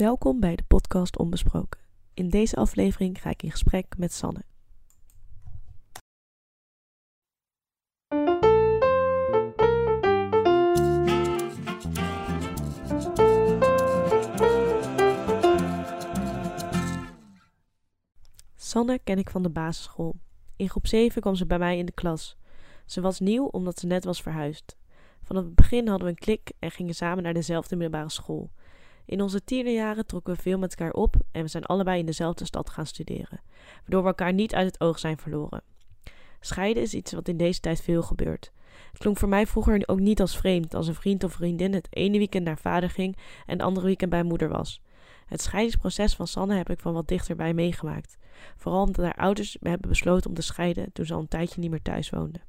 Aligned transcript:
Welkom 0.00 0.40
bij 0.40 0.56
de 0.56 0.62
podcast 0.62 1.18
Onbesproken. 1.18 1.80
In 2.14 2.28
deze 2.28 2.56
aflevering 2.56 3.20
ga 3.20 3.30
ik 3.30 3.42
in 3.42 3.50
gesprek 3.50 3.86
met 3.96 4.12
Sanne. 4.12 4.42
Sanne 18.56 18.98
ken 19.04 19.18
ik 19.18 19.30
van 19.30 19.42
de 19.42 19.50
basisschool. 19.50 20.14
In 20.56 20.68
groep 20.68 20.86
7 20.86 21.20
kwam 21.20 21.34
ze 21.34 21.46
bij 21.46 21.58
mij 21.58 21.78
in 21.78 21.86
de 21.86 21.92
klas. 21.92 22.36
Ze 22.86 23.00
was 23.00 23.20
nieuw 23.20 23.44
omdat 23.44 23.78
ze 23.78 23.86
net 23.86 24.04
was 24.04 24.22
verhuisd. 24.22 24.76
Vanaf 25.22 25.44
het 25.44 25.54
begin 25.54 25.88
hadden 25.88 26.06
we 26.06 26.12
een 26.12 26.18
klik 26.18 26.52
en 26.58 26.70
gingen 26.70 26.94
samen 26.94 27.22
naar 27.22 27.34
dezelfde 27.34 27.76
middelbare 27.76 28.10
school. 28.10 28.50
In 29.10 29.22
onze 29.22 29.44
tienerjaren 29.44 30.06
trokken 30.06 30.34
we 30.34 30.42
veel 30.42 30.58
met 30.58 30.74
elkaar 30.74 30.92
op 30.92 31.14
en 31.32 31.42
we 31.42 31.48
zijn 31.48 31.64
allebei 31.64 31.98
in 31.98 32.06
dezelfde 32.06 32.44
stad 32.44 32.70
gaan 32.70 32.86
studeren, 32.86 33.40
waardoor 33.80 34.02
we 34.02 34.08
elkaar 34.08 34.32
niet 34.32 34.54
uit 34.54 34.66
het 34.66 34.80
oog 34.80 34.98
zijn 34.98 35.18
verloren. 35.18 35.62
Scheiden 36.40 36.82
is 36.82 36.94
iets 36.94 37.12
wat 37.12 37.28
in 37.28 37.36
deze 37.36 37.60
tijd 37.60 37.80
veel 37.80 38.02
gebeurt. 38.02 38.52
Het 38.90 38.98
klonk 38.98 39.18
voor 39.18 39.28
mij 39.28 39.46
vroeger 39.46 39.82
ook 39.86 40.00
niet 40.00 40.20
als 40.20 40.36
vreemd 40.36 40.74
als 40.74 40.86
een 40.86 40.94
vriend 40.94 41.24
of 41.24 41.32
vriendin 41.32 41.74
het 41.74 41.86
ene 41.90 42.18
weekend 42.18 42.44
naar 42.44 42.58
vader 42.58 42.90
ging 42.90 43.16
en 43.46 43.52
het 43.52 43.62
andere 43.62 43.86
weekend 43.86 44.10
bij 44.10 44.22
moeder 44.22 44.48
was. 44.48 44.82
Het 45.26 45.42
scheidingsproces 45.42 46.14
van 46.14 46.26
Sanne 46.26 46.54
heb 46.54 46.70
ik 46.70 46.80
van 46.80 46.92
wat 46.92 47.08
dichterbij 47.08 47.54
meegemaakt. 47.54 48.16
Vooral 48.56 48.82
omdat 48.82 49.04
haar 49.04 49.16
ouders 49.16 49.56
hebben 49.60 49.88
besloten 49.88 50.28
om 50.28 50.36
te 50.36 50.42
scheiden 50.42 50.92
toen 50.92 51.06
ze 51.06 51.14
al 51.14 51.20
een 51.20 51.28
tijdje 51.28 51.60
niet 51.60 51.70
meer 51.70 51.82
thuis 51.82 52.10
woonden. 52.10 52.42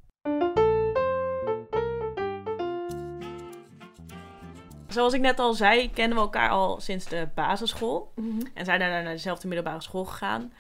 Zoals 4.92 5.14
ik 5.14 5.22
net 5.22 5.40
al 5.40 5.54
zei, 5.54 5.92
kennen 5.92 6.18
we 6.18 6.24
elkaar 6.24 6.50
al 6.50 6.80
sinds 6.80 7.06
de 7.06 7.28
basisschool. 7.36 8.12
En 8.54 8.66
zijn 8.66 8.80
daarna 8.80 9.02
naar 9.02 9.14
dezelfde 9.14 9.48
middelbare 9.48 9.82
school 9.82 10.06
gegaan. 10.06 10.54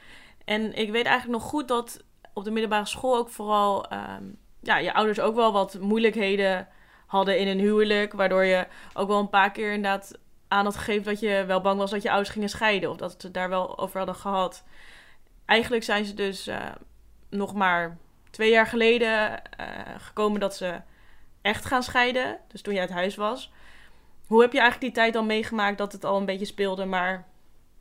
En 0.46 0.74
ik 0.74 0.92
weet 0.92 1.06
eigenlijk 1.06 1.42
nog 1.42 1.50
goed 1.50 1.68
dat 1.68 2.04
op 2.34 2.44
de 2.44 2.52
middelbare 2.52 2.86
school 2.86 3.18
ook 3.18 3.30
vooral 3.30 3.88
ehm, 3.90 4.24
ja, 4.62 4.78
je 4.78 4.94
ouders 4.94 5.20
ook 5.20 5.36
wel 5.36 5.52
wat 5.52 5.80
moeilijkheden 5.80 6.68
hadden 7.06 7.40
in 7.40 7.48
een 7.48 7.60
huwelijk. 7.60 8.14
Waardoor 8.14 8.46
je 8.46 8.68
ook 8.94 9.08
wel 9.08 9.20
een 9.20 9.30
paar 9.30 9.52
keer 9.52 9.74
inderdaad 9.74 10.18
aan 10.48 10.66
had 10.66 10.76
gegeven 10.76 11.04
dat 11.04 11.20
je 11.20 11.44
wel 11.48 11.62
bang 11.62 11.78
was 11.78 11.92
dat 11.92 12.02
je 12.02 12.10
ouders 12.10 12.30
gingen 12.30 12.50
scheiden. 12.50 12.90
Of 12.90 12.98
dat 12.98 13.12
ze 13.12 13.18
het 13.22 13.34
daar 13.34 13.50
wel 13.50 13.80
over 13.80 13.98
hadden 13.98 14.16
gehad. 14.16 14.64
Eigenlijk 15.46 15.84
zijn 15.84 16.06
ze 16.06 16.14
dus 16.14 16.48
eh, 16.48 16.66
nog 17.30 17.54
maar 17.54 17.98
twee 18.30 18.52
jaar 18.52 18.68
geleden 18.68 19.46
eh, 19.46 19.68
gekomen 19.98 20.40
dat 20.40 20.56
ze 20.56 20.82
echt 21.42 21.66
gaan 21.66 21.84
scheiden. 21.84 22.40
Dus 22.48 22.62
toen 22.62 22.74
je 22.74 22.80
uit 22.80 22.90
huis 22.90 23.16
was. 23.16 23.52
Hoe 24.32 24.42
heb 24.42 24.52
je 24.52 24.60
eigenlijk 24.60 24.94
die 24.94 25.04
tijd 25.04 25.14
dan 25.14 25.26
meegemaakt 25.26 25.78
dat 25.78 25.92
het 25.92 26.06
al 26.06 26.18
een 26.18 26.26
beetje 26.26 26.46
speelde, 26.46 26.86
maar 26.86 27.28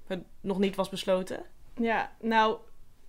het 0.07 0.23
nog 0.41 0.59
niet 0.59 0.77
was 0.77 0.89
besloten? 0.89 1.45
Ja, 1.75 2.13
nou, 2.21 2.59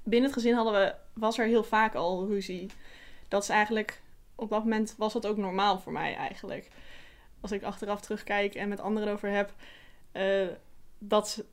binnen 0.03 0.30
het 0.30 0.39
gezin 0.39 0.53
hadden 0.53 0.73
we, 0.73 0.94
was 1.14 1.39
er 1.39 1.45
heel 1.45 1.64
vaak 1.64 1.95
al 1.95 2.28
ruzie. 2.28 2.70
Dat 3.28 3.44
is 3.44 3.50
eigenlijk, 3.50 4.02
op 4.36 4.50
dat 4.50 4.64
moment 4.64 4.95
was 4.98 5.14
dat 5.14 5.28
ook 5.28 5.38
normaal 5.38 5.80
voor 5.80 5.92
mij 5.92 6.16
eigenlijk. 6.16 6.67
Als 7.39 7.52
ik 7.52 7.64
achteraf 7.64 8.02
terugkijk 8.02 8.56
en 8.56 8.70
met 8.70 8.80
anderen 8.80 9.08
erover 9.08 9.30
heb, 9.30 9.53
uh, 10.14 10.48
dat 10.98 11.44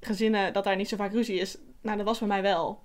gezinnen, 0.00 0.52
dat 0.52 0.64
daar 0.64 0.76
niet 0.76 0.88
zo 0.88 0.96
vaak 0.96 1.12
ruzie 1.12 1.40
is. 1.40 1.58
Nou, 1.80 1.96
dat 1.96 2.06
was 2.06 2.18
bij 2.18 2.28
mij 2.28 2.42
wel. 2.42 2.82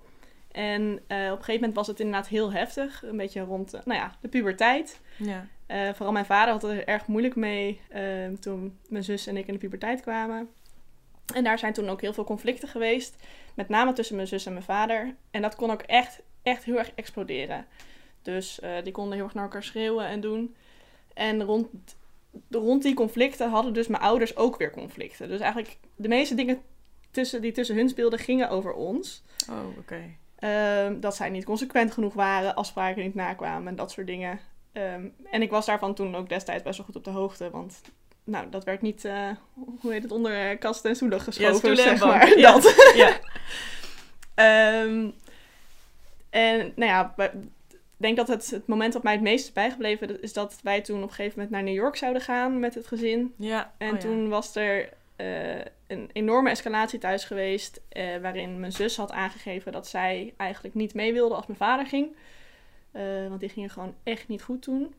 En 0.50 0.82
uh, 0.82 0.96
op 0.96 1.08
een 1.08 1.28
gegeven 1.36 1.54
moment 1.54 1.74
was 1.74 1.86
het 1.86 2.00
inderdaad 2.00 2.28
heel 2.28 2.52
heftig. 2.52 3.02
Een 3.02 3.16
beetje 3.16 3.40
rond, 3.40 3.74
uh, 3.74 3.80
nou 3.84 4.00
ja, 4.00 4.16
de 4.20 4.28
puberteit. 4.28 5.00
Ja. 5.16 5.46
Uh, 5.68 5.88
vooral 5.94 6.12
mijn 6.12 6.24
vader 6.24 6.52
had 6.52 6.64
er 6.64 6.86
erg 6.86 7.06
moeilijk 7.06 7.36
mee 7.36 7.80
uh, 7.94 8.28
toen 8.40 8.78
mijn 8.88 9.04
zus 9.04 9.26
en 9.26 9.36
ik 9.36 9.46
in 9.46 9.52
de 9.52 9.58
puberteit 9.58 10.00
kwamen. 10.00 10.48
En 11.34 11.44
daar 11.44 11.58
zijn 11.58 11.72
toen 11.72 11.88
ook 11.88 12.00
heel 12.00 12.12
veel 12.12 12.24
conflicten 12.24 12.68
geweest. 12.68 13.16
Met 13.54 13.68
name 13.68 13.92
tussen 13.92 14.16
mijn 14.16 14.28
zus 14.28 14.46
en 14.46 14.52
mijn 14.52 14.64
vader. 14.64 15.14
En 15.30 15.42
dat 15.42 15.54
kon 15.54 15.70
ook 15.70 15.82
echt, 15.82 16.22
echt 16.42 16.64
heel 16.64 16.78
erg 16.78 16.92
exploderen. 16.94 17.66
Dus 18.22 18.60
die 18.82 18.92
konden 18.92 19.14
heel 19.14 19.24
erg 19.24 19.34
naar 19.34 19.44
elkaar 19.44 19.62
schreeuwen 19.62 20.06
en 20.06 20.20
doen. 20.20 20.54
En 21.14 21.42
rond, 21.42 21.68
rond 22.50 22.82
die 22.82 22.94
conflicten 22.94 23.50
hadden 23.50 23.72
dus 23.72 23.86
mijn 23.86 24.02
ouders 24.02 24.36
ook 24.36 24.56
weer 24.56 24.70
conflicten. 24.70 25.28
Dus 25.28 25.40
eigenlijk 25.40 25.78
de 25.96 26.08
meeste 26.08 26.34
dingen 26.34 26.62
tussen, 27.10 27.42
die 27.42 27.52
tussen 27.52 27.76
hun 27.76 27.88
speelden 27.88 28.18
gingen 28.18 28.50
over 28.50 28.72
ons. 28.72 29.22
Oh, 29.50 29.68
oké. 29.68 29.78
Okay. 29.78 30.16
Um, 30.40 31.00
dat 31.00 31.16
zij 31.16 31.30
niet 31.30 31.44
consequent 31.44 31.92
genoeg 31.92 32.14
waren, 32.14 32.54
afspraken 32.54 33.02
niet 33.02 33.14
nakwamen 33.14 33.68
en 33.68 33.76
dat 33.76 33.90
soort 33.90 34.06
dingen. 34.06 34.40
Um, 34.72 35.14
en 35.30 35.42
ik 35.42 35.50
was 35.50 35.66
daarvan 35.66 35.94
toen 35.94 36.14
ook 36.14 36.28
destijds 36.28 36.62
best 36.62 36.76
wel 36.76 36.86
goed 36.86 36.96
op 36.96 37.04
de 37.04 37.10
hoogte. 37.10 37.50
Want 37.50 37.80
nou, 38.24 38.50
dat 38.50 38.64
werd 38.64 38.82
niet, 38.82 39.04
uh, 39.04 39.28
hoe 39.80 39.92
heet 39.92 40.02
het, 40.02 40.12
onder 40.12 40.58
kast 40.58 40.84
en 40.84 40.96
stoelen 40.96 41.20
geschoven, 41.20 41.52
ja, 41.52 41.58
stoelen 41.58 41.84
zeg 41.84 42.04
maar. 42.04 42.38
Ja. 42.38 42.52
Dat. 42.52 42.92
ja. 42.94 44.82
um, 44.82 45.14
en 46.30 46.72
nou 46.76 46.90
ja, 46.90 47.14
ik 47.16 47.32
denk 47.96 48.16
dat 48.16 48.28
het, 48.28 48.50
het 48.50 48.66
moment 48.66 48.92
dat 48.92 49.02
mij 49.02 49.12
het 49.12 49.22
meest 49.22 49.44
is 49.44 49.52
bijgebleven... 49.52 50.22
is 50.22 50.32
dat 50.32 50.58
wij 50.62 50.80
toen 50.80 51.02
op 51.02 51.08
een 51.08 51.14
gegeven 51.14 51.32
moment 51.34 51.50
naar 51.50 51.62
New 51.62 51.74
York 51.74 51.96
zouden 51.96 52.22
gaan 52.22 52.58
met 52.58 52.74
het 52.74 52.86
gezin. 52.86 53.34
Ja. 53.36 53.72
En 53.78 53.92
oh, 53.92 53.98
toen 53.98 54.28
was 54.28 54.56
er 54.56 54.88
uh, 55.20 55.64
een 55.86 56.10
enorme 56.12 56.50
escalatie 56.50 56.98
thuis 56.98 57.24
geweest... 57.24 57.80
Uh, 57.92 58.16
waarin 58.16 58.60
mijn 58.60 58.72
zus 58.72 58.96
had 58.96 59.12
aangegeven 59.12 59.72
dat 59.72 59.86
zij 59.86 60.34
eigenlijk 60.36 60.74
niet 60.74 60.94
mee 60.94 61.12
wilde 61.12 61.34
als 61.34 61.46
mijn 61.46 61.58
vader 61.58 61.86
ging... 61.86 62.16
Uh, 62.92 63.28
want 63.28 63.40
die 63.40 63.48
gingen 63.48 63.70
gewoon 63.70 63.94
echt 64.02 64.28
niet 64.28 64.42
goed 64.42 64.62
toen. 64.62 64.94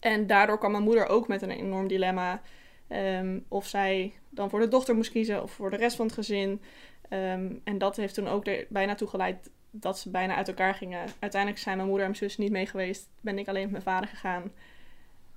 En 0.00 0.26
daardoor 0.26 0.58
kwam 0.58 0.70
mijn 0.70 0.82
moeder 0.82 1.06
ook 1.06 1.28
met 1.28 1.42
een 1.42 1.50
enorm 1.50 1.88
dilemma. 1.88 2.40
Um, 2.88 3.44
of 3.48 3.66
zij 3.66 4.12
dan 4.30 4.50
voor 4.50 4.60
de 4.60 4.68
dochter 4.68 4.94
moest 4.94 5.10
kiezen 5.10 5.42
of 5.42 5.52
voor 5.52 5.70
de 5.70 5.76
rest 5.76 5.96
van 5.96 6.06
het 6.06 6.14
gezin. 6.14 6.62
Um, 7.10 7.60
en 7.64 7.78
dat 7.78 7.96
heeft 7.96 8.14
toen 8.14 8.28
ook 8.28 8.46
er 8.46 8.66
bijna 8.68 8.94
toe 8.94 9.08
geleid 9.08 9.50
dat 9.70 9.98
ze 9.98 10.10
bijna 10.10 10.34
uit 10.34 10.48
elkaar 10.48 10.74
gingen. 10.74 11.06
Uiteindelijk 11.18 11.62
zijn 11.62 11.76
mijn 11.76 11.88
moeder 11.88 12.06
en 12.06 12.12
mijn 12.12 12.22
zus 12.24 12.38
niet 12.38 12.52
mee 12.52 12.66
geweest. 12.66 13.08
Ben 13.20 13.38
ik 13.38 13.48
alleen 13.48 13.62
met 13.62 13.70
mijn 13.70 13.82
vader 13.82 14.08
gegaan. 14.08 14.52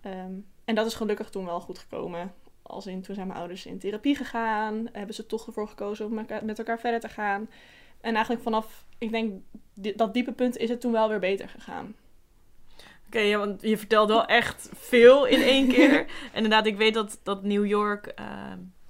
Um, 0.06 0.46
en 0.66 0.76
dat 0.76 0.86
is 0.86 0.94
gelukkig 0.94 1.30
toen 1.30 1.46
wel 1.46 1.62
goed 1.62 1.80
gekomen. 1.80 2.34
Als 2.72 2.88
in, 2.88 3.02
toen 3.02 3.16
zijn 3.16 3.28
mijn 3.28 3.40
ouders 3.40 3.66
in 3.66 3.80
therapie 3.80 4.16
gegaan. 4.16 4.88
Hebben 4.92 5.16
ze 5.16 5.26
toch 5.26 5.48
ervoor 5.48 5.68
gekozen 5.68 6.06
om 6.06 6.14
met 6.44 6.60
elkaar 6.60 6.80
verder 6.80 7.00
te 7.00 7.10
gaan. 7.10 7.50
En 8.02 8.14
eigenlijk 8.14 8.44
vanaf, 8.44 8.86
ik 8.98 9.12
denk, 9.12 9.42
dat 9.96 10.14
diepe 10.14 10.32
punt 10.32 10.58
is 10.58 10.70
het 10.70 10.82
toen 10.82 10.92
wel 10.92 11.10
weer 11.10 11.20
beter 11.20 11.50
gegaan. 11.50 11.96
Oké, 12.76 12.88
okay, 13.08 13.28
ja, 13.28 13.38
want 13.38 13.62
je 13.62 13.78
vertelt 13.78 14.10
wel 14.10 14.26
echt 14.26 14.70
veel 14.74 15.26
in 15.26 15.42
één 15.42 15.68
keer. 15.74 16.00
en 16.00 16.08
inderdaad, 16.34 16.66
ik 16.66 16.78
weet 16.78 16.94
dat, 16.94 17.20
dat 17.24 17.44
New 17.44 17.66
York, 17.66 18.14
uh, 18.20 18.26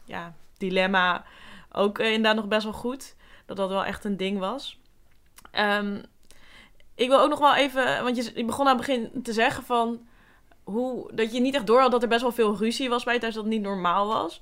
ja, 0.06 0.34
dilemma 0.58 1.26
ook 1.72 2.00
uh, 2.00 2.08
inderdaad 2.08 2.36
nog 2.36 2.48
best 2.48 2.64
wel 2.64 2.74
goed. 2.74 3.16
Dat 3.46 3.58
dat 3.58 3.70
wel 3.70 3.86
echt 3.86 4.06
een 4.06 4.18
ding 4.18 4.40
was. 4.40 4.80
Um, 5.60 6.02
ik 6.96 7.08
wil 7.10 7.20
ook 7.20 7.30
nog 7.30 7.40
wel 7.40 7.56
even, 7.56 8.04
want 8.04 8.16
je, 8.16 8.32
je 8.36 8.46
begon 8.46 8.68
aan 8.68 8.78
het 8.78 8.86
begin 8.86 9.24
te 9.24 9.34
zeggen 9.34 9.64
van... 9.64 10.10
Hoe, 10.64 11.12
dat 11.14 11.34
je 11.34 11.42
niet 11.42 11.56
echt 11.56 11.68
door 11.68 11.80
had 11.80 11.92
dat 11.92 12.04
er 12.04 12.10
best 12.10 12.22
wel 12.22 12.32
veel 12.32 12.58
ruzie 12.58 12.90
was 12.90 13.04
bij 13.04 13.20
thuis, 13.20 13.34
dat 13.34 13.44
het 13.44 13.54
niet 13.54 13.62
normaal 13.62 14.08
was. 14.08 14.42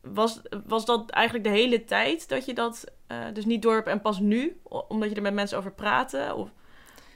Was, 0.00 0.40
was 0.66 0.84
dat 0.84 1.10
eigenlijk 1.10 1.44
de 1.44 1.52
hele 1.54 1.84
tijd 1.84 2.28
dat 2.28 2.44
je 2.44 2.54
dat 2.54 2.84
uh, 3.08 3.24
dus 3.32 3.44
niet 3.44 3.62
door 3.62 3.74
hebt 3.74 3.88
en 3.88 4.00
pas 4.00 4.18
nu, 4.18 4.60
omdat 4.88 5.10
je 5.10 5.14
er 5.14 5.22
met 5.22 5.34
mensen 5.34 5.58
over 5.58 5.72
praatte? 5.72 6.32
Of 6.36 6.50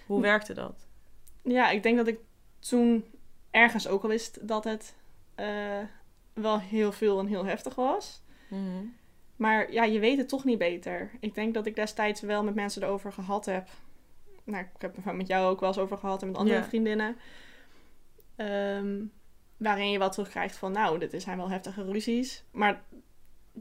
hoe 0.06 0.20
werkte 0.20 0.54
dat? 0.54 0.86
Ja, 1.42 1.70
ik 1.70 1.82
denk 1.82 1.96
dat 1.96 2.06
ik 2.06 2.18
toen 2.58 3.04
ergens 3.50 3.88
ook 3.88 4.02
al 4.02 4.08
wist 4.08 4.48
dat 4.48 4.64
het 4.64 4.94
uh, 5.40 5.46
wel 6.32 6.60
heel 6.60 6.92
veel 6.92 7.18
en 7.18 7.26
heel 7.26 7.44
heftig 7.44 7.74
was. 7.74 8.22
Mm 8.48 8.58
-hmm. 8.58 8.94
Maar 9.36 9.72
ja, 9.72 9.84
je 9.84 9.98
weet 9.98 10.18
het 10.18 10.28
toch 10.28 10.44
niet 10.44 10.58
beter. 10.58 11.10
Ik 11.20 11.34
denk 11.34 11.54
dat 11.54 11.66
ik 11.66 11.74
destijds 11.74 12.20
wel 12.20 12.44
met 12.44 12.54
mensen 12.54 12.82
erover 12.82 13.12
gehad 13.12 13.44
heb. 13.44 13.68
Nou, 14.44 14.62
ik 14.62 14.80
heb 14.80 15.06
er 15.06 15.14
met 15.14 15.26
jou 15.26 15.50
ook 15.50 15.60
wel 15.60 15.68
eens 15.68 15.78
over 15.78 15.98
gehad 15.98 16.22
en 16.22 16.28
met 16.28 16.36
andere 16.36 16.56
Ja. 16.56 16.64
vriendinnen. 16.64 17.16
Um, 18.36 19.12
waarin 19.56 19.90
je 19.90 19.98
wel 19.98 20.10
terugkrijgt 20.10 20.56
van, 20.56 20.72
nou, 20.72 20.98
dit 20.98 21.22
zijn 21.22 21.36
wel 21.36 21.50
heftige 21.50 21.84
ruzies. 21.84 22.44
Maar 22.50 22.82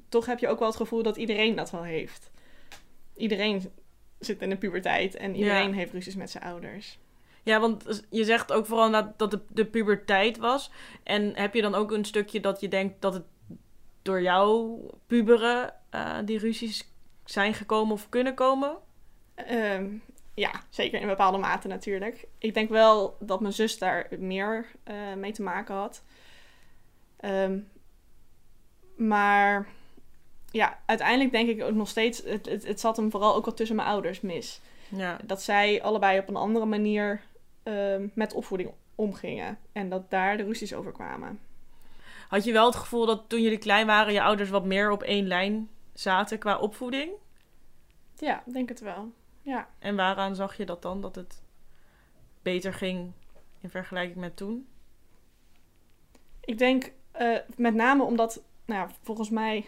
toch 0.10 0.25
heb 0.25 0.40
je 0.40 0.48
ook 0.48 0.60
wel 0.60 0.68
het 0.68 0.78
gevoel 0.78 1.04
dat 1.04 1.18
iedereen 1.18 1.56
dat 1.56 1.72
wel 1.72 1.84
heeft. 1.84 2.31
Iedereen 3.16 3.72
zit 4.20 4.42
in 4.42 4.50
de 4.50 4.58
puberteit 4.58 5.16
en 5.16 5.36
iedereen 5.36 5.70
Ja. 5.70 5.75
heeft 5.75 5.94
ruzies 5.94 6.16
met 6.16 6.30
zijn 6.30 6.44
ouders. 6.44 7.00
Ja, 7.44 7.60
want 7.60 8.06
je 8.10 8.24
zegt 8.24 8.52
ook 8.52 8.66
vooral 8.66 8.92
dat 8.92 9.20
dat 9.20 9.31
de, 9.31 9.40
de 9.50 9.66
puberteit 9.66 10.38
was. 10.38 10.72
En 11.04 11.36
heb 11.36 11.54
je 11.54 11.62
dan 11.62 11.76
ook 11.76 11.92
een 11.92 12.06
stukje 12.06 12.40
dat 12.40 12.60
je 12.60 12.68
denkt 12.68 13.02
dat 13.02 13.14
het 13.14 13.26
door 14.02 14.22
jouw 14.22 14.80
puberen 15.08 15.74
uh, 15.92 16.18
die 16.26 16.38
ruzies 16.40 16.92
zijn 17.26 17.54
gekomen 17.54 17.94
of 17.94 18.10
kunnen 18.10 18.34
komen? 18.34 18.78
Um, 19.52 20.02
ja, 20.33 20.51
zeker 20.69 21.01
in 21.01 21.07
bepaalde 21.07 21.38
mate 21.38 21.68
natuurlijk. 21.68 22.27
Ik 22.38 22.53
denk 22.53 22.69
wel 22.69 23.18
dat 23.19 23.41
mijn 23.41 23.53
zus 23.53 23.77
daar 23.77 24.07
meer 24.19 24.65
uh, 24.88 25.13
mee 25.13 25.31
te 25.31 25.41
maken 25.41 25.75
had. 25.75 26.03
Um, 27.21 27.68
maar 28.95 29.68
ja, 30.51 30.80
uiteindelijk 30.85 31.31
denk 31.31 31.50
ik 31.50 31.63
ook 31.63 31.74
nog 31.74 31.88
steeds, 31.88 32.24
het, 32.24 32.45
het, 32.45 32.68
het 32.68 32.80
zat 32.80 32.97
hem 32.97 33.12
vooral 33.12 33.35
ook 33.35 33.45
wel 33.45 33.53
tussen 33.53 33.75
mijn 33.75 33.88
ouders 33.88 34.21
mis. 34.21 34.62
Ja. 34.89 35.18
Dat 35.24 35.41
zij 35.41 35.81
allebei 35.81 36.19
op 36.19 36.27
een 36.27 36.35
andere 36.35 36.65
manier 36.65 37.21
uh, 37.63 37.95
met 38.13 38.33
opvoeding 38.33 38.71
omgingen. 38.95 39.59
En 39.71 39.89
dat 39.89 40.09
daar 40.09 40.38
de 40.38 40.44
ruzies 40.44 40.74
over 40.74 40.91
kwamen. 40.91 41.39
had 42.27 42.44
je 42.44 42.51
wel 42.51 42.65
het 42.65 42.75
gevoel 42.75 43.06
dat 43.06 43.24
toen 43.27 43.41
jullie 43.41 43.57
klein 43.57 43.85
waren, 43.85 44.13
je 44.13 44.21
ouders 44.21 44.50
wat 44.50 44.65
meer 44.65 44.91
op 44.91 45.03
één 45.03 45.27
lijn 45.27 45.69
zaten 45.94 46.39
qua 46.39 46.57
opvoeding? 46.57 47.12
Ja, 48.15 48.44
denk 48.45 48.69
het 48.69 48.80
wel. 48.80 49.12
Ja. 49.44 49.69
En 49.80 49.95
waaraan 49.95 50.36
zag 50.36 50.57
je 50.57 50.66
dat 50.66 50.81
dan? 50.81 51.01
Dat 51.01 51.16
het 51.16 51.44
beter 52.42 52.74
ging 52.74 53.12
in 53.62 53.69
vergelijking 53.69 54.18
met 54.18 54.38
toen? 54.38 54.68
Ik 56.40 56.57
denk 56.57 56.92
uh, 57.22 57.38
met 57.56 57.74
name 57.74 58.04
omdat, 58.04 58.44
nou 58.66 58.88
ja, 58.88 58.95
volgens 59.01 59.30
mij, 59.30 59.66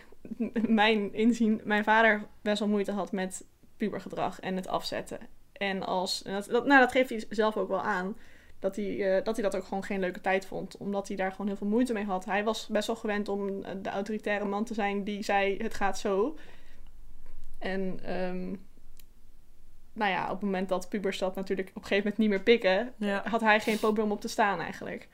mijn 0.67 1.13
inzien, 1.13 1.61
mijn 1.63 1.83
vader 1.83 2.27
best 2.41 2.59
wel 2.59 2.67
moeite 2.67 2.91
had 2.91 3.11
met 3.11 3.45
pubergedrag 3.77 4.39
en 4.39 4.55
het 4.55 4.67
afzetten. 4.67 5.19
En 5.51 5.83
als, 5.83 6.23
en 6.23 6.33
dat, 6.33 6.45
dat, 6.45 6.65
nou, 6.65 6.79
dat 6.79 6.91
geeft 6.91 7.09
hij 7.09 7.25
zelf 7.29 7.57
ook 7.57 7.67
wel 7.67 7.81
aan 7.81 8.15
dat 8.59 8.75
hij, 8.75 9.17
uh, 9.17 9.23
dat 9.23 9.35
hij 9.35 9.43
dat 9.43 9.55
ook 9.55 9.63
gewoon 9.63 9.83
geen 9.83 9.99
leuke 9.99 10.21
tijd 10.21 10.45
vond. 10.45 10.77
Omdat 10.77 11.07
hij 11.07 11.17
daar 11.17 11.31
gewoon 11.31 11.47
heel 11.47 11.55
veel 11.55 11.67
moeite 11.67 11.93
mee 11.93 12.05
had. 12.05 12.25
Hij 12.25 12.43
was 12.43 12.67
best 12.67 12.87
wel 12.87 12.95
gewend 12.95 13.29
om 13.29 13.63
eh, 13.63 13.71
de 13.81 13.89
autoritaire 13.89 14.45
man 14.45 14.65
te 14.65 14.73
zijn 14.73 15.03
die 15.03 15.23
zei: 15.23 15.57
het 15.57 15.73
gaat 15.73 15.99
zo. 15.99 16.37
En 17.59 18.13
um, 18.23 18.65
nou 19.95 20.11
ja, 20.11 20.23
op 20.23 20.29
het 20.31 20.41
moment 20.41 20.69
dat 20.69 20.89
pubers 20.89 21.17
dat 21.17 21.35
natuurlijk 21.35 21.69
op 21.69 21.75
een 21.75 21.81
gegeven 21.81 22.03
moment 22.03 22.17
niet 22.17 22.29
meer 22.29 22.41
pikken, 22.41 22.93
Ja. 22.97 23.21
had 23.29 23.41
hij 23.41 23.59
geen 23.59 23.79
probleem 23.79 24.05
om 24.05 24.11
op 24.11 24.21
te 24.21 24.27
staan 24.27 24.59
eigenlijk. 24.59 25.07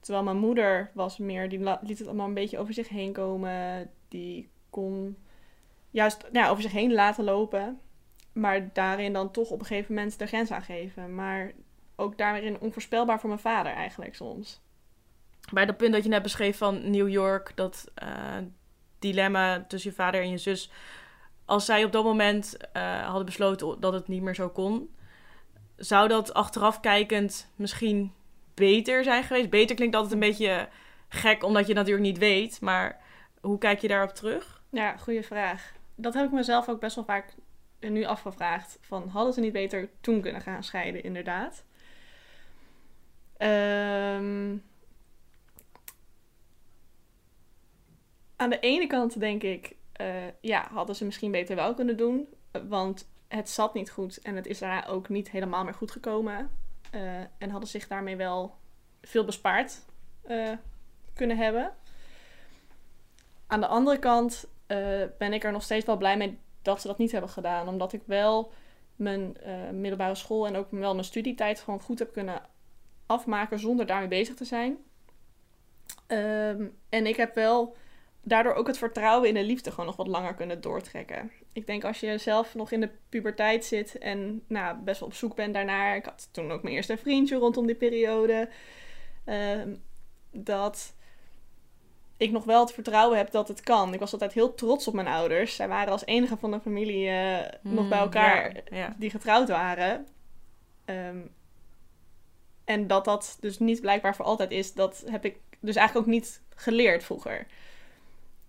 Terwijl 0.00 0.24
mijn 0.24 0.36
moeder 0.36 0.90
was 0.94 1.18
meer, 1.18 1.48
die 1.48 1.58
liet 1.80 1.98
het 1.98 2.06
allemaal 2.06 2.26
een 2.26 2.34
beetje 2.34 2.58
over 2.58 2.74
zich 2.74 2.88
heen 2.88 3.12
komen. 3.12 3.90
Die 4.08 4.50
kon 4.70 5.16
juist 5.90 6.28
ja, 6.32 6.48
over 6.48 6.62
zich 6.62 6.72
heen 6.72 6.92
laten 6.92 7.24
lopen. 7.24 7.80
Maar 8.32 8.72
daarin 8.72 9.12
dan 9.12 9.30
toch 9.30 9.50
op 9.50 9.60
een 9.60 9.66
gegeven 9.66 9.94
moment 9.94 10.18
de 10.18 10.26
grens 10.26 10.50
aangeven. 10.50 11.14
Maar 11.14 11.52
ook 11.96 12.18
daarin 12.18 12.60
onvoorspelbaar 12.60 13.20
voor 13.20 13.28
mijn 13.28 13.40
vader 13.40 13.72
eigenlijk 13.72 14.14
soms. 14.14 14.60
Bij 15.52 15.66
dat 15.66 15.76
punt 15.76 15.92
dat 15.92 16.02
je 16.02 16.08
net 16.08 16.22
beschreef 16.22 16.56
van 16.58 16.90
New 16.90 17.08
York, 17.08 17.52
dat 17.54 17.90
eh, 17.94 18.36
dilemma 18.98 19.64
tussen 19.68 19.90
je 19.90 19.96
vader 19.96 20.20
en 20.20 20.30
je 20.30 20.38
zus. 20.38 20.70
Als 21.52 21.64
zij 21.64 21.84
op 21.84 21.92
dat 21.92 22.04
moment 22.04 22.56
eh, 22.72 23.06
hadden 23.06 23.24
besloten 23.24 23.80
dat 23.80 23.92
het 23.92 24.08
niet 24.08 24.22
meer 24.22 24.34
zo 24.34 24.48
kon, 24.48 24.94
zou 25.76 26.08
dat 26.08 26.34
achteraf 26.34 26.80
kijkend 26.80 27.52
misschien 27.56 28.12
beter 28.54 29.04
zijn 29.04 29.22
geweest? 29.22 29.50
Beter 29.50 29.76
klinkt 29.76 29.94
altijd 29.94 30.14
een 30.14 30.28
beetje 30.28 30.68
gek, 31.08 31.44
omdat 31.44 31.66
je 31.66 31.74
natuurlijk 31.74 32.06
niet 32.06 32.18
weet. 32.18 32.60
Maar 32.60 33.00
hoe 33.40 33.58
kijk 33.58 33.80
je 33.80 33.88
daarop 33.88 34.10
terug? 34.14 34.62
Ja, 34.70 34.96
goede 34.96 35.22
vraag. 35.22 35.72
Dat 35.94 36.14
heb 36.14 36.24
ik 36.24 36.32
mezelf 36.32 36.68
ook 36.68 36.80
best 36.80 36.94
wel 36.94 37.04
vaak 37.04 37.34
nu 37.80 38.04
afgevraagd. 38.04 38.78
Van, 38.80 39.08
hadden 39.08 39.32
ze 39.32 39.40
niet 39.40 39.52
beter 39.52 39.90
toen 40.00 40.20
kunnen 40.20 40.40
gaan 40.40 40.64
scheiden, 40.64 41.02
inderdaad? 41.02 41.64
Ehm, 43.36 44.56
aan 48.36 48.50
de 48.50 48.60
ene 48.60 48.86
kant 48.86 49.20
denk 49.20 49.42
ik, 49.42 49.76
eh, 50.02 50.32
ja, 50.40 50.68
hadden 50.72 50.96
ze 50.96 51.04
misschien 51.04 51.30
beter 51.30 51.56
wel 51.56 51.74
kunnen 51.74 51.96
doen. 51.96 52.28
Want 52.68 53.08
het 53.28 53.48
zat 53.48 53.74
niet 53.74 53.90
goed 53.90 54.20
en 54.20 54.36
het 54.36 54.46
is 54.46 54.58
daarna 54.58 54.86
ook 54.86 55.08
niet 55.08 55.30
helemaal 55.30 55.64
meer 55.64 55.74
goed 55.74 55.90
gekomen. 55.90 56.50
Eh, 56.90 57.20
en 57.38 57.50
hadden 57.50 57.68
zich 57.68 57.88
daarmee 57.88 58.16
wel 58.16 58.54
veel 59.02 59.24
bespaard 59.24 59.84
eh, 60.22 60.52
kunnen 61.14 61.36
hebben. 61.36 61.72
Aan 63.46 63.60
de 63.60 63.66
andere 63.66 63.98
kant 63.98 64.50
ben 65.18 65.32
ik 65.32 65.44
er 65.44 65.52
nog 65.52 65.62
steeds 65.62 65.86
wel 65.86 65.96
blij 65.96 66.16
mee 66.16 66.38
dat 66.62 66.80
ze 66.80 66.86
dat 66.86 66.98
niet 66.98 67.12
hebben 67.12 67.30
gedaan. 67.30 67.68
Omdat 67.68 67.92
ik 67.92 68.02
wel 68.04 68.52
mijn 68.96 69.36
middelbare 69.72 70.14
school 70.14 70.46
en 70.46 70.56
ook 70.56 70.70
wel 70.70 70.92
mijn 70.92 71.04
studietijd 71.04 71.60
gewoon 71.60 71.80
goed 71.80 71.98
heb 71.98 72.12
kunnen 72.12 72.42
afmaken 73.06 73.58
zonder 73.58 73.86
daarmee 73.86 74.08
bezig 74.08 74.34
te 74.34 74.44
zijn. 74.44 74.76
Ehm, 76.06 76.66
en 76.88 77.06
ik 77.06 77.16
heb 77.16 77.34
wel 77.34 77.76
daardoor 78.22 78.54
ook 78.54 78.66
het 78.66 78.78
vertrouwen 78.78 79.28
in 79.28 79.34
de 79.34 79.44
liefde 79.44 79.70
gewoon 79.70 79.86
nog 79.86 79.96
wat 79.96 80.06
langer 80.06 80.34
kunnen 80.34 80.60
doortrekken. 80.60 81.30
Ik 81.52 81.66
denk 81.66 81.84
als 81.84 82.00
je 82.00 82.18
zelf 82.18 82.54
nog 82.54 82.70
in 82.70 82.80
de 82.80 82.90
puberteit 83.08 83.64
zit 83.64 83.98
en 83.98 84.42
nou, 84.46 84.76
best 84.76 85.00
wel 85.00 85.08
op 85.08 85.14
zoek 85.14 85.34
bent 85.36 85.54
daarnaar. 85.54 85.96
Ik 85.96 86.04
had 86.04 86.28
toen 86.32 86.50
ook 86.52 86.62
mijn 86.62 86.74
eerste 86.74 86.96
vriendje 86.96 87.36
rondom 87.36 87.66
die 87.66 87.74
periode. 87.74 88.48
ehm, 89.24 89.74
dat 90.30 90.94
ik 92.16 92.30
nog 92.30 92.44
wel 92.44 92.60
het 92.60 92.72
vertrouwen 92.72 93.16
heb 93.18 93.30
dat 93.30 93.48
het 93.48 93.60
kan. 93.60 93.92
Ik 93.94 94.00
was 94.00 94.12
altijd 94.12 94.32
heel 94.32 94.54
trots 94.54 94.88
op 94.88 94.94
mijn 94.94 95.06
ouders. 95.06 95.54
Zij 95.56 95.68
waren 95.68 95.92
als 95.92 96.06
enige 96.06 96.36
van 96.36 96.50
de 96.50 96.60
familie 96.60 97.08
eh, 97.08 97.38
nog 97.62 97.88
bij 97.88 97.98
Hmm, 97.98 98.06
elkaar 98.06 98.54
ja, 98.54 98.76
ja. 98.76 98.94
die 98.98 99.10
getrouwd 99.10 99.48
waren. 99.48 100.06
Ehm, 100.84 101.18
en 102.64 102.86
dat 102.86 103.04
dat 103.04 103.36
dus 103.40 103.58
niet 103.58 103.80
blijkbaar 103.80 104.16
voor 104.16 104.24
altijd 104.24 104.50
is, 104.50 104.74
dat 104.74 105.04
heb 105.10 105.24
ik 105.24 105.36
dus 105.60 105.76
eigenlijk 105.76 106.06
ook 106.06 106.12
niet 106.12 106.42
geleerd 106.54 107.04
vroeger. 107.04 107.46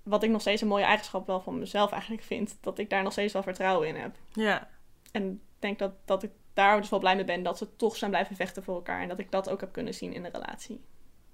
Wat 0.04 0.24
ik 0.24 0.30
nog 0.30 0.42
steeds 0.42 0.62
een 0.62 0.68
mooie 0.68 0.84
eigenschap 0.84 1.28
wel 1.28 1.42
van 1.42 1.60
mezelf 1.60 1.92
eigenlijk 1.92 2.24
vind. 2.24 2.58
Dat 2.62 2.78
ik 2.78 2.90
daar 2.90 3.04
nog 3.04 3.12
steeds 3.12 3.34
wel 3.34 3.44
vertrouwen 3.44 3.88
in 3.88 3.96
heb. 3.96 4.16
Ja, 4.32 4.70
En 5.12 5.32
ik 5.32 5.40
denk 5.60 5.80
dat, 5.80 5.92
dat 6.06 6.24
ik 6.24 6.32
daar 6.54 6.82
dus 6.82 6.90
wel 6.90 7.00
blij 7.00 7.16
mee 7.16 7.26
ben 7.26 7.44
dat 7.44 7.58
ze 7.58 7.76
toch 7.76 7.96
zijn 7.96 8.12
blijven 8.12 8.36
vechten 8.36 8.64
voor 8.64 8.76
elkaar. 8.76 9.02
En 9.02 9.08
dat 9.08 9.20
ik 9.20 9.32
dat 9.32 9.50
ook 9.50 9.60
heb 9.60 9.72
kunnen 9.72 9.94
zien 9.94 10.14
in 10.14 10.24
de 10.24 10.30
relatie. 10.30 10.82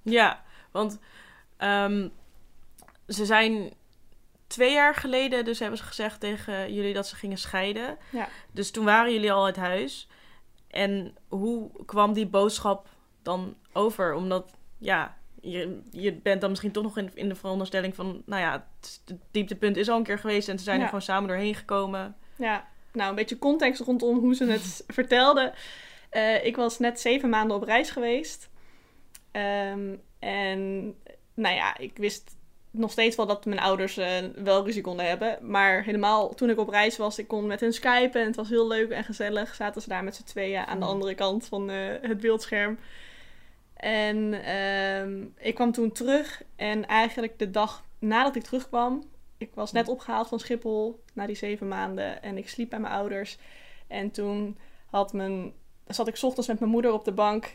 ja 0.02 0.44
want 0.72 1.00
ehm, 1.58 2.10
ze 3.08 3.26
zijn 3.26 3.74
twee 4.48 4.74
jaar 4.74 4.96
geleden, 4.96 5.46
dus 5.46 5.60
hebben 5.60 5.78
ze 5.78 5.84
gezegd 5.84 6.20
tegen 6.20 6.74
jullie 6.74 6.94
dat 6.94 7.08
ze 7.08 7.16
gingen 7.16 7.38
scheiden. 7.38 7.98
Ja. 8.12 8.28
Dus 8.52 8.72
toen 8.72 8.86
waren 8.86 9.14
jullie 9.14 9.32
al 9.32 9.46
uit 9.46 9.56
huis. 9.56 10.08
En 10.68 11.16
hoe 11.28 11.86
kwam 11.86 12.14
die 12.14 12.28
boodschap 12.28 12.88
dan 13.22 13.58
over? 13.74 14.14
Omdat, 14.14 14.54
ja, 14.78 15.18
je, 15.42 15.80
je 15.92 16.14
bent 16.14 16.42
dan 16.42 16.50
misschien 16.50 16.72
toch 16.72 16.84
nog 16.84 16.98
in, 16.98 17.12
in 17.14 17.30
de 17.30 17.36
veronderstelling 17.36 17.96
van, 17.96 18.22
nou 18.26 18.42
ja, 18.42 18.52
het, 18.80 19.02
het 19.06 19.18
dieptepunt 19.32 19.78
is 19.78 19.90
al 19.90 19.98
een 19.98 20.04
keer 20.04 20.20
geweest 20.20 20.50
en 20.50 20.58
ze 20.58 20.64
zijn 20.64 20.76
Ja. 20.78 20.82
er 20.84 20.88
gewoon 20.90 21.04
samen 21.04 21.28
doorheen 21.30 21.56
gekomen. 21.56 22.16
Ja, 22.36 22.68
nou 22.94 23.10
een 23.10 23.16
beetje 23.16 23.40
context 23.40 23.82
rondom 23.82 24.18
hoe 24.20 24.36
ze 24.36 24.46
het 24.46 24.84
vertelden. 24.88 25.54
Eh, 26.10 26.46
ik 26.46 26.56
was 26.56 26.80
net 26.80 27.00
zeven 27.00 27.30
maanden 27.30 27.58
op 27.58 27.64
reis 27.64 27.90
geweest. 27.90 28.50
Ehm, 29.32 29.96
en 30.20 30.94
nou 31.34 31.56
ja, 31.56 31.78
ik 31.78 31.98
wist 31.98 32.38
nog 32.72 32.92
steeds 32.92 33.16
wel 33.16 33.26
dat 33.26 33.46
mijn 33.46 33.60
ouders 33.60 33.98
eh, 33.98 34.18
wel 34.36 34.66
ruzie 34.66 34.82
konden 34.82 35.06
hebben. 35.08 35.38
Maar 35.42 35.84
helemaal 35.84 36.34
toen 36.36 36.50
ik 36.50 36.58
op 36.60 36.70
reis 36.70 36.98
was, 36.98 37.20
ik 37.20 37.28
kon 37.28 37.48
met 37.48 37.60
hen 37.60 37.74
skypen 37.74 38.22
en 38.22 38.28
het 38.28 38.36
was 38.36 38.50
heel 38.50 38.68
leuk 38.68 38.90
en 38.90 39.04
gezellig. 39.04 39.56
Zaten 39.56 39.82
ze 39.82 39.90
daar 39.90 40.04
met 40.04 40.16
z'n 40.16 40.24
tweeën 40.24 40.66
aan 40.66 40.80
de 40.80 40.86
Mm. 40.86 40.92
andere 40.92 41.16
kant 41.16 41.46
van 41.46 41.70
eh, 41.70 41.78
het 42.02 42.20
beeldscherm. 42.22 42.80
En 43.80 44.44
ehm, 44.44 45.26
ik 45.38 45.56
kwam 45.56 45.72
toen 45.72 45.92
terug 45.92 46.44
en 46.56 46.86
eigenlijk 46.88 47.40
de 47.40 47.50
dag 47.50 47.86
nadat 48.00 48.36
ik 48.36 48.44
terugkwam, 48.44 49.04
ik 49.38 49.52
was 49.54 49.72
net 49.72 49.88
opgehaald 49.88 50.28
van 50.28 50.40
Schiphol 50.40 51.04
na 51.14 51.26
die 51.26 51.36
zeven 51.36 51.68
maanden 51.68 52.22
en 52.22 52.38
ik 52.38 52.50
sliep 52.50 52.70
bij 52.70 52.80
mijn 52.80 52.94
ouders. 52.94 53.38
En 53.88 54.12
toen 54.12 54.58
had 54.86 55.14
mijn, 55.14 55.54
zat 55.88 56.08
ik 56.08 56.20
ochtends 56.22 56.48
met 56.48 56.60
mijn 56.60 56.72
moeder 56.72 56.94
op 56.94 57.06
de 57.06 57.12
bank 57.12 57.54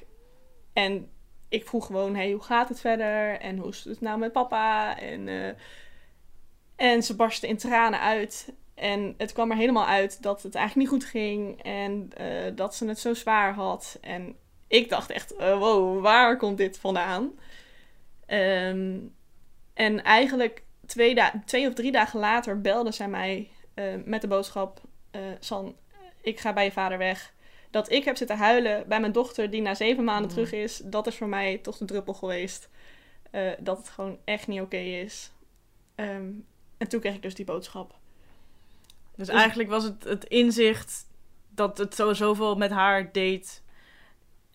en 0.72 1.10
ik 1.49 1.66
vroeg 1.66 1.87
gewoon, 1.87 2.14
hey, 2.14 2.30
hoe 2.30 2.42
gaat 2.42 2.68
het 2.68 2.80
verder? 2.80 3.40
En 3.40 3.58
hoe 3.58 3.68
is 3.68 3.84
het 3.84 4.00
nou 4.00 4.18
met 4.18 4.32
papa? 4.32 4.99
En, 4.99 5.28
eh, 5.28 5.54
en 6.76 7.02
ze 7.02 7.16
barstte 7.16 7.49
in 7.49 7.56
tranen 7.56 8.00
uit. 8.00 8.52
En 8.75 9.14
het 9.18 9.32
kwam 9.32 9.50
er 9.50 9.56
helemaal 9.56 9.87
uit 9.87 10.22
dat 10.22 10.42
het 10.42 10.54
eigenlijk 10.54 10.90
niet 10.90 11.00
goed 11.00 11.10
ging 11.10 11.62
en 11.62 12.10
eh, 12.16 12.56
dat 12.56 12.75
ze 12.75 12.87
het 12.87 12.99
zo 12.99 13.14
zwaar 13.14 13.54
had. 13.54 13.99
En 14.00 14.37
ik 14.66 14.88
dacht 14.88 15.11
echt, 15.11 15.37
eh, 15.37 15.59
wow, 15.59 16.02
waar 16.02 16.37
komt 16.37 16.56
dit 16.59 16.78
vandaan? 16.78 17.38
Ehm, 18.26 18.99
en 19.75 20.02
eigenlijk 20.02 20.62
twee, 20.87 21.16
twee 21.44 21.66
of 21.68 21.75
drie 21.75 21.92
dagen 21.92 22.21
later 22.21 22.61
belde 22.61 22.92
zij 22.92 23.09
mij 23.09 23.50
eh, 23.75 23.85
met 24.04 24.21
de 24.21 24.26
boodschap: 24.28 24.80
eh, 25.11 25.21
San, 25.40 25.76
ik 26.23 26.40
ga 26.40 26.52
bij 26.52 26.64
je 26.64 26.73
vader 26.73 26.99
weg. 26.99 27.33
Dat 27.71 27.90
ik 27.90 28.04
heb 28.04 28.16
zitten 28.16 28.37
huilen 28.37 28.88
bij 28.88 29.00
mijn 29.00 29.12
dochter, 29.12 29.50
die 29.50 29.62
na 29.62 29.75
zeven 29.75 30.04
maanden 30.04 30.30
Mm. 30.30 30.35
terug 30.37 30.52
is, 30.52 30.80
dat 30.85 31.06
is 31.06 31.16
voor 31.16 31.28
mij 31.28 31.59
toch 31.59 31.76
de 31.78 31.85
druppel 31.85 32.14
geweest. 32.14 32.68
dat 33.59 33.78
het 33.78 33.88
gewoon 33.88 34.18
echt 34.25 34.47
niet 34.47 34.61
oké 34.61 34.76
is. 34.76 35.33
Ehm, 35.94 36.30
en 36.78 36.88
toen 36.88 37.00
kreeg 37.00 37.14
ik 37.14 37.23
dus 37.23 37.35
die 37.35 37.44
boodschap. 37.44 37.94
Dus, 39.16 39.26
Dus- 39.26 39.37
eigenlijk 39.37 39.68
was 39.68 39.85
het 39.85 40.04
het 40.04 40.25
inzicht 40.25 41.06
dat 41.50 41.78
het 41.78 41.94
zo 41.94 42.12
zoveel 42.12 42.56
met 42.56 42.71
haar 42.71 43.12
deed. 43.12 43.62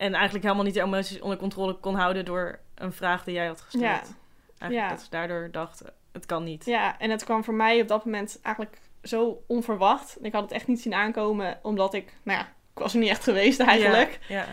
En 0.00 0.14
eigenlijk 0.14 0.44
helemaal 0.44 0.64
niet 0.64 0.74
de 0.74 0.82
emoties 0.82 1.20
onder 1.20 1.38
controle 1.38 1.74
kon 1.74 1.94
houden 1.94 2.24
door 2.24 2.58
een 2.74 2.92
vraag 2.92 3.24
die 3.24 3.34
jij 3.34 3.46
had 3.46 3.60
gesteld. 3.60 3.82
Ja. 3.82 4.14
Eigenlijk 4.58 4.72
Ja. 4.72 4.88
dat 4.88 5.00
ze 5.04 5.10
daardoor 5.10 5.48
dacht, 5.50 5.82
het 6.12 6.26
kan 6.26 6.44
niet. 6.44 6.64
Ja, 6.64 6.98
en 6.98 7.10
het 7.10 7.24
kwam 7.24 7.44
voor 7.44 7.54
mij 7.54 7.80
op 7.80 7.88
dat 7.88 8.04
moment 8.04 8.38
eigenlijk 8.42 8.78
zo 9.02 9.42
onverwacht. 9.46 10.16
Ik 10.20 10.32
had 10.32 10.42
het 10.42 10.52
echt 10.52 10.66
niet 10.66 10.80
zien 10.80 10.94
aankomen, 10.94 11.58
omdat 11.62 11.94
ik, 11.94 12.12
nou 12.22 12.38
ja, 12.38 12.44
ik 12.44 12.78
was 12.82 12.92
er 12.92 12.98
niet 12.98 13.08
echt 13.08 13.24
geweest 13.24 13.60
eigenlijk. 13.60 14.18
Ja, 14.28 14.36
ja. 14.36 14.46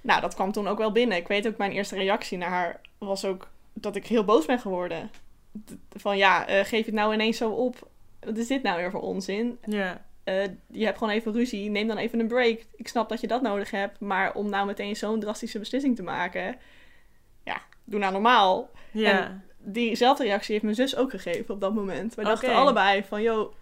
Nou, 0.00 0.20
dat 0.20 0.34
kwam 0.34 0.52
toen 0.52 0.68
ook 0.68 0.78
wel 0.78 0.92
binnen. 0.92 1.16
Ik 1.18 1.28
weet 1.28 1.46
ook, 1.46 1.56
mijn 1.56 1.72
eerste 1.72 1.96
reactie 1.96 2.38
naar 2.38 2.50
haar 2.50 2.80
was 2.98 3.24
ook 3.24 3.48
dat 3.72 3.96
ik 3.96 4.06
heel 4.06 4.24
boos 4.24 4.46
ben 4.46 4.58
geworden. 4.58 5.10
Van 5.96 6.16
ja, 6.16 6.46
eh, 6.46 6.64
geef 6.64 6.84
het 6.86 6.94
nou 6.94 7.14
ineens 7.14 7.36
zo 7.36 7.50
op? 7.50 7.88
Wat 8.20 8.36
is 8.36 8.46
dit 8.46 8.62
nou 8.62 8.76
weer 8.76 8.90
voor 8.90 9.00
onzin? 9.02 9.58
ja. 9.66 10.03
Eh, 10.24 10.42
je 10.70 10.84
hebt 10.84 10.98
gewoon 10.98 11.12
even 11.12 11.32
ruzie, 11.32 11.70
neem 11.70 11.88
dan 11.88 11.96
even 11.96 12.20
een 12.20 12.26
break. 12.28 12.64
Ik 12.76 12.88
snap 12.88 13.08
dat 13.08 13.20
je 13.20 13.26
dat 13.26 13.42
nodig 13.42 13.70
hebt, 13.70 14.00
maar 14.00 14.34
om 14.34 14.48
nou 14.50 14.66
meteen 14.66 14.96
zo'n 14.96 15.20
drastische 15.20 15.58
beslissing 15.58 15.96
te 15.96 16.02
maken, 16.02 16.56
ja, 17.44 17.60
doe 17.84 18.00
nou 18.00 18.12
normaal. 18.12 18.70
Ja. 18.90 19.24
En 19.24 19.44
diezelfde 19.58 20.24
reactie 20.24 20.52
heeft 20.52 20.64
mijn 20.64 20.76
zus 20.76 20.96
ook 20.96 21.10
gegeven 21.10 21.54
op 21.54 21.60
dat 21.60 21.74
moment. 21.74 22.14
We 22.14 22.24
dachten 22.24 22.54
allebei 22.54 23.04
van, 23.04 23.22
joh, 23.22 23.52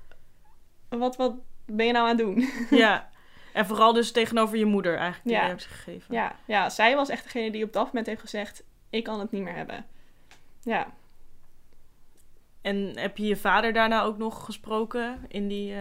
wat, 0.88 1.16
wat 1.16 1.34
ben 1.66 1.86
je 1.86 1.92
nou 1.92 2.08
aan 2.08 2.16
het 2.16 2.26
doen? 2.26 2.48
ja. 2.78 3.10
En 3.52 3.66
vooral 3.66 3.92
dus 3.92 4.12
tegenover 4.12 4.58
je 4.58 4.64
moeder 4.64 4.96
eigenlijk 4.96 5.24
die 5.24 5.34
Ja. 5.36 5.46
reactie 5.46 5.70
gegeven. 5.70 6.14
ja, 6.14 6.36
ja, 6.46 6.70
zij 6.70 6.94
was 6.96 7.08
echt 7.08 7.22
degene 7.24 7.50
die 7.50 7.64
op 7.64 7.72
dat 7.72 7.86
moment 7.86 8.06
heeft 8.06 8.20
gezegd, 8.20 8.64
ik 8.90 9.04
kan 9.04 9.20
het 9.20 9.30
niet 9.30 9.42
meer 9.42 9.54
hebben. 9.54 9.86
Ja, 10.62 10.86
En 12.62 12.92
heb 12.98 13.16
je 13.16 13.26
je 13.26 13.36
vader 13.36 13.72
daarna 13.72 14.02
ook 14.02 14.18
nog 14.18 14.44
gesproken 14.44 15.24
in 15.28 15.48
die, 15.48 15.74
eh, 15.74 15.80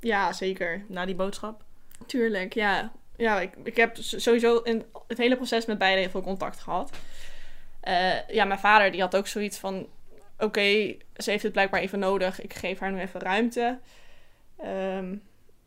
ja 0.00 0.32
zeker. 0.32 0.84
na 0.88 1.06
die 1.06 1.14
boodschap? 1.14 1.64
Tuurlijk, 2.06 2.54
ja. 2.54 2.92
Ja, 3.16 3.40
ik, 3.40 3.52
ik 3.64 3.76
heb 3.76 3.96
sowieso 3.96 4.58
in 4.58 4.84
het 5.06 5.18
hele 5.18 5.36
proces 5.36 5.66
met 5.66 5.78
beide 5.78 6.00
heel 6.00 6.10
veel 6.10 6.22
contact 6.22 6.60
gehad. 6.60 6.90
Eh, 7.80 8.28
ja, 8.28 8.44
mijn 8.44 8.58
vader 8.58 8.90
die 8.90 9.00
had 9.00 9.16
ook 9.16 9.26
zoiets 9.26 9.58
van... 9.58 9.86
Oké, 10.38 10.96
ze 11.16 11.30
heeft 11.30 11.42
het 11.42 11.52
blijkbaar 11.52 11.80
even 11.80 11.98
nodig. 11.98 12.40
Ik 12.40 12.54
geef 12.54 12.78
haar 12.78 12.92
nu 12.92 13.00
even 13.00 13.20
ruimte. 13.20 13.78
Ehm, 14.56 15.16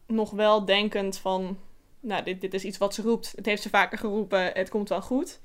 nog 0.06 0.32
wel 0.32 0.66
denkend 0.66 1.18
van... 1.18 1.60
Nou, 2.00 2.24
dit, 2.24 2.42
dit 2.42 2.54
is 2.54 2.64
iets 2.64 2.78
wat 2.78 2.94
ze 2.94 3.02
roept. 3.02 3.34
Het 3.36 3.46
heeft 3.46 3.62
ze 3.62 3.70
vaker 3.70 3.98
geroepen. 3.98 4.52
Het 4.54 4.70
komt 4.70 4.90
wel 4.90 5.02
goed. 5.02 5.40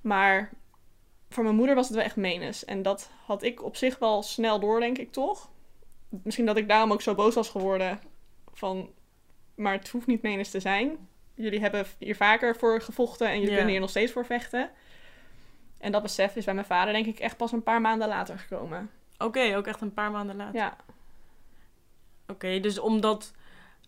Maar 0.00 0.50
voor 1.28 1.42
mijn 1.42 1.56
moeder 1.56 1.74
was 1.74 1.86
het 1.86 1.96
wel 1.96 2.04
echt 2.04 2.16
menens. 2.16 2.64
En 2.64 2.82
dat 2.82 3.10
had 3.26 3.42
ik 3.42 3.62
op 3.62 3.76
zich 3.76 3.98
wel 3.98 4.22
snel 4.22 4.60
door, 4.60 4.80
denk 4.80 4.98
ik 4.98 5.12
toch. 5.12 5.50
Misschien 6.08 6.46
dat 6.46 6.56
ik 6.56 6.68
daarom 6.68 6.92
ook 6.92 7.02
zo 7.02 7.14
boos 7.14 7.34
was 7.34 7.48
geworden. 7.48 8.00
Van, 8.52 8.90
maar 9.54 9.72
het 9.72 9.88
hoeft 9.88 10.06
niet 10.06 10.22
menens 10.22 10.50
te 10.50 10.60
zijn. 10.60 11.08
Jullie 11.34 11.60
hebben 11.60 11.86
hier 11.98 12.16
vaker 12.16 12.56
voor 12.56 12.80
gevochten 12.80 13.26
en 13.26 13.32
jullie 13.34 13.48
Ja. 13.48 13.54
kunnen 13.54 13.72
hier 13.72 13.80
nog 13.80 13.90
steeds 13.90 14.12
voor 14.12 14.26
vechten. 14.26 14.70
En 15.78 15.92
dat 15.92 16.02
besef 16.02 16.36
is 16.36 16.44
bij 16.44 16.54
mijn 16.54 16.66
vader 16.66 16.92
denk 16.92 17.06
ik 17.06 17.18
echt 17.18 17.36
pas 17.36 17.52
een 17.52 17.62
paar 17.62 17.80
maanden 17.80 18.08
later 18.08 18.38
gekomen. 18.38 18.90
Oké, 19.18 19.56
ook 19.56 19.66
echt 19.66 19.80
een 19.80 19.94
paar 19.94 20.10
maanden 20.10 20.36
later. 20.36 20.54
Ja, 20.60 20.76
Oké, 22.26 22.60
dus 22.60 22.78
omdat 22.78 23.32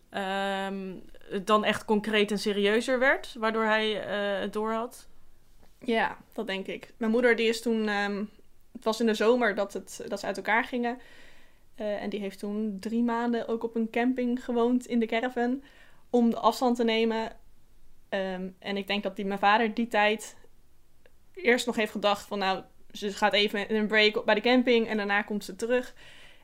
ehm, 0.09 0.93
het 1.29 1.47
dan 1.47 1.63
echt 1.63 1.85
concreet 1.85 2.31
en 2.31 2.39
serieuzer 2.39 2.99
werd, 2.99 3.35
waardoor 3.39 3.63
hij 3.63 4.01
eh, 4.05 4.39
het 4.41 4.53
door 4.53 4.71
had. 4.73 5.07
ja, 5.79 6.17
dat 6.33 6.47
denk 6.47 6.67
ik. 6.67 6.93
Mijn 6.97 7.11
moeder 7.11 7.35
die 7.35 7.47
is 7.47 7.61
toen... 7.61 7.87
ehm, 7.87 8.23
het 8.71 8.83
was 8.83 8.99
in 8.99 9.05
de 9.05 9.13
zomer 9.13 9.55
dat, 9.55 9.73
het, 9.73 10.05
dat 10.07 10.19
ze 10.19 10.25
uit 10.25 10.37
elkaar 10.37 10.63
gingen. 10.63 10.99
Eh, 11.75 12.01
en 12.01 12.09
die 12.09 12.19
heeft 12.19 12.39
toen 12.39 12.77
drie 12.79 13.03
maanden 13.03 13.47
ook 13.47 13.63
op 13.63 13.75
een 13.75 13.89
camping 13.89 14.45
gewoond 14.45 14.85
in 14.85 14.99
de 14.99 15.05
caravan. 15.05 15.63
Om 16.09 16.29
de 16.29 16.39
afstand 16.39 16.75
te 16.75 16.83
nemen. 16.83 17.31
Ehm, 18.09 18.49
en 18.59 18.77
ik 18.77 18.87
denk 18.87 19.03
dat 19.03 19.15
die, 19.15 19.25
mijn 19.25 19.39
vader 19.39 19.73
die 19.73 19.87
tijd 19.87 20.37
eerst 21.33 21.65
nog 21.65 21.75
heeft 21.75 21.91
gedacht 21.91 22.27
van... 22.27 22.39
Nou, 22.39 22.63
ze 22.91 23.11
gaat 23.11 23.33
even 23.33 23.75
een 23.75 23.87
break 23.87 24.25
bij 24.25 24.35
de 24.35 24.41
camping 24.41 24.87
en 24.87 24.97
daarna 24.97 25.21
komt 25.21 25.43
ze 25.43 25.55
terug. 25.55 25.95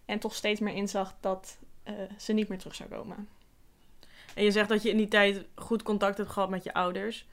En 0.05 0.19
toch 0.19 0.35
steeds 0.35 0.59
meer 0.59 0.73
inzag 0.73 1.15
dat 1.19 1.57
eh, 1.83 1.93
ze 2.17 2.33
niet 2.33 2.47
meer 2.47 2.57
terug 2.57 2.75
zou 2.75 2.89
komen. 2.89 3.27
En 4.35 4.43
je 4.43 4.51
zegt 4.51 4.69
dat 4.69 4.83
je 4.83 4.89
in 4.89 4.97
die 4.97 5.07
tijd 5.07 5.45
goed 5.55 5.83
contact 5.83 6.17
hebt 6.17 6.29
gehad 6.29 6.49
met 6.49 6.63
je 6.63 6.73
ouders. 6.73 7.27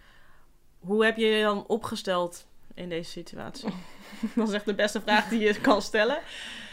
Hoe 0.78 1.04
heb 1.04 1.16
je 1.16 1.26
je 1.26 1.42
dan 1.42 1.66
opgesteld 1.66 2.46
in 2.78 2.88
deze 2.88 3.10
situatie? 3.10 3.68
Dat 4.34 4.48
is 4.48 4.54
echt 4.54 4.64
de 4.64 4.74
beste 4.74 5.00
vraag 5.00 5.28
die 5.28 5.40
je 5.40 5.60
kan 5.60 5.82
stellen. 5.82 6.18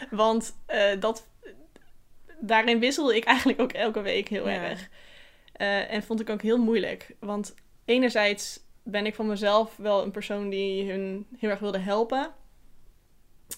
Want 0.10 0.56
eh, 0.66 1.00
dat, 1.00 1.28
daarin 2.40 2.80
wisselde 2.80 3.16
ik 3.16 3.24
eigenlijk 3.24 3.62
ook 3.62 3.72
elke 3.72 4.02
week 4.02 4.28
heel 4.28 4.50
Ja. 4.50 4.64
erg. 4.64 4.90
Eh, 5.54 5.92
en 5.94 6.04
vond 6.04 6.20
ik 6.20 6.30
ook 6.30 6.42
heel 6.42 6.58
moeilijk. 6.58 7.16
Want 7.20 7.56
enerzijds 7.86 8.60
ben 8.84 9.06
ik 9.06 9.16
van 9.16 9.28
mezelf 9.28 9.76
wel 9.78 10.04
een 10.04 10.12
persoon 10.12 10.50
die 10.50 10.92
hun 10.92 11.28
heel 11.40 11.50
erg 11.50 11.60
wilde 11.60 11.80
helpen. 11.80 12.32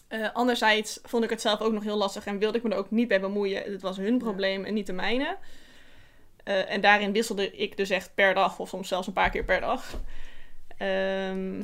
Eh, 0.08 0.34
anderzijds 0.34 1.00
vond 1.04 1.24
ik 1.24 1.30
het 1.30 1.42
zelf 1.42 1.60
ook 1.62 1.74
nog 1.74 1.84
heel 1.84 1.98
lastig 1.98 2.25
en 2.25 2.38
wilde 2.38 2.58
ik 2.58 2.63
me 2.63 2.70
er 2.70 2.77
ook 2.77 2.92
niet 2.92 3.08
bij 3.08 3.20
bemoeien. 3.20 3.72
Het 3.72 3.82
was 3.82 3.98
hun 3.98 4.18
probleem 4.18 4.66
en 4.66 4.74
niet 4.74 4.86
de 4.86 4.94
mijne. 4.94 5.38
En 6.44 6.82
daarin 6.82 7.12
wisselde 7.12 7.51
ik 7.51 7.77
dus 7.77 7.89
echt 7.89 8.12
per 8.16 8.34
dag, 8.34 8.60
of 8.60 8.70
soms 8.70 8.88
zelfs 8.88 9.08
een 9.08 9.13
paar 9.13 9.30
keer 9.30 9.44
per 9.44 9.60
dag. 9.60 9.94
Ehm, 10.77 11.62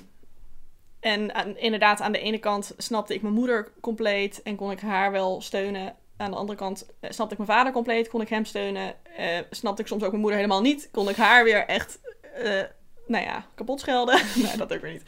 en 1.04 1.34
aan- 1.36 1.58
inderdaad, 1.58 2.02
aan 2.02 2.12
de 2.12 2.20
ene 2.20 2.38
kant 2.38 2.74
snapte 2.78 3.14
ik 3.14 3.22
mijn 3.22 3.34
moeder 3.34 3.72
compleet 3.82 4.42
en 4.42 4.56
kon 4.56 4.72
ik 4.72 4.80
haar 4.80 5.12
wel 5.12 5.42
steunen. 5.42 5.96
Aan 6.18 6.32
de 6.32 6.38
andere 6.38 6.58
kant 6.58 6.86
eh, 7.00 7.10
snapte 7.12 7.34
ik 7.36 7.40
mijn 7.46 7.58
vader 7.58 7.74
compleet, 7.74 8.10
kon 8.10 8.22
ik 8.22 8.30
hem 8.30 8.46
steunen. 8.46 8.96
Eh, 9.18 9.40
snapte 9.50 9.82
ik 9.82 9.88
soms 9.88 10.02
ook 10.04 10.10
mijn 10.10 10.22
moeder 10.22 10.40
helemaal 10.40 10.62
niet, 10.62 10.90
kon 10.92 11.10
ik 11.10 11.16
haar 11.16 11.44
weer 11.44 11.66
echt, 11.66 12.00
eh, 12.34 12.62
nou 13.08 13.24
ja, 13.26 13.46
kapot 13.56 13.80
schelden. 13.80 14.22
nee, 14.44 14.58
dat 14.58 14.74
ook 14.74 14.82
weer 14.82 14.92
niet. 14.92 15.04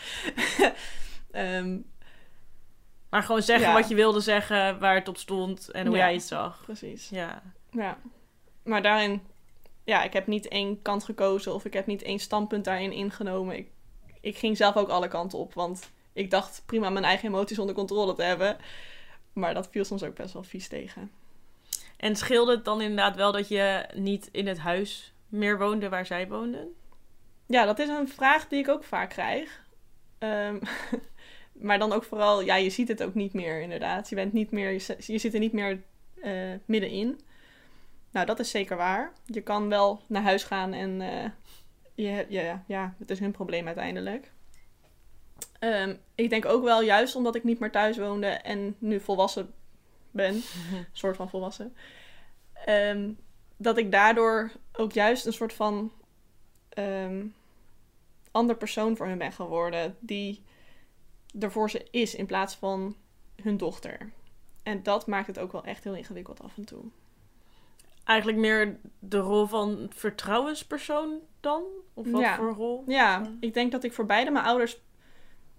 Ehm, 1.32 1.78
Maar 3.10 3.24
gewoon 3.24 3.42
zeggen 3.42 3.68
Ja. 3.68 3.74
wat 3.74 3.90
je 3.90 3.96
wilde 3.96 4.20
zeggen, 4.20 4.80
waar 4.80 4.96
het 4.96 5.08
op 5.08 5.18
stond 5.18 5.70
en 5.72 5.88
hoe 5.88 5.96
Ja. 5.96 6.04
jij 6.06 6.14
het 6.14 6.24
zag. 6.24 6.62
precies. 6.66 7.10
Ja. 7.10 7.42
Ja. 7.72 7.98
Maar 8.64 8.82
daarin, 8.82 9.22
ja, 9.84 10.04
ik 10.04 10.14
heb 10.14 10.28
niet 10.28 10.48
één 10.48 10.82
kant 10.82 11.04
gekozen 11.04 11.54
of 11.54 11.66
ik 11.66 11.74
heb 11.74 11.86
niet 11.86 12.02
één 12.02 12.20
standpunt 12.20 12.66
daarin 12.66 12.92
ingenomen. 12.92 13.58
Ik, 13.58 13.68
ik 14.26 14.38
ging 14.38 14.58
zelf 14.58 14.76
ook 14.76 14.90
alle 14.90 15.08
kanten 15.08 15.40
op, 15.40 15.54
want 15.54 15.90
ik 16.14 16.32
dacht 16.32 16.64
prima 16.66 16.90
mijn 16.90 17.06
eigen 17.06 17.28
emoties 17.28 17.60
onder 17.60 17.76
controle 17.76 18.14
te 18.14 18.24
hebben. 18.24 18.58
Maar 19.34 19.54
dat 19.54 19.68
viel 19.72 19.84
soms 19.84 20.04
ook 20.04 20.16
best 20.16 20.34
wel 20.34 20.44
vies 20.44 20.68
tegen. 20.68 21.12
En 21.98 22.16
scheelde 22.16 22.52
het 22.52 22.66
dan 22.66 22.82
inderdaad 22.82 23.16
wel 23.16 23.32
dat 23.32 23.48
je 23.48 23.86
niet 23.94 24.30
in 24.32 24.48
het 24.48 24.58
huis 24.58 25.14
meer 25.28 25.58
woonde 25.58 25.90
waar 25.90 26.06
zij 26.06 26.28
woonden? 26.28 26.74
Ja, 27.46 27.66
dat 27.66 27.80
is 27.80 27.90
een 27.90 28.08
vraag 28.08 28.48
die 28.48 28.60
ik 28.60 28.70
ook 28.70 28.84
vaak 28.84 29.10
krijg. 29.10 29.64
Ehm, 30.18 30.60
maar 31.68 31.80
dan 31.80 31.94
ook 31.94 32.04
vooral, 32.04 32.42
ja, 32.42 32.56
je 32.56 32.70
ziet 32.70 32.88
het 32.88 33.04
ook 33.04 33.14
niet 33.14 33.34
meer 33.34 33.62
inderdaad. 33.62 34.10
Je 34.10 34.16
bent 34.16 34.34
niet 34.34 34.52
meer, 34.52 34.72
je, 34.72 34.80
zit- 34.80 35.06
je 35.06 35.18
zit 35.18 35.34
er 35.34 35.40
niet 35.40 35.54
meer 35.54 35.82
eh, 36.22 36.54
middenin. 36.66 37.20
Nou, 38.12 38.26
dat 38.26 38.40
is 38.40 38.50
zeker 38.50 38.78
waar. 38.78 39.14
Je 39.26 39.42
kan 39.42 39.70
wel 39.70 40.02
naar 40.08 40.24
huis 40.24 40.44
gaan 40.44 40.74
en 40.74 41.02
eh, 41.02 41.30
je, 41.96 42.26
ja, 42.30 42.64
ja, 42.68 42.96
het 43.00 43.10
is 43.10 43.20
hun 43.20 43.32
probleem 43.32 43.66
uiteindelijk. 43.66 44.32
Ehm, 45.60 45.96
ik 46.16 46.30
denk 46.30 46.46
ook 46.46 46.64
wel, 46.64 46.82
juist 46.82 47.16
omdat 47.16 47.36
ik 47.36 47.44
niet 47.44 47.60
meer 47.60 47.72
thuis 47.72 47.98
woonde 47.98 48.28
en 48.28 48.76
nu 48.80 49.00
volwassen 49.00 49.54
ben, 50.12 50.42
soort 50.92 51.16
van 51.16 51.30
volwassen. 51.30 51.76
ehm, 52.66 53.12
dat 53.58 53.78
ik 53.78 53.92
daardoor 53.92 54.52
ook 54.74 54.92
juist 54.92 55.26
een 55.26 55.34
soort 55.34 55.54
van 55.54 55.92
ehm, 56.70 57.26
ander 58.32 58.56
persoon 58.56 58.96
voor 58.96 59.08
hun 59.08 59.18
ben 59.18 59.32
geworden. 59.32 59.96
Die 60.00 60.44
er 61.40 61.52
voor 61.52 61.70
ze 61.70 61.88
is 61.92 62.16
in 62.16 62.26
plaats 62.26 62.56
van 62.56 62.96
hun 63.42 63.58
dochter. 63.58 64.12
En 64.64 64.84
dat 64.84 65.08
maakt 65.08 65.28
het 65.28 65.40
ook 65.40 65.52
wel 65.52 65.64
echt 65.64 65.84
heel 65.84 65.96
ingewikkeld 65.96 66.42
af 66.42 66.58
en 66.58 66.66
toe. 66.66 66.84
Eigenlijk 68.06 68.38
meer 68.38 68.78
de 69.00 69.18
rol 69.18 69.46
van 69.46 69.90
vertrouwenspersoon 69.94 71.20
dan? 71.40 71.64
Of 71.94 72.12
wat 72.12 72.22
Ja. 72.22 72.36
voor 72.36 72.54
rol? 72.54 72.84
Ja, 72.88 73.32
ik 73.40 73.54
denk 73.54 73.72
dat 73.72 73.84
ik 73.84 73.94
voor 73.94 74.06
beide 74.06 74.32
mijn 74.32 74.46
ouders, 74.46 74.82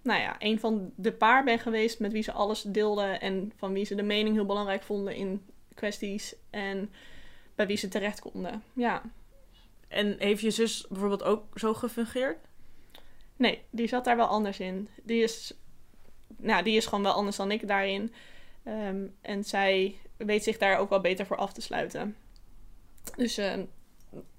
nou 0.03 0.21
ja, 0.21 0.37
een 0.39 0.61
van 0.61 0.93
de 0.97 1.13
paar 1.13 1.45
ben 1.45 1.59
geweest 1.59 2.01
met 2.01 2.13
wie 2.13 2.23
ze 2.23 2.33
alles 2.33 2.63
deelden 2.63 3.21
en 3.21 3.53
van 3.57 3.73
wie 3.73 3.85
ze 3.85 3.95
de 3.95 4.03
mening 4.03 4.35
heel 4.35 4.47
belangrijk 4.47 4.83
vonden 4.83 5.15
in 5.15 5.47
kwesties 5.75 6.35
en 6.51 6.91
bij 7.55 7.67
wie 7.67 7.77
ze 7.77 7.89
terecht 7.89 8.21
konden. 8.21 8.63
Ja, 8.73 9.03
En 9.89 10.15
heeft 10.19 10.41
je 10.41 10.51
zus 10.51 10.87
bijvoorbeeld 10.89 11.23
ook 11.23 11.59
zo 11.59 11.75
gefungeerd? 11.75 12.39
nee, 13.37 13.63
die 13.71 13.87
zat 13.89 14.05
daar 14.05 14.17
wel 14.17 14.27
anders 14.27 14.61
in. 14.61 14.89
Die 15.03 15.23
is, 15.23 15.55
nou, 16.37 16.63
die 16.65 16.77
is 16.77 16.87
gewoon 16.87 17.05
wel 17.05 17.13
anders 17.13 17.37
dan 17.37 17.51
ik 17.51 17.69
daarin. 17.69 18.13
Ehm, 18.63 19.07
en 19.21 19.45
zij 19.45 19.99
weet 20.17 20.45
zich 20.45 20.59
daar 20.59 20.79
ook 20.79 20.89
wel 20.89 21.01
beter 21.01 21.27
voor 21.27 21.37
af 21.37 21.53
te 21.53 21.61
sluiten. 21.61 22.17
Dus, 23.17 23.39
ehm, 23.39 23.65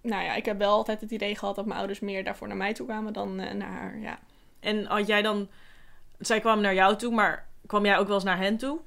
nou 0.02 0.24
ja, 0.24 0.36
ik 0.36 0.46
heb 0.46 0.58
wel 0.58 0.72
altijd 0.72 1.02
het 1.02 1.12
idee 1.12 1.36
gehad 1.36 1.56
dat 1.56 1.66
mijn 1.66 1.78
ouders 1.78 2.00
meer 2.00 2.24
daarvoor 2.24 2.48
naar 2.48 2.58
mij 2.58 2.74
toe 2.74 2.86
kwamen 2.86 3.14
dan 3.14 3.40
eh, 3.40 3.54
naar 3.54 3.72
haar. 3.72 4.00
Ja. 4.00 4.20
En 4.60 4.86
had 4.86 5.08
jij 5.08 5.22
dan... 5.22 5.50
Zij 6.20 6.40
kwamen 6.40 6.64
naar 6.64 6.74
jou 6.74 6.96
toe, 6.96 7.14
maar 7.14 7.48
kwam 7.66 7.86
jij 7.86 7.98
ook 7.98 8.08
wel 8.08 8.16
eens 8.16 8.24
naar 8.24 8.38
hen 8.38 8.58
toe? 8.58 8.80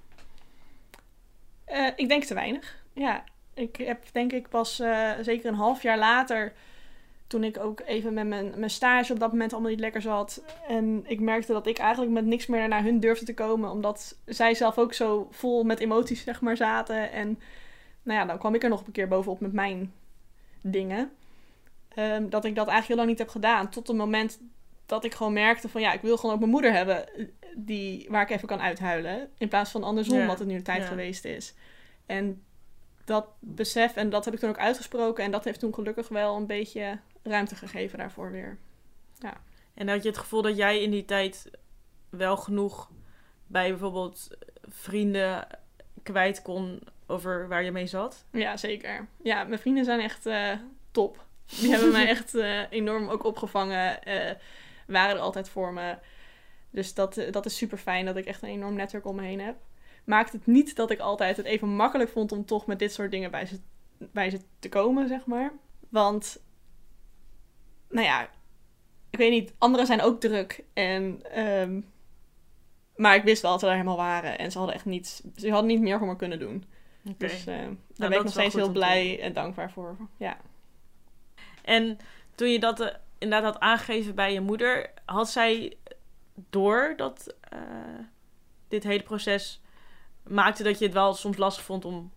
Eh, 1.64 1.86
ik 1.96 2.08
denk 2.08 2.24
te 2.24 2.34
weinig. 2.34 2.76
Ja, 2.92 3.24
ik 3.54 3.76
heb 3.76 4.04
denk 4.12 4.32
ik 4.32 4.48
pas 4.48 4.80
eh, 4.80 5.10
zeker 5.20 5.48
een 5.48 5.54
half 5.54 5.82
jaar 5.82 5.98
later, 5.98 6.52
toen 7.26 7.44
ik 7.44 7.58
ook 7.58 7.80
even 7.80 8.14
met 8.14 8.26
mijn, 8.26 8.52
mijn 8.56 8.70
stage 8.70 9.12
op 9.12 9.20
dat 9.20 9.32
moment 9.32 9.52
allemaal 9.52 9.70
niet 9.70 9.80
lekker 9.80 10.02
zat. 10.02 10.42
En 10.68 11.04
ik 11.06 11.20
merkte 11.20 11.52
dat 11.52 11.66
ik 11.66 11.78
eigenlijk 11.78 12.12
met 12.12 12.24
niks 12.24 12.46
meer 12.46 12.68
naar 12.68 12.82
hun 12.82 13.00
durfde 13.00 13.24
te 13.24 13.34
komen, 13.34 13.70
omdat 13.70 14.16
zij 14.26 14.54
zelf 14.54 14.78
ook 14.78 14.92
zo 14.94 15.28
vol 15.30 15.64
met 15.64 15.80
emoties 15.80 16.22
zeg 16.22 16.40
maar 16.40 16.56
zaten. 16.56 17.12
En 17.12 17.38
nou 18.02 18.18
ja, 18.20 18.24
dan 18.26 18.38
kwam 18.38 18.54
ik 18.54 18.62
er 18.62 18.68
nog 18.68 18.86
een 18.86 18.92
keer 18.92 19.08
bovenop 19.08 19.40
met 19.40 19.52
mijn 19.52 19.92
dingen. 20.62 21.12
Ehm, 21.88 22.28
dat 22.28 22.44
ik 22.44 22.54
dat 22.54 22.68
eigenlijk 22.68 22.86
heel 22.86 22.96
lang 22.96 23.08
niet 23.08 23.18
heb 23.18 23.28
gedaan. 23.28 23.70
Tot 23.70 23.86
het 23.86 23.96
moment 23.96 24.40
dat 24.86 25.04
ik 25.04 25.14
gewoon 25.14 25.32
merkte 25.32 25.68
van 25.68 25.80
ja, 25.80 25.92
ik 25.92 26.00
wil 26.00 26.16
gewoon 26.16 26.34
ook 26.34 26.40
mijn 26.40 26.52
moeder 26.52 26.72
hebben 26.72 27.14
eh, 27.14 27.26
die, 27.56 28.06
waar 28.10 28.22
ik 28.22 28.30
even 28.30 28.48
kan 28.48 28.60
uithuilen. 28.60 29.30
In 29.38 29.48
plaats 29.48 29.70
van 29.70 29.84
andersom, 29.84 30.18
Ja, 30.18 30.26
wat 30.26 30.38
het 30.38 30.48
nu 30.48 30.54
een 30.54 30.62
tijd 30.62 30.82
ja. 30.82 30.88
geweest 30.88 31.24
is. 31.24 31.54
En 32.06 32.42
dat 33.04 33.26
besef, 33.38 33.96
en 33.96 34.10
dat 34.10 34.24
heb 34.24 34.34
ik 34.34 34.40
toen 34.40 34.48
ook 34.48 34.58
uitgesproken. 34.58 35.24
En 35.24 35.30
dat 35.30 35.44
heeft 35.44 35.60
toen 35.60 35.74
gelukkig 35.74 36.08
wel 36.08 36.36
een 36.36 36.46
beetje 36.46 36.98
ruimte 37.22 37.54
gegeven 37.54 37.98
daarvoor 37.98 38.30
weer. 38.30 38.58
En 39.74 39.88
had 39.88 40.02
je 40.02 40.08
het 40.08 40.18
gevoel 40.18 40.42
dat 40.42 40.56
jij 40.56 40.82
in 40.82 40.90
die 40.90 41.04
tijd 41.04 41.50
wel 42.08 42.36
genoeg 42.36 42.90
bij 43.46 43.68
bijvoorbeeld 43.68 44.28
vrienden 44.68 45.46
kwijt 46.02 46.42
kon 46.42 46.80
over 47.10 47.48
waar 47.48 47.62
je 47.64 47.70
mee 47.70 47.86
zat? 47.86 48.24
Ja, 48.32 48.56
zeker. 48.56 49.08
Ja, 49.22 49.44
mijn 49.44 49.60
vrienden 49.60 49.84
zijn 49.84 50.00
echt 50.00 50.26
eh, 50.26 50.52
top. 50.90 51.24
Die 51.60 51.70
hebben 51.70 51.92
mij 51.92 52.08
echt 52.16 52.34
eh, 52.34 52.70
enorm 52.70 53.08
ook 53.08 53.24
opgevangen. 53.24 54.02
eh, 54.02 54.34
waren 54.86 55.16
er 55.16 55.22
altijd 55.22 55.48
voor 55.48 55.72
me. 55.72 55.96
Dus 56.70 56.94
dat, 56.94 57.26
dat 57.30 57.46
is 57.46 57.56
super 57.56 57.78
fijn 57.78 58.06
dat 58.06 58.16
ik 58.16 58.24
echt 58.24 58.42
een 58.42 58.48
enorm 58.48 58.74
netwerk 58.74 59.04
om 59.06 59.16
me 59.16 59.22
heen 59.22 59.40
heb. 59.40 59.56
Maakt 60.04 60.32
het 60.32 60.46
niet 60.46 60.76
dat 60.76 60.90
ik 60.90 60.98
altijd 60.98 61.36
het 61.36 61.46
even 61.46 61.68
makkelijk 61.68 62.10
vond 62.10 62.32
om 62.32 62.44
toch 62.44 62.66
met 62.66 62.78
dit 62.78 62.92
soort 62.92 63.10
dingen 63.10 63.30
bij 63.30 63.46
ze, 63.46 63.60
bij 63.98 64.30
ze 64.30 64.40
te 64.58 64.68
komen, 64.68 65.08
zeg 65.08 65.26
maar. 65.26 65.52
Want, 65.88 66.42
nou 67.88 68.06
ja, 68.06 68.30
ik 69.10 69.18
weet 69.18 69.30
niet, 69.30 69.54
anderen 69.58 69.86
zijn 69.86 70.02
ook 70.02 70.20
druk. 70.20 70.64
En, 70.72 71.22
ehm, 71.32 71.80
maar 72.96 73.14
ik 73.14 73.22
wist 73.22 73.42
wel 73.42 73.50
dat 73.50 73.60
ze 73.60 73.66
daar 73.66 73.74
helemaal 73.74 73.96
waren. 73.96 74.38
En 74.38 74.50
ze 74.52 74.58
hadden 74.58 74.76
echt 74.76 74.84
niets, 74.84 75.22
ze 75.36 75.50
hadden 75.50 75.70
niet 75.70 75.80
meer 75.80 75.98
voor 75.98 76.06
me 76.06 76.16
kunnen 76.16 76.38
doen. 76.38 76.64
Dus 77.02 77.46
eh, 77.46 77.56
daar 77.56 77.76
dat 77.94 78.08
ben 78.08 78.18
ik 78.18 78.22
nog 78.22 78.32
steeds 78.32 78.54
heel 78.54 78.72
blij 78.72 79.20
en 79.20 79.32
dankbaar 79.32 79.70
voor. 79.70 79.96
Ja. 80.16 80.36
En 81.62 81.98
toen 82.34 82.48
je 82.48 82.58
dat 82.58 82.80
eh, 82.80 82.94
inderdaad 83.18 83.52
had 83.52 83.62
aangegeven 83.62 84.14
bij 84.14 84.32
je 84.32 84.40
moeder, 84.40 84.90
had 85.04 85.30
zij 85.30 85.76
door 86.50 86.94
dat 86.96 87.34
eh, 87.40 87.60
dit 88.68 88.82
hele 88.82 89.02
proces 89.02 89.62
maakte 90.22 90.62
dat 90.62 90.78
je 90.78 90.84
het 90.84 90.94
wel 90.94 91.14
soms 91.14 91.36
lastig 91.36 91.64
vond 91.64 91.84
om 91.84 92.12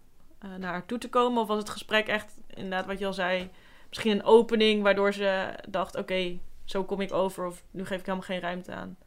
naar 0.57 0.71
haar 0.71 0.85
toe 0.85 0.97
te 0.97 1.09
komen? 1.09 1.41
Of 1.41 1.47
was 1.47 1.57
het 1.57 1.69
gesprek 1.69 2.07
echt, 2.07 2.39
inderdaad 2.47 2.85
wat 2.85 2.99
je 2.99 3.05
al 3.05 3.13
zei, 3.13 3.49
misschien 3.87 4.11
een 4.11 4.23
opening 4.23 4.83
waardoor 4.83 5.13
ze 5.13 5.53
dacht, 5.69 5.95
oké, 5.95 6.39
zo 6.63 6.83
kom 6.83 7.01
ik 7.01 7.13
over 7.13 7.45
of 7.45 7.63
nu 7.71 7.85
geef 7.85 7.99
ik 7.99 8.05
helemaal 8.05 8.27
geen 8.27 8.39
ruimte 8.39 8.71
aan 8.71 8.97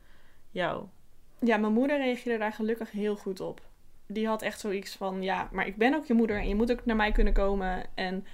jou? 0.51 0.87
ja, 1.41 1.57
mijn 1.57 1.73
moeder 1.73 1.99
reageerde 1.99 2.39
daar 2.39 2.53
gelukkig 2.53 2.91
heel 2.91 3.17
goed 3.17 3.41
op. 3.41 3.61
Die 4.07 4.27
had 4.27 4.43
echt 4.43 4.61
zoiets 4.61 4.95
van, 4.95 5.23
ja, 5.23 5.49
maar 5.53 5.67
ik 5.67 5.77
ben 5.77 5.95
ook 5.95 6.07
je 6.07 6.15
moeder 6.15 6.39
en 6.39 6.49
je 6.49 6.55
moet 6.55 6.73
ook 6.73 6.85
naar 6.85 6.97
mij 6.97 7.13
kunnen 7.13 7.33
komen. 7.33 7.85
En 7.95 8.27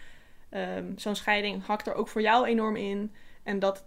ehm, 0.49 0.87
zo'n 0.97 1.15
scheiding 1.15 1.67
hakt 1.67 1.87
er 1.87 1.95
ook 1.95 2.09
voor 2.09 2.23
jou 2.23 2.47
enorm 2.47 2.77
in. 2.77 3.13
En 3.43 3.59
dat 3.59 3.85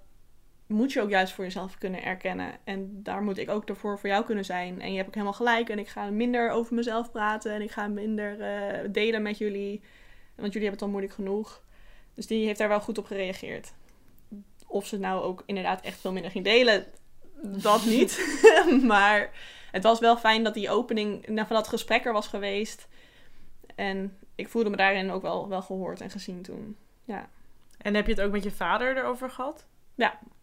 moet 0.67 0.93
je 0.93 1.01
ook 1.01 1.09
juist 1.09 1.33
voor 1.33 1.43
jezelf 1.43 1.77
kunnen 1.77 2.03
erkennen. 2.03 2.51
En 2.63 3.03
daar 3.03 3.21
moet 3.21 3.37
ik 3.37 3.49
ook 3.49 3.69
ervoor 3.69 3.99
voor 3.99 4.09
jou 4.09 4.25
kunnen 4.25 4.45
zijn. 4.45 4.81
En 4.81 4.89
je 4.89 4.95
hebt 4.95 5.07
ook 5.07 5.13
helemaal 5.13 5.33
gelijk. 5.33 5.69
En 5.69 5.79
ik 5.79 5.87
ga 5.87 6.09
minder 6.09 6.49
over 6.49 6.75
mezelf 6.75 7.11
praten. 7.11 7.53
En 7.53 7.61
ik 7.61 7.71
ga 7.71 7.87
minder 7.87 8.41
eh, 8.41 8.89
delen 8.91 9.21
met 9.21 9.37
jullie. 9.37 9.81
Want 10.35 10.53
jullie 10.53 10.67
hebben 10.67 10.71
het 10.71 10.81
al 10.81 10.87
moeilijk 10.87 11.13
genoeg. 11.13 11.63
Dus 12.13 12.27
die 12.27 12.45
heeft 12.45 12.59
daar 12.59 12.69
wel 12.69 12.81
goed 12.81 12.97
op 12.97 13.05
gereageerd. 13.05 13.73
Of 14.67 14.87
ze 14.87 14.99
nou 14.99 15.23
ook 15.23 15.43
inderdaad 15.45 15.81
echt 15.81 15.99
veel 15.99 16.11
minder 16.11 16.31
ging 16.31 16.43
delen, 16.43 16.85
dat 17.41 17.85
niet. 17.85 18.39
maar 18.83 19.31
het 19.75 19.83
was 19.83 19.99
wel 19.99 20.17
fijn 20.17 20.43
dat 20.43 20.53
die 20.53 20.69
opening 20.69 21.27
nou, 21.27 21.47
van 21.47 21.55
dat 21.55 21.67
gesprek 21.67 22.05
er 22.05 22.13
was 22.13 22.27
geweest. 22.27 22.87
En 23.75 24.17
ik 24.35 24.49
voelde 24.49 24.69
me 24.69 24.75
daarin 24.75 25.11
ook 25.11 25.21
wel, 25.21 25.49
wel 25.49 25.61
gehoord 25.61 26.01
en 26.01 26.09
gezien 26.09 26.41
toen. 26.41 26.77
Ja. 27.03 27.29
En 27.77 27.93
heb 27.93 28.05
je 28.05 28.11
het 28.11 28.21
ook 28.21 28.31
met 28.31 28.43
je 28.43 28.51
vader 28.51 28.97
erover 28.97 29.29
gehad? 29.29 29.67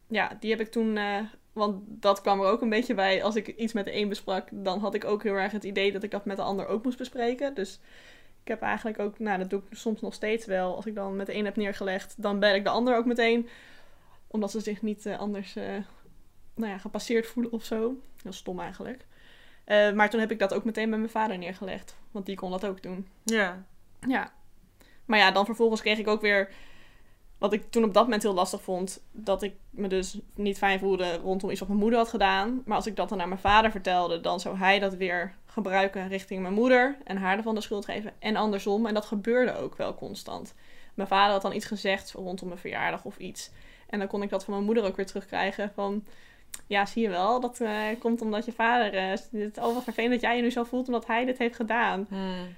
ja, 0.09 0.37
die 0.41 0.51
heb 0.51 0.61
ik 0.61 0.71
toen. 0.71 0.97
eh, 0.97 1.21
want 1.53 1.83
dat 1.87 2.21
kwam 2.21 2.41
er 2.41 2.47
ook 2.47 2.61
een 2.61 2.69
beetje 2.69 2.95
bij. 2.95 3.23
Als 3.23 3.37
ik 3.37 3.47
iets 3.47 3.73
met 3.73 3.85
de 3.85 3.95
een 3.95 4.09
besprak, 4.09 4.49
dan 4.51 4.79
had 4.79 4.95
ik 4.95 5.05
ook 5.05 5.23
heel 5.23 5.35
erg 5.35 5.53
het 5.53 5.65
idee 5.65 5.93
dat 5.93 6.03
ik 6.03 6.11
dat 6.11 6.25
met 6.25 6.37
de 6.37 6.43
ander 6.43 6.67
ook 6.67 6.85
moest 6.85 6.99
bespreken. 6.99 7.55
Dus 7.55 7.81
ik 8.43 8.49
heb 8.49 8.63
eigenlijk 8.63 8.99
ook, 8.99 9.19
nou, 9.19 9.39
dat 9.39 9.51
doe 9.51 9.61
ik 9.61 9.77
soms 9.77 10.01
nog 10.01 10.15
steeds 10.15 10.47
wel. 10.47 10.77
Als 10.77 10.87
ik 10.87 10.95
dan 10.95 11.17
met 11.17 11.27
de 11.27 11.35
een 11.35 11.45
heb 11.45 11.57
neergelegd, 11.57 12.23
dan 12.23 12.39
bel 12.39 12.55
ik 12.55 12.65
de 12.65 12.71
ander 12.71 12.97
ook 12.97 13.05
meteen. 13.05 13.49
Omdat 14.27 14.51
ze 14.51 14.61
zich 14.61 14.83
niet 14.83 15.07
eh, 15.07 15.19
anders, 15.19 15.57
eh, 15.57 15.65
nou 16.55 16.71
ja, 16.71 16.79
gepasseerd 16.79 17.27
voelen 17.27 17.53
of 17.53 17.65
zo. 17.65 17.95
Heel 18.23 18.33
stom 18.33 18.61
eigenlijk. 18.61 19.07
Eh, 19.65 19.93
maar 19.93 20.11
toen 20.11 20.21
heb 20.21 20.31
ik 20.31 20.39
dat 20.39 20.55
ook 20.55 20.65
meteen 20.65 20.91
bij 20.91 20.99
mijn 20.99 21.11
vader 21.11 21.39
neergelegd. 21.39 21.97
Want 22.11 22.27
die 22.27 22.37
kon 22.37 22.51
dat 22.51 22.67
ook 22.67 22.83
doen. 22.83 23.09
Ja. 23.25 23.65
Ja. 24.09 24.33
Maar 25.05 25.19
ja, 25.19 25.31
dan 25.31 25.45
vervolgens 25.45 25.81
kreeg 25.81 25.99
ik 25.99 26.09
ook 26.09 26.21
weer. 26.21 26.51
Wat 27.39 27.53
ik 27.53 27.71
toen 27.71 27.85
op 27.85 27.95
dat 27.95 28.03
moment 28.03 28.23
heel 28.23 28.35
lastig 28.35 28.63
vond. 28.63 29.03
Dat 29.13 29.43
ik 29.43 29.55
me 29.71 29.89
dus 29.89 30.19
niet 30.35 30.59
fijn 30.59 30.79
voelde 30.79 31.17
rondom 31.17 31.51
iets 31.51 31.59
wat 31.59 31.69
mijn 31.69 31.81
moeder 31.81 31.99
had 31.99 32.09
gedaan. 32.09 32.63
Maar 32.65 32.77
als 32.77 32.87
ik 32.87 32.97
dat 32.97 33.09
dan 33.09 33.19
naar 33.19 33.29
mijn 33.29 33.41
vader 33.41 33.71
vertelde, 33.71 34.21
dan 34.21 34.41
zou 34.41 34.57
hij 34.57 34.79
dat 34.79 34.95
weer 34.95 35.35
gebruiken 35.47 36.09
richting 36.09 36.43
mijn 36.43 36.55
moeder. 36.55 36.97
En 37.05 37.17
haar 37.17 37.37
ervan 37.37 37.55
de 37.55 37.61
schuld 37.61 37.85
geven. 37.85 38.13
En 38.19 38.37
andersom. 38.37 38.87
En 38.87 38.95
dat 38.95 39.05
gebeurde 39.05 39.57
ook 39.57 39.77
wel 39.77 39.95
constant. 39.95 40.55
Mijn 40.95 41.09
vader 41.09 41.33
had 41.33 41.43
dan 41.43 41.55
iets 41.55 41.67
gezegd 41.67 42.13
rondom 42.13 42.49
mijn 42.49 42.61
verjaardag 42.61 43.05
of 43.05 43.19
iets. 43.19 43.51
En 43.89 43.99
dan 43.99 44.09
kon 44.09 44.23
ik 44.23 44.31
dat 44.31 44.45
van 44.45 44.55
mijn 44.55 44.67
moeder 44.67 44.85
ook 44.85 44.97
weer 44.97 45.07
terugkrijgen. 45.07 45.73
Van 45.75 46.05
ja, 46.67 46.87
zie 46.87 47.03
je 47.03 47.09
wel. 47.09 47.41
Dat 47.41 47.61
eh, 47.61 47.87
komt 47.99 48.21
omdat 48.21 48.45
je 48.45 48.53
vader. 48.53 48.95
eh, 48.95 49.09
het 49.11 49.31
is 49.57 49.83
vervelend 49.83 50.13
dat 50.13 50.21
jij 50.21 50.37
je 50.37 50.43
nu 50.43 50.51
zo 50.51 50.65
voelt 50.65 50.87
omdat 50.87 51.07
hij 51.07 51.25
dit 51.25 51.39
heeft 51.39 51.57
gedaan. 51.57 52.07
Hmm. 52.09 52.55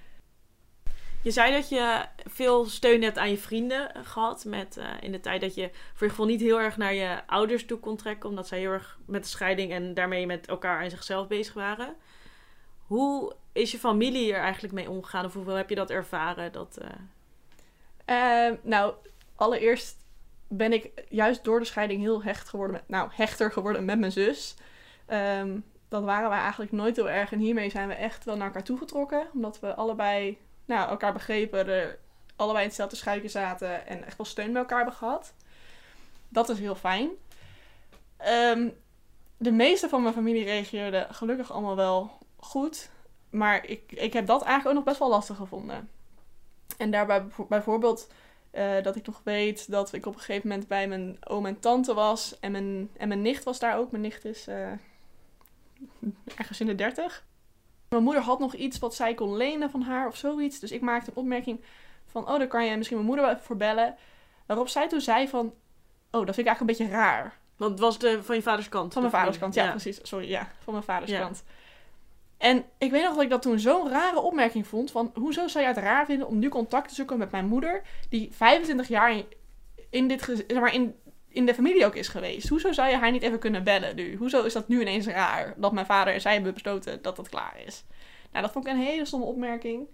Je 1.22 1.30
zei 1.30 1.52
dat 1.52 1.68
je 1.68 2.04
veel 2.24 2.64
steun 2.66 3.02
hebt 3.02 3.18
aan 3.18 3.30
je 3.30 3.38
vrienden 3.38 3.94
eh, 3.94 4.00
gehad. 4.04 4.44
Met, 4.44 4.76
eh, 4.76 4.87
in 5.00 5.12
de 5.12 5.20
tijd 5.20 5.40
dat 5.40 5.54
je 5.54 5.70
voor 5.94 6.07
je 6.07 6.09
gevoel 6.12 6.26
niet 6.26 6.40
heel 6.40 6.61
erg 6.61 6.76
naar 6.76 6.94
je 6.94 7.26
ouders 7.26 7.66
toe 7.66 7.78
kon 7.78 7.96
trekken. 7.96 8.28
Omdat 8.28 8.48
zij 8.48 8.59
heel 8.59 8.70
erg 8.70 8.98
met 9.07 9.22
de 9.22 9.28
scheiding 9.28 9.72
en 9.72 9.94
daarmee 9.94 10.26
met 10.26 10.46
elkaar 10.46 10.83
en 10.83 10.90
zichzelf 10.90 11.26
bezig 11.26 11.54
waren. 11.54 11.94
Hoe 12.87 13.35
is 13.52 13.70
je 13.70 13.78
familie 13.78 14.33
er 14.33 14.40
eigenlijk 14.40 14.74
mee 14.74 14.90
omgegaan? 14.90 15.24
Of 15.24 15.35
hoeveel 15.35 15.54
heb 15.54 15.68
je 15.68 15.74
dat 15.74 15.90
ervaren? 15.90 16.52
Dat, 16.52 16.76
eh, 16.76 16.88
Eh, 18.04 18.52
nou, 18.62 18.94
allereerst 19.37 19.96
ben 20.48 20.72
ik 20.72 20.90
juist 21.09 21.44
door 21.44 21.59
de 21.59 21.64
scheiding 21.64 22.00
heel 22.00 22.22
hecht 22.22 22.48
geworden 22.48 22.76
met, 22.76 22.88
nou, 22.88 23.09
hechter 23.12 23.52
geworden 23.52 23.85
met 23.85 23.98
mijn 23.98 24.12
zus. 24.12 24.54
Ehm, 25.07 25.59
dat 25.88 26.04
waren 26.04 26.28
wij 26.28 26.38
eigenlijk 26.38 26.72
nooit 26.72 26.96
heel 26.96 27.11
erg. 27.11 27.33
En 27.33 27.38
hiermee 27.38 27.70
zijn 27.70 27.88
we 27.88 27.94
echt 27.94 28.24
wel 28.24 28.37
naar 28.37 28.46
elkaar 28.46 28.64
toegetrokken. 28.64 29.26
Omdat 29.33 29.61
we 29.61 29.74
allebei 29.74 30.38
nou, 30.64 30.88
elkaar 30.88 31.12
begrepen, 31.12 31.96
allebei 32.37 32.62
in 32.62 32.68
hetzelfde 32.68 32.96
schuitje 32.96 33.28
zaten 33.28 33.87
en 33.87 34.04
echt 34.04 34.16
wel 34.16 34.26
steun 34.26 34.52
bij 34.52 34.61
elkaar 34.61 34.78
hebben 34.78 34.96
gehad. 34.96 35.35
Dat 36.28 36.48
is 36.48 36.59
heel 36.59 36.74
fijn. 36.74 37.11
Ehm, 38.16 38.68
de 39.37 39.52
meeste 39.52 39.88
van 39.88 40.02
mijn 40.02 40.14
familie 40.14 40.44
reageerde 40.44 41.07
gelukkig 41.11 41.52
allemaal 41.52 41.76
wel 41.76 42.18
goed. 42.37 42.90
Maar 43.30 43.66
ik, 43.66 43.92
ik 43.92 44.12
heb 44.12 44.26
dat 44.26 44.42
eigenlijk 44.42 44.68
ook 44.68 44.74
nog 44.74 44.85
best 44.85 44.98
wel 44.98 45.09
lastig 45.09 45.37
gevonden. 45.37 45.90
En 46.76 46.90
daarbij 46.90 47.22
bijvo- 47.22 47.46
bijvoorbeeld 47.46 48.09
eh, 48.55 48.83
dat 48.83 48.97
ik 48.97 49.07
nog 49.07 49.21
weet 49.25 49.71
dat 49.71 49.93
ik 49.93 50.07
op 50.07 50.14
een 50.14 50.21
gegeven 50.21 50.49
moment 50.49 50.69
bij 50.69 50.88
mijn 50.88 51.17
oom 51.25 51.47
en 51.47 51.61
tante 51.61 51.95
was. 51.95 52.38
En 52.40 52.53
mijn, 52.53 52.90
en 52.97 53.09
mijn 53.09 53.23
nicht 53.23 53.45
was 53.45 53.59
daar 53.59 53.79
ook. 53.79 53.90
Mijn 53.90 54.03
nicht 54.03 54.25
is 54.25 54.47
eh, 54.47 54.73
ergens 56.37 56.61
in 56.61 56.67
de 56.67 56.75
dertig. 56.75 57.25
Mijn 57.88 58.03
moeder 58.03 58.23
had 58.23 58.38
nog 58.38 58.55
iets 58.55 58.79
wat 58.79 58.95
zij 58.95 59.14
kon 59.14 59.37
lenen 59.37 59.71
van 59.71 59.83
haar 59.83 60.07
of 60.07 60.17
zoiets. 60.17 60.59
Dus 60.59 60.73
ik 60.73 60.81
maakte 60.81 61.11
een 61.11 61.17
opmerking 61.17 61.61
van... 62.07 62.29
Oh, 62.29 62.38
daar 62.38 62.47
kan 62.47 62.64
je 62.64 62.77
misschien 62.77 62.97
mijn 62.97 63.09
moeder 63.09 63.25
wel 63.25 63.35
even 63.35 63.47
voor 63.47 63.57
bellen. 63.57 63.97
Waarop 64.47 64.69
zij 64.69 64.88
toen 64.88 65.01
zei 65.01 65.29
van... 65.29 65.47
Oh, 66.11 66.27
dat 66.27 66.35
vind 66.35 66.38
ik 66.38 66.47
eigenlijk 66.47 66.61
een 66.61 66.87
beetje 66.87 66.97
raar. 66.97 67.38
want 67.57 67.71
het 67.71 67.81
was 67.81 67.99
de, 67.99 68.23
van 68.23 68.35
je 68.37 68.43
vaders 68.43 68.69
kant. 68.69 68.93
Van 68.93 69.03
mijn 69.03 69.14
de 69.14 69.21
vaders 69.21 69.38
kant, 69.38 69.55
ja, 69.55 69.71
precies. 69.71 69.99
Sorry, 70.03 70.29
ja, 70.29 70.49
van 70.62 70.73
mijn 70.73 70.85
vaders 70.85 71.11
Ja. 71.11 71.21
kant. 71.21 71.45
En 72.38 72.64
ik 72.79 72.90
weet 72.90 73.03
nog 73.03 73.14
dat 73.14 73.23
ik 73.23 73.31
dat 73.31 73.42
toen 73.42 73.59
zo'n 73.59 73.88
rare 73.88 74.20
opmerking 74.20 74.66
vond. 74.66 74.90
Van, 74.90 75.11
hoezo 75.14 75.49
zou 75.49 75.64
je 75.64 75.70
het 75.70 75.83
raar 75.83 76.07
vinden 76.07 76.27
om 76.27 76.38
nu 76.38 76.49
contact 76.49 76.88
te 76.88 76.94
zoeken 76.94 77.18
met 77.18 77.31
mijn 77.31 77.47
moeder... 77.47 77.83
die 78.09 78.29
25 78.33 78.88
jaar 78.88 79.23
in, 79.90 80.09
dit, 80.09 80.23
zeg 80.23 80.61
maar 80.61 80.75
in, 80.75 80.94
in 81.29 81.47
de 81.47 81.55
familie 81.55 81.87
ook 81.87 81.94
is 81.94 82.09
geweest. 82.09 82.49
Hoezo 82.49 82.73
zou 82.73 82.90
je 82.90 82.97
haar 82.97 83.11
niet 83.11 83.23
even 83.23 83.38
kunnen 83.38 83.64
bellen 83.64 83.97
nu? 83.97 84.16
Hoezo 84.16 84.44
is 84.44 84.53
dat 84.53 84.68
nu 84.68 84.81
ineens 84.81 85.07
raar? 85.07 85.55
Dat 85.57 85.73
mijn 85.73 85.87
vader 85.87 86.14
en 86.14 86.20
zij 86.20 86.33
hebben 86.33 86.55
besloten 86.55 87.03
dat 87.03 87.16
dat 87.16 87.29
klaar 87.29 87.61
is. 87.66 87.85
Nou, 88.31 88.44
dat 88.44 88.53
vond 88.53 88.66
ik 88.66 88.73
een 88.73 88.79
hele 88.79 89.05
stomme 89.05 89.27
opmerking. 89.27 89.88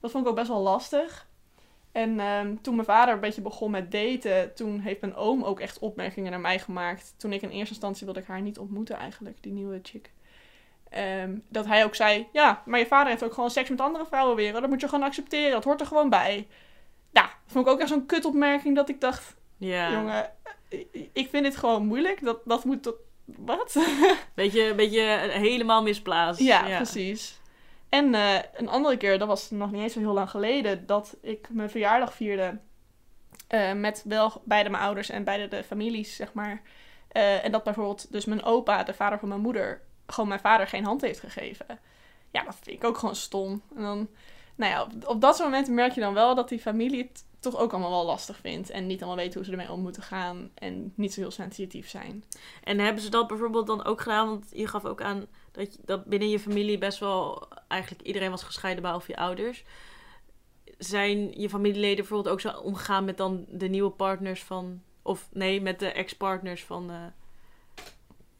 Dat 0.00 0.10
vond 0.10 0.24
ik 0.24 0.30
ook 0.30 0.36
best 0.36 0.48
wel 0.48 0.60
lastig. 0.60 1.28
En 1.92 2.20
ehm, 2.20 2.56
toen 2.60 2.74
mijn 2.74 2.86
vader 2.86 3.14
een 3.14 3.20
beetje 3.20 3.40
begon 3.40 3.70
met 3.70 3.92
daten, 3.92 4.54
toen 4.54 4.80
heeft 4.80 5.00
mijn 5.00 5.14
oom 5.14 5.42
ook 5.42 5.60
echt 5.60 5.78
opmerkingen 5.78 6.30
naar 6.30 6.40
mij 6.40 6.58
gemaakt. 6.58 7.14
Toen 7.16 7.32
ik 7.32 7.42
in 7.42 7.50
eerste 7.50 7.74
instantie 7.74 8.04
wilde 8.04 8.20
ik 8.20 8.26
haar 8.26 8.40
niet 8.40 8.58
ontmoeten 8.58 8.96
eigenlijk, 8.96 9.42
die 9.42 9.52
nieuwe 9.52 9.80
chick. 9.82 10.12
Ehm, 10.90 11.36
dat 11.48 11.66
hij 11.66 11.84
ook 11.84 11.94
zei, 11.94 12.28
ja, 12.32 12.62
maar 12.64 12.78
je 12.78 12.86
vader 12.86 13.08
heeft 13.08 13.24
ook 13.24 13.32
gewoon 13.34 13.50
seks 13.50 13.68
met 13.68 13.80
andere 13.80 14.06
vrouwen 14.06 14.36
weer. 14.36 14.52
hoor. 14.52 14.60
Dat 14.60 14.70
moet 14.70 14.80
je 14.80 14.88
gewoon 14.88 15.04
accepteren, 15.04 15.50
dat 15.50 15.64
hoort 15.64 15.80
er 15.80 15.86
gewoon 15.86 16.08
bij. 16.10 16.46
Ja, 17.10 17.22
dat 17.22 17.32
vond 17.52 17.66
ik 17.66 17.72
ook 17.72 17.80
echt 17.80 17.88
zo'n 17.88 18.06
kutopmerking 18.06 18.76
dat 18.76 18.88
ik 18.88 19.00
dacht, 19.00 19.36
Ja. 19.56 19.92
jongen, 19.92 20.30
ik- 20.68 21.08
ik 21.12 21.28
vind 21.30 21.44
dit 21.44 21.56
gewoon 21.56 21.86
moeilijk. 21.86 22.24
Dat, 22.24 22.38
dat 22.44 22.64
moet 22.64 22.82
tot... 22.82 22.94
Wat? 23.24 23.76
Beetje, 24.34 24.74
beetje 24.74 25.00
helemaal 25.30 25.82
misplaatst. 25.82 26.40
Ja, 26.42 26.76
precies. 26.76 27.40
En 27.88 28.14
eh, 28.14 28.38
een 28.54 28.68
andere 28.68 28.96
keer, 28.96 29.18
dat 29.18 29.28
was 29.28 29.50
nog 29.50 29.70
niet 29.70 29.82
eens 29.82 29.92
zo 29.92 29.98
heel 29.98 30.12
lang 30.12 30.30
geleden, 30.30 30.86
dat 30.86 31.16
ik 31.22 31.48
mijn 31.50 31.70
verjaardag 31.70 32.14
vierde 32.14 32.58
eh, 33.48 33.72
met 33.72 34.02
wel 34.06 34.42
beide 34.44 34.70
mijn 34.70 34.82
ouders 34.82 35.08
en 35.10 35.24
beide 35.24 35.48
de 35.48 35.64
families, 35.64 36.16
zeg 36.16 36.32
maar. 36.32 36.62
Eh, 37.08 37.44
en 37.44 37.52
dat 37.52 37.64
bijvoorbeeld 37.64 38.12
dus 38.12 38.24
mijn 38.24 38.42
opa, 38.44 38.82
de 38.82 38.94
vader 38.94 39.18
van 39.18 39.28
mijn 39.28 39.40
moeder, 39.40 39.80
gewoon 40.06 40.28
mijn 40.28 40.40
vader 40.40 40.66
geen 40.66 40.84
hand 40.84 41.00
heeft 41.00 41.20
gegeven. 41.20 41.78
Ja, 42.30 42.42
dat 42.42 42.56
vind 42.62 42.76
ik 42.76 42.84
ook 42.84 42.98
gewoon 42.98 43.16
stom. 43.16 43.62
En 43.74 43.82
dan 43.82 44.08
nou 44.56 44.72
ja, 44.72 45.08
op, 45.08 45.20
dat 45.20 45.38
momenten 45.38 45.74
merk 45.74 45.92
je 45.92 46.00
dan 46.00 46.14
wel 46.14 46.34
dat 46.34 46.48
die 46.48 46.58
familie 46.58 47.02
het 47.02 47.24
toch 47.38 47.56
ook 47.56 47.72
allemaal 47.72 47.90
wel 47.90 48.04
lastig 48.04 48.36
vindt. 48.36 48.70
En 48.70 48.86
niet 48.86 48.98
allemaal 48.98 49.16
weten 49.16 49.34
hoe 49.34 49.44
ze 49.44 49.50
ermee 49.50 49.72
om 49.72 49.80
moeten 49.80 50.02
gaan. 50.02 50.50
En 50.54 50.92
niet 50.96 51.14
zo 51.14 51.20
heel 51.20 51.30
sensitief 51.30 51.88
zijn. 51.88 52.24
En 52.64 52.78
hebben 52.78 53.02
ze 53.02 53.10
dat 53.10 53.26
bijvoorbeeld 53.26 53.66
dan 53.66 53.84
ook 53.84 54.00
gedaan? 54.00 54.26
Want 54.26 54.46
je 54.52 54.66
gaf 54.66 54.84
ook 54.84 55.02
aan 55.02 55.26
dat, 55.52 55.78
dat 55.84 56.04
binnen 56.04 56.28
je 56.28 56.38
familie 56.38 56.78
best 56.78 56.98
wel 56.98 57.48
eigenlijk 57.68 58.02
iedereen 58.02 58.30
was 58.30 58.42
gescheiden 58.42 58.82
behalve 58.82 59.10
je 59.10 59.16
ouders. 59.16 59.64
Zijn 60.78 61.40
je 61.40 61.48
familieleden 61.48 61.96
bijvoorbeeld 61.96 62.32
ook 62.32 62.40
zo 62.40 62.58
omgegaan 62.58 63.04
met 63.04 63.16
dan 63.16 63.44
de 63.48 63.68
nieuwe 63.68 63.90
partners 63.90 64.42
van... 64.42 64.82
Of 65.02 65.28
nee, 65.32 65.60
met 65.60 65.78
de 65.78 65.92
ex-partners 65.92 66.64
van 66.64 66.90
uh, 66.90 66.96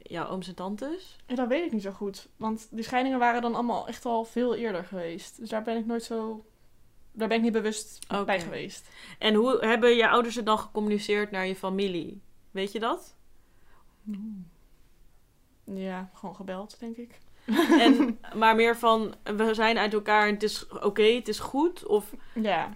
jouw 0.09 0.29
ooms 0.29 0.49
en 0.49 0.55
tantes? 0.55 1.17
Ja, 1.27 1.35
dat 1.35 1.49
weet 1.49 1.65
ik 1.65 1.73
niet 1.73 1.83
zo 1.83 1.91
goed. 1.91 2.29
Want 2.37 2.69
die 2.71 2.85
scheidingen 2.85 3.19
waren 3.19 3.43
dan 3.43 3.55
allemaal 3.55 3.89
echt 3.89 4.05
al 4.05 4.25
veel 4.25 4.55
eerder 4.55 4.85
geweest. 4.85 5.39
Dus 5.39 5.49
daar 5.49 5.63
ben 5.63 5.77
ik 5.77 5.87
nooit 5.87 6.03
zo 6.03 6.45
daar 7.17 7.29
ben 7.29 7.37
ik 7.37 7.43
niet 7.43 7.53
bewust 7.53 8.05
okay. 8.09 8.25
bij 8.25 8.41
geweest. 8.41 8.89
En 9.19 9.35
hoe 9.35 9.59
hebben 9.61 9.97
je 9.97 10.09
ouders 10.09 10.35
het 10.35 10.47
dan 10.47 10.59
gecommuniceerd 10.59 11.31
naar 11.31 11.47
je 11.47 11.57
familie? 11.57 12.21
Weet 12.51 12.73
je 12.73 12.81
dat? 12.81 13.17
Ja, 15.65 16.11
gewoon 16.15 16.35
gebeld, 16.35 16.77
denk 16.79 16.97
ik. 16.97 17.19
En, 17.81 18.19
maar 18.41 18.55
meer 18.55 18.77
van, 18.77 19.15
we 19.23 19.55
zijn 19.55 19.79
uit 19.79 19.93
elkaar 19.93 20.27
en 20.27 20.35
het 20.35 20.43
is 20.43 20.69
oké, 20.69 21.03
het 21.03 21.29
is 21.29 21.39
goed? 21.39 21.87
Of... 21.87 22.15
Ja. 22.35 22.75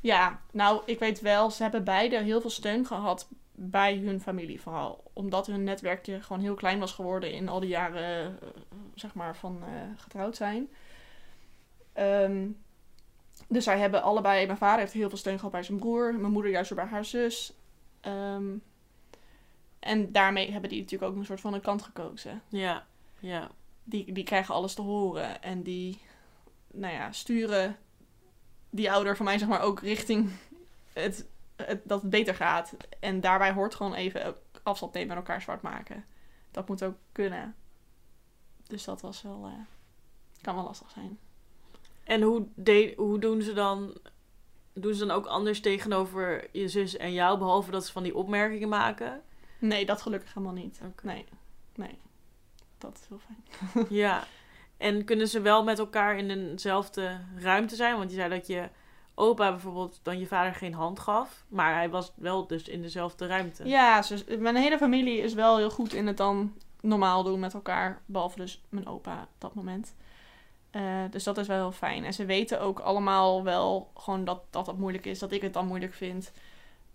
ja, 0.00 0.40
nou, 0.52 0.82
ik 0.84 0.98
weet 0.98 1.20
wel, 1.20 1.50
ze 1.50 1.62
hebben 1.62 1.84
beide 1.84 2.18
heel 2.18 2.40
veel 2.40 2.50
steun 2.50 2.86
gehad 2.86 3.28
bij 3.54 3.96
hun 3.96 4.20
familie 4.20 4.60
vooral. 4.60 5.10
Omdat 5.12 5.46
hun 5.46 5.64
netwerkje 5.64 6.22
gewoon 6.22 6.42
heel 6.42 6.54
klein 6.54 6.78
was 6.78 6.92
geworden 6.92 7.32
in 7.32 7.48
al 7.48 7.60
die 7.60 7.68
jaren, 7.68 8.38
eh, 8.40 8.48
zeg 8.94 9.14
maar, 9.14 9.36
van 9.36 9.62
uh, 9.62 9.68
getrouwd 9.96 10.36
zijn. 10.36 10.68
Um, 11.98 12.62
dus 13.48 13.64
zij 13.64 13.78
hebben 13.78 14.02
allebei, 14.02 14.46
mijn 14.46 14.58
vader 14.58 14.78
heeft 14.78 14.92
heel 14.92 15.08
veel 15.08 15.18
steun 15.18 15.36
gehad 15.36 15.52
bij 15.52 15.62
zijn 15.62 15.78
broer, 15.78 16.14
mijn 16.14 16.32
moeder 16.32 16.50
juist 16.50 16.74
bij 16.74 16.84
haar 16.84 17.04
zus. 17.04 17.52
Um, 18.02 18.62
en 19.78 20.12
daarmee 20.12 20.50
hebben 20.50 20.70
die 20.70 20.80
natuurlijk 20.80 21.10
ook 21.10 21.18
een 21.18 21.24
soort 21.24 21.40
van 21.40 21.54
een 21.54 21.60
kant 21.60 21.82
gekozen. 21.82 22.42
Ja, 22.48 22.86
ja. 23.18 23.50
Die, 23.84 24.12
die 24.12 24.24
krijgen 24.24 24.54
alles 24.54 24.74
te 24.74 24.82
horen 24.82 25.42
en 25.42 25.62
die, 25.62 26.00
nou 26.70 26.94
ja, 26.94 27.12
sturen 27.12 27.76
die 28.70 28.92
ouder 28.92 29.16
van 29.16 29.24
mij 29.24 29.38
zeg 29.38 29.48
maar 29.48 29.60
ook 29.60 29.80
richting 29.80 30.30
het, 30.92 31.26
het, 31.56 31.80
dat 31.84 32.00
het 32.00 32.10
beter 32.10 32.34
gaat. 32.34 32.76
En 33.00 33.20
daarbij 33.20 33.52
hoort 33.52 33.74
gewoon 33.74 33.94
even 33.94 34.34
afstand 34.62 34.92
nemen 34.92 35.10
en 35.10 35.16
elkaar 35.16 35.42
zwart 35.42 35.62
maken. 35.62 36.04
Dat 36.50 36.68
moet 36.68 36.82
ook 36.82 36.96
kunnen. 37.12 37.54
Dus 38.66 38.84
dat 38.84 39.00
was 39.00 39.22
wel, 39.22 39.46
uh, 39.46 39.52
kan 40.40 40.54
wel 40.54 40.64
lastig 40.64 40.90
zijn. 40.90 41.18
En 42.04 42.22
hoe, 42.22 42.46
de, 42.54 42.92
hoe 42.96 43.18
doen 43.18 43.42
ze 43.42 43.52
dan... 43.52 43.96
Doen 44.76 44.94
ze 44.94 45.06
dan 45.06 45.16
ook 45.16 45.26
anders 45.26 45.60
tegenover 45.60 46.48
je 46.52 46.68
zus 46.68 46.96
en 46.96 47.12
jou, 47.12 47.38
behalve 47.38 47.70
dat 47.70 47.86
ze 47.86 47.92
van 47.92 48.02
die 48.02 48.14
opmerkingen 48.14 48.68
maken? 48.68 49.22
Nee, 49.58 49.86
dat 49.86 50.02
gelukkig 50.02 50.34
helemaal 50.34 50.54
niet. 50.54 50.80
Nee, 51.02 51.26
nee. 51.74 51.98
Dat 52.78 52.98
is 53.02 53.08
heel 53.08 53.18
fijn. 53.18 53.86
ja. 53.88 54.24
En 54.76 55.04
kunnen 55.04 55.28
ze 55.28 55.40
wel 55.40 55.64
met 55.64 55.78
elkaar 55.78 56.18
in 56.18 56.30
eenzelfde 56.30 57.20
ruimte 57.36 57.76
zijn? 57.76 57.96
Want 57.96 58.10
je 58.10 58.16
zei 58.16 58.30
dat 58.30 58.46
je 58.46 58.68
opa 59.14 59.50
bijvoorbeeld 59.50 60.00
dan 60.02 60.18
je 60.18 60.26
vader 60.26 60.54
geen 60.54 60.74
hand 60.74 60.98
gaf. 60.98 61.44
Maar 61.48 61.74
hij 61.74 61.90
was 61.90 62.12
wel 62.14 62.46
dus 62.46 62.68
in 62.68 62.82
dezelfde 62.82 63.26
ruimte. 63.26 63.68
Ja, 63.68 64.00
dus 64.00 64.24
mijn 64.38 64.56
hele 64.56 64.78
familie 64.78 65.18
is 65.18 65.34
wel 65.34 65.56
heel 65.56 65.70
goed 65.70 65.92
in 65.92 66.06
het 66.06 66.16
dan 66.16 66.52
normaal 66.80 67.22
doen 67.22 67.40
met 67.40 67.54
elkaar. 67.54 68.00
Behalve 68.06 68.38
dus 68.38 68.62
mijn 68.68 68.86
opa 68.86 69.22
op 69.22 69.28
dat 69.38 69.54
moment. 69.54 69.94
Uh, 70.72 70.82
dus 71.10 71.24
dat 71.24 71.38
is 71.38 71.46
wel 71.46 71.56
heel 71.56 71.72
fijn. 71.72 72.04
En 72.04 72.14
ze 72.14 72.24
weten 72.24 72.60
ook 72.60 72.80
allemaal 72.80 73.42
wel 73.42 73.90
gewoon 73.94 74.24
dat, 74.24 74.42
dat 74.50 74.66
dat 74.66 74.78
moeilijk 74.78 75.06
is. 75.06 75.18
Dat 75.18 75.32
ik 75.32 75.42
het 75.42 75.52
dan 75.52 75.66
moeilijk 75.66 75.94
vind. 75.94 76.32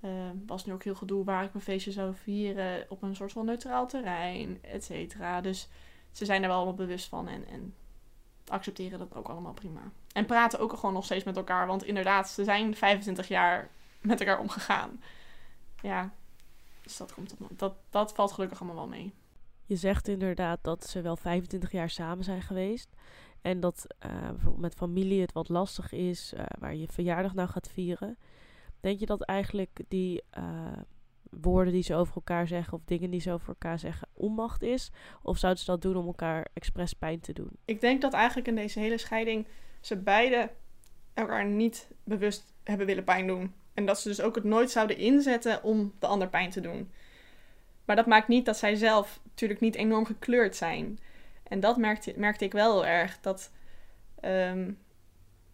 Uh, 0.02 0.12
was 0.46 0.66
nu 0.66 0.74
ook 0.74 0.84
heel 0.84 0.96
gedoe 0.96 1.24
waar 1.24 1.44
ik 1.44 1.54
mijn 1.54 1.66
feestje 1.66 1.92
zou 1.92 2.14
vieren. 2.24 2.86
Op 2.90 3.02
een 3.02 3.16
soort 3.16 3.32
van 3.32 3.46
neutraal 3.46 3.88
terrein, 3.88 4.60
et 4.62 4.84
cetera. 4.84 5.42
Dus 5.42 5.68
ze 6.12 6.26
zijn 6.26 6.44
er 6.44 6.50
wel 6.50 6.74
bewust 6.74 7.08
van. 7.08 7.28
En, 7.28 7.48
en 7.48 7.74
accepteren 8.50 9.00
dat 9.00 9.16
ook 9.16 9.28
allemaal 9.28 9.54
prima. 9.54 9.82
En 10.14 10.26
praten 10.26 10.60
ook 10.60 10.74
gewoon 10.74 10.94
nog 10.94 11.06
steeds 11.06 11.24
met 11.24 11.38
elkaar. 11.38 11.68
Want 11.68 11.84
inderdaad, 11.84 12.30
ze 12.30 12.44
zijn 12.44 12.76
25 12.76 13.28
jaar 13.28 13.70
met 14.02 14.20
elkaar 14.20 14.40
omgegaan. 14.40 15.02
Ja, 15.82 16.12
dus 16.82 16.98
dat, 16.98 17.14
komt 17.14 17.36
op, 17.40 17.60
dat, 17.60 17.74
dat 17.90 18.14
valt 18.14 18.32
gelukkig 18.32 18.62
allemaal 18.62 18.88
wel 18.88 18.98
mee. 18.98 19.14
Je 19.66 19.76
zegt 19.76 20.08
inderdaad 20.08 20.60
dat 20.62 20.88
ze 20.88 21.02
wel 21.02 21.16
25 21.16 21.72
jaar 21.72 21.90
samen 21.90 22.24
zijn 22.24 22.42
geweest. 22.42 22.90
En 23.42 23.60
dat 23.60 23.86
uh, 24.06 24.12
bijvoorbeeld 24.12 24.62
met 24.62 24.74
familie 24.74 25.22
het 25.22 25.34
wat 25.34 25.50
lastig 25.50 25.92
is, 25.92 26.34
uh, 26.34 26.44
waar 26.60 26.76
je 26.76 26.88
verjaardag 26.88 27.34
nou 27.34 27.50
gaat 27.50 27.70
vieren. 27.74 28.18
Denk 28.80 29.00
je 29.00 29.06
dat 29.06 29.22
eigenlijk 29.22 29.80
die 29.88 30.24
uh, 30.38 30.44
woorden 31.30 31.74
die 31.74 31.84
ze 31.84 31.96
over 31.96 32.16
elkaar 32.16 32.48
zeggen 32.48 32.74
of 32.74 32.82
dingen 32.86 33.10
die 33.10 33.22
ze 33.22 33.32
over 33.32 33.48
elkaar 33.48 33.80
zeggen 33.80 34.08
onmacht 34.14 34.62
is? 34.62 34.92
Of 35.22 35.38
zouden 35.38 35.64
ze 35.64 35.72
dat 35.72 35.82
doen 35.82 35.96
om 35.96 36.06
elkaar 36.06 36.48
expres 36.54 36.94
pijn 36.94 37.20
te 37.20 37.34
doen? 37.34 37.52
Ik 37.66 37.82
denk 37.82 38.02
dat 38.02 38.14
eigenlijk 38.14 38.48
in 38.48 38.56
deze 38.56 38.80
hele 38.80 38.98
scheiding 38.98 39.48
ze 39.80 39.98
beide 39.98 40.50
elkaar 41.14 41.46
niet 41.46 41.88
bewust 42.04 42.54
hebben 42.64 42.86
willen 42.86 43.04
pijn 43.04 43.28
doen. 43.28 43.54
En 43.74 43.86
dat 43.86 44.00
ze 44.00 44.08
dus 44.08 44.22
ook 44.22 44.36
het 44.36 44.44
nooit 44.44 44.72
zouden 44.72 44.98
inzetten 44.98 45.64
om 45.64 45.94
de 46.00 46.08
ander 46.08 46.30
pijn 46.30 46.50
te 46.50 46.62
doen. 46.62 46.92
Maar 47.86 47.96
dat 47.96 48.06
maakt 48.06 48.28
niet 48.28 48.46
dat 48.46 48.58
zij 48.58 48.76
zelf 48.76 49.20
natuurlijk 49.24 49.60
niet 49.60 49.76
enorm 49.76 50.06
gekleurd 50.06 50.56
zijn. 50.56 51.00
En 51.44 51.60
dat 51.60 51.78
merkte, 51.78 52.14
merkte 52.16 52.46
ik 52.46 52.52
wel 52.52 52.74
heel 52.74 52.86
erg. 52.86 53.20
Dat, 53.22 53.52
um, 54.26 54.78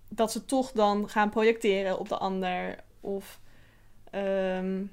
dat 0.10 0.32
ze 0.32 0.46
toch 0.46 0.72
dan 0.72 1.10
gaan 1.10 1.30
projecteren 1.30 2.00
op 2.00 2.10
de 2.10 2.18
ander. 2.18 2.76
Of 3.02 3.40
um, 4.12 4.92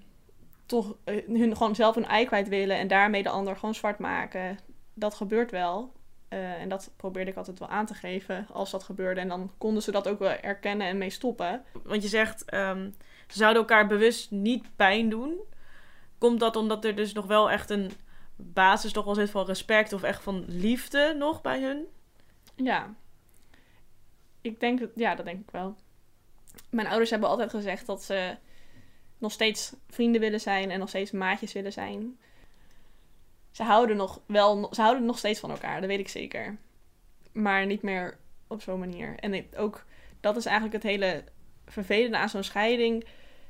toch 0.72 0.96
uh, 1.04 1.38
hun, 1.38 1.56
gewoon 1.56 1.74
zelf 1.74 1.96
een 1.96 2.06
ei 2.06 2.26
kwijt 2.26 2.48
willen. 2.48 2.78
En 2.78 2.88
daarmee 2.88 3.22
de 3.22 3.28
ander 3.28 3.56
gewoon 3.56 3.74
zwart 3.74 3.98
maken. 3.98 4.58
Dat 4.94 5.14
gebeurt 5.14 5.50
wel. 5.50 5.92
Uh, 6.28 6.60
en 6.60 6.68
dat 6.68 6.90
probeerde 6.96 7.30
ik 7.30 7.36
altijd 7.36 7.58
wel 7.58 7.68
aan 7.68 7.86
te 7.86 7.94
geven 7.94 8.46
als 8.52 8.70
dat 8.70 8.82
gebeurde. 8.82 9.20
En 9.20 9.28
dan 9.28 9.50
konden 9.58 9.82
ze 9.82 9.90
dat 9.90 10.08
ook 10.08 10.18
wel 10.18 10.30
erkennen 10.30 10.86
en 10.86 10.98
mee 10.98 11.10
stoppen. 11.10 11.64
Want 11.82 12.02
je 12.02 12.08
zegt, 12.08 12.54
um, 12.54 12.94
ze 13.26 13.38
zouden 13.38 13.62
elkaar 13.62 13.86
bewust 13.86 14.30
niet 14.30 14.76
pijn 14.76 15.08
doen. 15.08 15.40
Komt 16.18 16.40
dat 16.40 16.56
omdat 16.56 16.84
er 16.84 16.94
dus 16.94 17.12
nog 17.12 17.26
wel 17.26 17.50
echt 17.50 17.70
een 17.70 17.90
basis 18.36 18.92
toch 18.92 19.04
wel 19.04 19.14
zit 19.14 19.30
van 19.30 19.46
respect 19.46 19.92
of 19.92 20.02
echt 20.02 20.22
van 20.22 20.44
liefde 20.46 21.14
nog 21.18 21.40
bij 21.40 21.62
hun? 21.62 21.84
Ja. 22.54 22.94
Ik 24.40 24.60
denk 24.60 24.88
ja, 24.94 25.14
dat 25.14 25.24
denk 25.24 25.40
ik 25.40 25.50
wel. 25.50 25.76
Mijn 26.70 26.88
ouders 26.88 27.10
hebben 27.10 27.28
altijd 27.28 27.50
gezegd 27.50 27.86
dat 27.86 28.02
ze 28.02 28.36
nog 29.22 29.32
steeds 29.32 29.72
vrienden 29.88 30.20
willen 30.20 30.40
zijn 30.40 30.70
en 30.70 30.78
nog 30.78 30.88
steeds 30.88 31.10
maatjes 31.10 31.52
willen 31.52 31.72
zijn. 31.72 32.18
Ze 33.50 33.62
houden 33.62 33.96
nog 33.96 34.20
wel, 34.26 34.68
ze 34.74 34.80
houden 34.80 35.04
nog 35.04 35.18
steeds 35.18 35.40
van 35.40 35.50
elkaar, 35.50 35.80
dat 35.80 35.88
weet 35.88 35.98
ik 35.98 36.08
zeker. 36.08 36.56
Maar 37.32 37.66
niet 37.66 37.82
meer 37.82 38.18
op 38.46 38.62
zo'n 38.62 38.78
manier. 38.78 39.18
En 39.18 39.46
ook, 39.56 39.84
dat 40.20 40.36
is 40.36 40.44
eigenlijk 40.44 40.82
het 40.82 40.92
hele 40.92 41.24
vervelende 41.66 42.16
aan 42.16 42.28
zo'n 42.28 42.42
scheiding. 42.42 43.04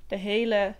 De 0.06 0.16
hele, 0.16 0.74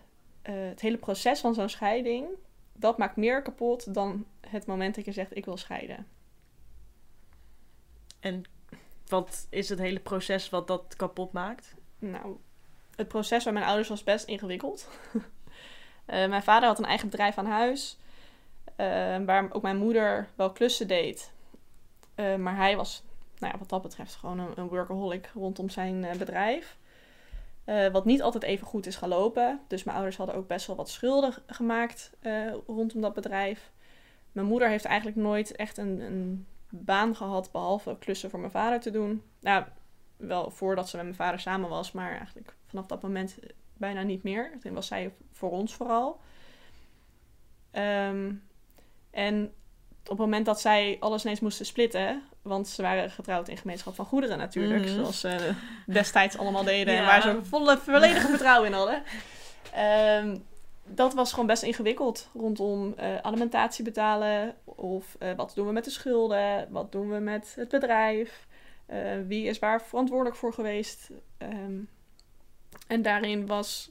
uh, 0.48 0.54
het 0.68 0.80
hele 0.80 0.96
proces 0.98 1.40
van 1.40 1.54
zo'n 1.54 1.68
scheiding 1.68 2.26
dat 2.72 2.98
maakt 2.98 3.16
meer 3.16 3.42
kapot 3.42 3.94
dan 3.94 4.26
het 4.40 4.66
moment 4.66 4.94
dat 4.94 5.04
je 5.04 5.12
zegt 5.12 5.36
ik 5.36 5.44
wil 5.44 5.56
scheiden. 5.56 6.06
En 8.20 8.44
wat 9.06 9.46
is 9.50 9.68
het 9.68 9.78
hele 9.78 10.00
proces 10.00 10.48
wat 10.48 10.66
dat 10.66 10.96
kapot 10.96 11.32
maakt? 11.32 11.74
Nou, 11.98 12.36
het 12.96 13.08
proces 13.08 13.44
bij 13.44 13.52
mijn 13.52 13.64
ouders 13.64 13.88
was 13.88 14.04
best 14.04 14.26
ingewikkeld. 14.26 14.88
uh, 15.14 15.22
mijn 16.32 16.42
vader 16.42 16.68
had 16.68 16.78
een 16.78 16.84
eigen 16.84 17.08
bedrijf 17.08 17.38
aan 17.38 17.46
huis, 17.46 17.98
uh, 18.64 18.86
waar 19.26 19.48
ook 19.52 19.62
mijn 19.62 19.76
moeder 19.76 20.28
wel 20.34 20.52
klussen 20.52 20.88
deed. 20.88 21.32
Uh, 22.16 22.36
maar 22.36 22.56
hij 22.56 22.76
was, 22.76 23.02
nou 23.38 23.52
ja, 23.52 23.58
wat 23.58 23.68
dat 23.68 23.82
betreft, 23.82 24.14
gewoon 24.14 24.38
een, 24.38 24.68
workaholic 24.68 25.30
rondom 25.34 25.68
zijn 25.68 26.06
bedrijf. 26.18 26.76
Wat 27.92 28.04
niet 28.04 28.22
altijd 28.22 28.42
even 28.42 28.66
goed 28.66 28.86
is 28.86 28.96
gelopen. 28.96 29.60
Dus 29.68 29.84
mijn 29.84 29.96
ouders 29.96 30.16
hadden 30.16 30.36
ook 30.36 30.46
best 30.46 30.66
wel 30.66 30.76
wat 30.76 30.88
schulden 30.88 31.34
gemaakt 31.46 32.10
rondom 32.66 33.00
dat 33.00 33.14
bedrijf. 33.14 33.70
Mijn 34.32 34.46
moeder 34.46 34.68
heeft 34.68 34.84
eigenlijk 34.84 35.16
nooit 35.16 35.56
echt 35.56 35.76
een, 35.76 36.00
een, 36.00 36.46
baan 36.68 37.16
gehad, 37.16 37.52
behalve 37.52 37.96
klussen 37.98 38.30
voor 38.30 38.38
mijn 38.38 38.52
vader 38.52 38.80
te 38.80 38.90
doen. 38.90 39.22
Nou, 39.40 39.64
wel 40.26 40.50
voordat 40.50 40.88
ze 40.88 40.96
met 40.96 41.04
mijn 41.04 41.16
vader 41.16 41.40
samen 41.40 41.68
was, 41.68 41.92
maar 41.92 42.16
eigenlijk 42.16 42.54
vanaf 42.66 42.86
dat 42.86 43.02
moment 43.02 43.38
bijna 43.76 44.02
niet 44.02 44.22
meer. 44.22 44.50
Toen 44.60 44.74
was 44.74 44.86
zij 44.86 45.14
voor 45.32 45.50
ons 45.50 45.74
vooral. 45.74 46.20
Um, 47.72 48.42
en 49.10 49.52
op 50.02 50.08
het 50.08 50.18
moment 50.18 50.46
dat 50.46 50.60
zij 50.60 50.96
alles 51.00 51.24
ineens 51.24 51.40
moesten 51.40 51.66
splitten, 51.66 52.22
want 52.42 52.68
ze 52.68 52.82
waren 52.82 53.10
getrouwd 53.10 53.48
in 53.48 53.56
gemeenschap 53.56 53.94
van 53.94 54.04
goederen 54.04 54.38
natuurlijk, 54.38 54.82
mm. 54.82 54.94
zoals 54.94 55.20
ze 55.20 55.54
destijds 55.86 56.38
allemaal 56.38 56.64
deden 56.64 56.94
ja. 56.94 57.00
en 57.00 57.06
waar 57.06 57.22
ze 57.22 57.38
volle, 57.42 57.78
volledige 57.78 58.28
vertrouwen 58.28 58.68
in 58.68 58.74
hadden. 58.74 59.02
Um, 60.24 60.44
dat 60.84 61.14
was 61.14 61.30
gewoon 61.30 61.46
best 61.46 61.62
ingewikkeld 61.62 62.28
rondom 62.34 62.94
uh, 63.00 63.16
alimentatie 63.16 63.84
betalen 63.84 64.54
of 64.64 65.16
uh, 65.18 65.32
wat 65.36 65.52
doen 65.54 65.66
we 65.66 65.72
met 65.72 65.84
de 65.84 65.90
schulden, 65.90 66.66
wat 66.70 66.92
doen 66.92 67.10
we 67.10 67.18
met 67.18 67.52
het 67.56 67.68
bedrijf. 67.68 68.46
Eh, 68.92 69.18
wie 69.26 69.46
is 69.46 69.58
waar 69.58 69.82
verantwoordelijk 69.82 70.36
voor 70.36 70.52
geweest? 70.52 71.10
Ehm, 71.38 71.80
en 72.86 73.02
daarin 73.02 73.46
was 73.46 73.90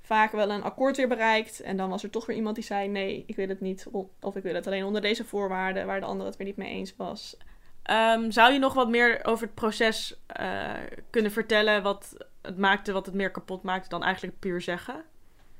vaak 0.00 0.32
wel 0.32 0.50
een 0.50 0.62
akkoord 0.62 0.96
weer 0.96 1.08
bereikt. 1.08 1.60
En 1.60 1.76
dan 1.76 1.88
was 1.88 2.02
er 2.02 2.10
toch 2.10 2.26
weer 2.26 2.36
iemand 2.36 2.54
die 2.54 2.64
zei: 2.64 2.88
nee, 2.88 3.24
ik 3.26 3.36
wil 3.36 3.48
het 3.48 3.60
niet. 3.60 3.86
Of 4.20 4.36
ik 4.36 4.42
wil 4.42 4.54
het 4.54 4.66
alleen 4.66 4.84
onder 4.84 5.00
deze 5.00 5.24
voorwaarden, 5.24 5.86
waar 5.86 6.00
de 6.00 6.06
ander 6.06 6.26
het 6.26 6.36
weer 6.36 6.46
niet 6.46 6.56
mee 6.56 6.70
eens 6.70 6.96
was. 6.96 7.36
Ehm, 7.82 8.30
zou 8.30 8.52
je 8.52 8.58
nog 8.58 8.74
wat 8.74 8.88
meer 8.88 9.24
over 9.24 9.46
het 9.46 9.54
proces 9.54 10.20
eh, 10.26 10.72
kunnen 11.10 11.32
vertellen? 11.32 11.82
Wat 11.82 12.16
het 12.42 12.58
maakte, 12.58 12.92
wat 12.92 13.06
het 13.06 13.14
meer 13.14 13.30
kapot 13.30 13.62
maakte 13.62 13.88
dan 13.88 14.02
eigenlijk 14.02 14.38
puur 14.38 14.60
zeggen? 14.60 15.04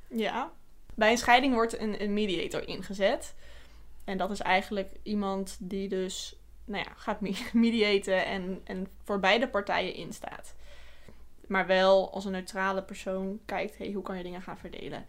Ja. 0.09 0.52
Bij 0.94 1.11
een 1.11 1.18
scheiding 1.18 1.55
wordt 1.55 1.79
een, 1.79 2.02
een 2.02 2.12
mediator 2.12 2.68
ingezet. 2.68 3.35
En 4.05 4.18
dat 4.18 4.31
is 4.31 4.40
eigenlijk 4.40 4.90
iemand 5.02 5.57
die 5.61 5.88
dus 5.88 6.37
nou 6.66 6.85
ja, 6.85 6.92
gaat 6.96 7.20
mediaten 7.52 8.26
en, 8.26 8.61
en 8.64 8.87
voor 9.05 9.20
beide 9.20 9.48
partijen 9.48 9.94
instaat. 9.94 10.55
Maar 11.46 11.66
wel 11.66 12.12
als 12.12 12.24
een 12.24 12.33
neutrale 12.33 12.83
persoon 12.83 13.40
kijkt, 13.44 13.79
hey, 13.79 13.92
hoe 13.92 14.02
kan 14.02 14.16
je 14.16 14.22
dingen 14.22 14.42
gaan 14.42 14.59
verdelen? 14.59 15.07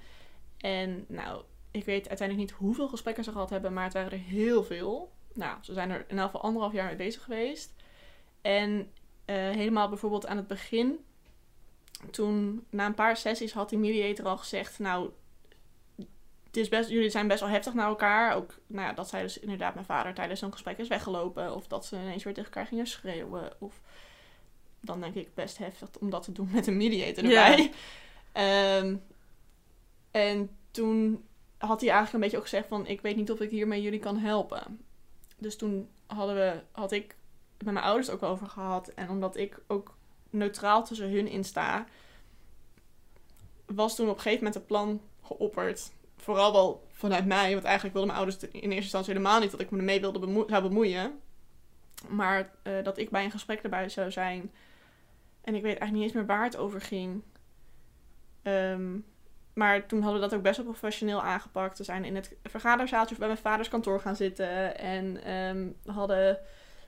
En 0.57 1.05
nou, 1.07 1.43
ik 1.71 1.85
weet 1.85 2.07
uiteindelijk 2.07 2.49
niet 2.49 2.59
hoeveel 2.59 2.87
gesprekken 2.87 3.23
ze 3.23 3.31
gehad 3.31 3.49
hebben, 3.49 3.73
maar 3.73 3.83
het 3.83 3.93
waren 3.93 4.11
er 4.11 4.17
heel 4.17 4.63
veel. 4.63 5.11
Nou, 5.33 5.57
ze 5.61 5.73
zijn 5.73 5.89
er 5.89 6.05
elk 6.07 6.21
geval 6.21 6.41
anderhalf 6.41 6.73
jaar 6.73 6.85
mee 6.85 6.95
bezig 6.95 7.23
geweest. 7.23 7.73
En 8.41 8.71
uh, 8.79 9.35
helemaal 9.35 9.89
bijvoorbeeld 9.89 10.27
aan 10.27 10.37
het 10.37 10.47
begin, 10.47 11.05
toen 12.11 12.65
na 12.69 12.85
een 12.85 12.93
paar 12.93 13.17
sessies 13.17 13.53
had 13.53 13.69
die 13.69 13.79
mediator 13.79 14.25
al 14.25 14.37
gezegd, 14.37 14.79
nou, 14.79 15.09
het 16.47 16.57
is 16.57 16.69
best, 16.69 16.89
jullie 16.89 17.09
zijn 17.09 17.27
best 17.27 17.39
wel 17.39 17.49
heftig 17.49 17.73
naar 17.73 17.87
elkaar. 17.87 18.35
Ook, 18.35 18.59
nou 18.67 18.87
ja, 18.87 18.93
dat 18.93 19.09
zei 19.09 19.23
dus 19.23 19.39
inderdaad 19.39 19.73
mijn 19.73 19.85
vader 19.85 20.13
tijdens 20.13 20.39
zo'n 20.39 20.51
gesprek 20.51 20.77
is 20.77 20.87
weggelopen. 20.87 21.55
Of 21.55 21.67
dat 21.67 21.85
ze 21.85 21.95
ineens 21.95 22.23
weer 22.23 22.33
tegen 22.33 22.49
elkaar 22.49 22.67
gingen 22.67 22.87
schreeuwen. 22.87 23.51
Of 23.59 23.81
dan 24.79 25.01
denk 25.01 25.15
ik 25.15 25.33
best 25.33 25.57
heftig 25.57 25.89
om 25.99 26.09
dat 26.09 26.23
te 26.23 26.31
doen 26.31 26.49
met 26.51 26.67
een 26.67 26.77
mediator 26.77 27.23
erbij. 27.23 27.71
Ehm, 28.31 28.95
en 30.11 30.49
toen 30.71 31.23
had 31.57 31.81
hij 31.81 31.89
eigenlijk 31.89 32.13
een 32.13 32.19
beetje 32.19 32.37
ook 32.37 32.43
gezegd 32.43 32.67
van... 32.67 32.87
ik 32.87 33.01
weet 33.01 33.15
niet 33.15 33.31
of 33.31 33.39
ik 33.39 33.49
hiermee 33.49 33.81
jullie 33.81 33.99
kan 33.99 34.17
helpen. 34.17 34.79
Dus 35.37 35.55
toen 35.55 35.89
hadden 36.05 36.35
we, 36.35 36.61
had 36.71 36.91
ik 36.91 37.15
met 37.57 37.73
mijn 37.73 37.85
ouders 37.85 38.09
ook 38.09 38.23
over 38.23 38.47
gehad. 38.47 38.87
En 38.87 39.09
omdat 39.09 39.37
ik 39.37 39.59
ook 39.67 39.97
neutraal 40.29 40.85
tussen 40.85 41.11
hun 41.11 41.27
in 41.27 41.43
sta... 41.43 41.85
was 43.65 43.95
toen 43.95 44.09
op 44.09 44.15
een 44.15 44.21
gegeven 44.21 44.43
moment 44.43 44.61
een 44.61 44.67
plan 44.67 45.01
geopperd 45.21 45.91
vooral 46.17 46.51
wel 46.51 46.87
vanuit 46.91 47.25
mij, 47.25 47.51
want 47.51 47.63
eigenlijk 47.63 47.95
wilden 47.95 48.15
mijn 48.15 48.25
ouders 48.25 48.49
in 48.51 48.61
eerste 48.61 48.75
instantie 48.75 49.13
helemaal 49.13 49.39
niet 49.39 49.51
dat 49.51 49.59
ik 49.59 49.71
me 49.71 49.77
ermee 49.77 49.99
wilde 49.99 50.19
bemo 50.19 50.45
zou 50.47 50.61
bemoeien. 50.61 51.19
Maar 52.07 52.51
uh, 52.63 52.83
dat 52.83 52.97
ik 52.97 53.09
bij 53.09 53.23
een 53.23 53.31
gesprek 53.31 53.61
erbij 53.61 53.89
zou 53.89 54.11
zijn. 54.11 54.51
En 55.41 55.55
ik 55.55 55.61
weet 55.61 55.77
eigenlijk 55.77 55.91
niet 55.91 56.03
eens 56.03 56.13
meer 56.13 56.25
waar 56.25 56.43
het 56.43 56.57
over 56.57 56.81
ging. 56.81 57.23
Um, 58.43 59.05
maar 59.53 59.85
toen 59.85 60.01
hadden 60.01 60.21
we 60.21 60.27
dat 60.27 60.37
ook 60.37 60.43
best 60.43 60.57
wel 60.57 60.65
professioneel 60.65 61.21
aangepakt. 61.21 61.77
We 61.77 61.83
zijn 61.83 62.05
in 62.05 62.15
het 62.15 62.35
vergaderzaaltje 62.43 63.15
bij 63.15 63.27
mijn 63.27 63.39
vaders 63.39 63.69
kantoor 63.69 63.99
gaan 63.99 64.15
zitten. 64.15 64.77
En 64.77 65.33
um, 65.33 65.75
hadden, 65.85 66.39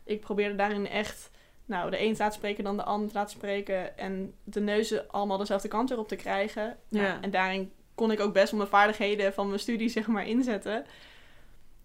ik 0.03 0.21
probeerde 0.21 0.55
daarin 0.55 0.87
echt 0.87 1.31
nou, 1.65 1.91
de 1.91 2.01
een 2.01 2.15
laten 2.17 2.33
spreken 2.33 2.63
dan 2.63 2.77
de 2.77 2.83
ander 2.83 3.09
laten 3.13 3.35
spreken. 3.37 3.97
En 3.97 4.33
de 4.43 4.59
neuzen 4.59 5.09
allemaal 5.09 5.37
dezelfde 5.37 5.67
kant 5.67 5.89
weer 5.89 5.99
op 5.99 6.07
te 6.07 6.15
krijgen. 6.15 6.77
Nou, 6.89 7.05
ja. 7.05 7.21
en 7.21 7.31
daarin 7.31 7.71
kon 7.99 8.11
ik 8.11 8.19
ook 8.19 8.33
best 8.33 8.49
wel 8.49 8.59
mijn 8.59 8.71
vaardigheden 8.71 9.33
van 9.33 9.47
mijn 9.47 9.59
studie 9.59 9.89
zeg 9.89 10.07
maar 10.07 10.27
inzetten. 10.27 10.85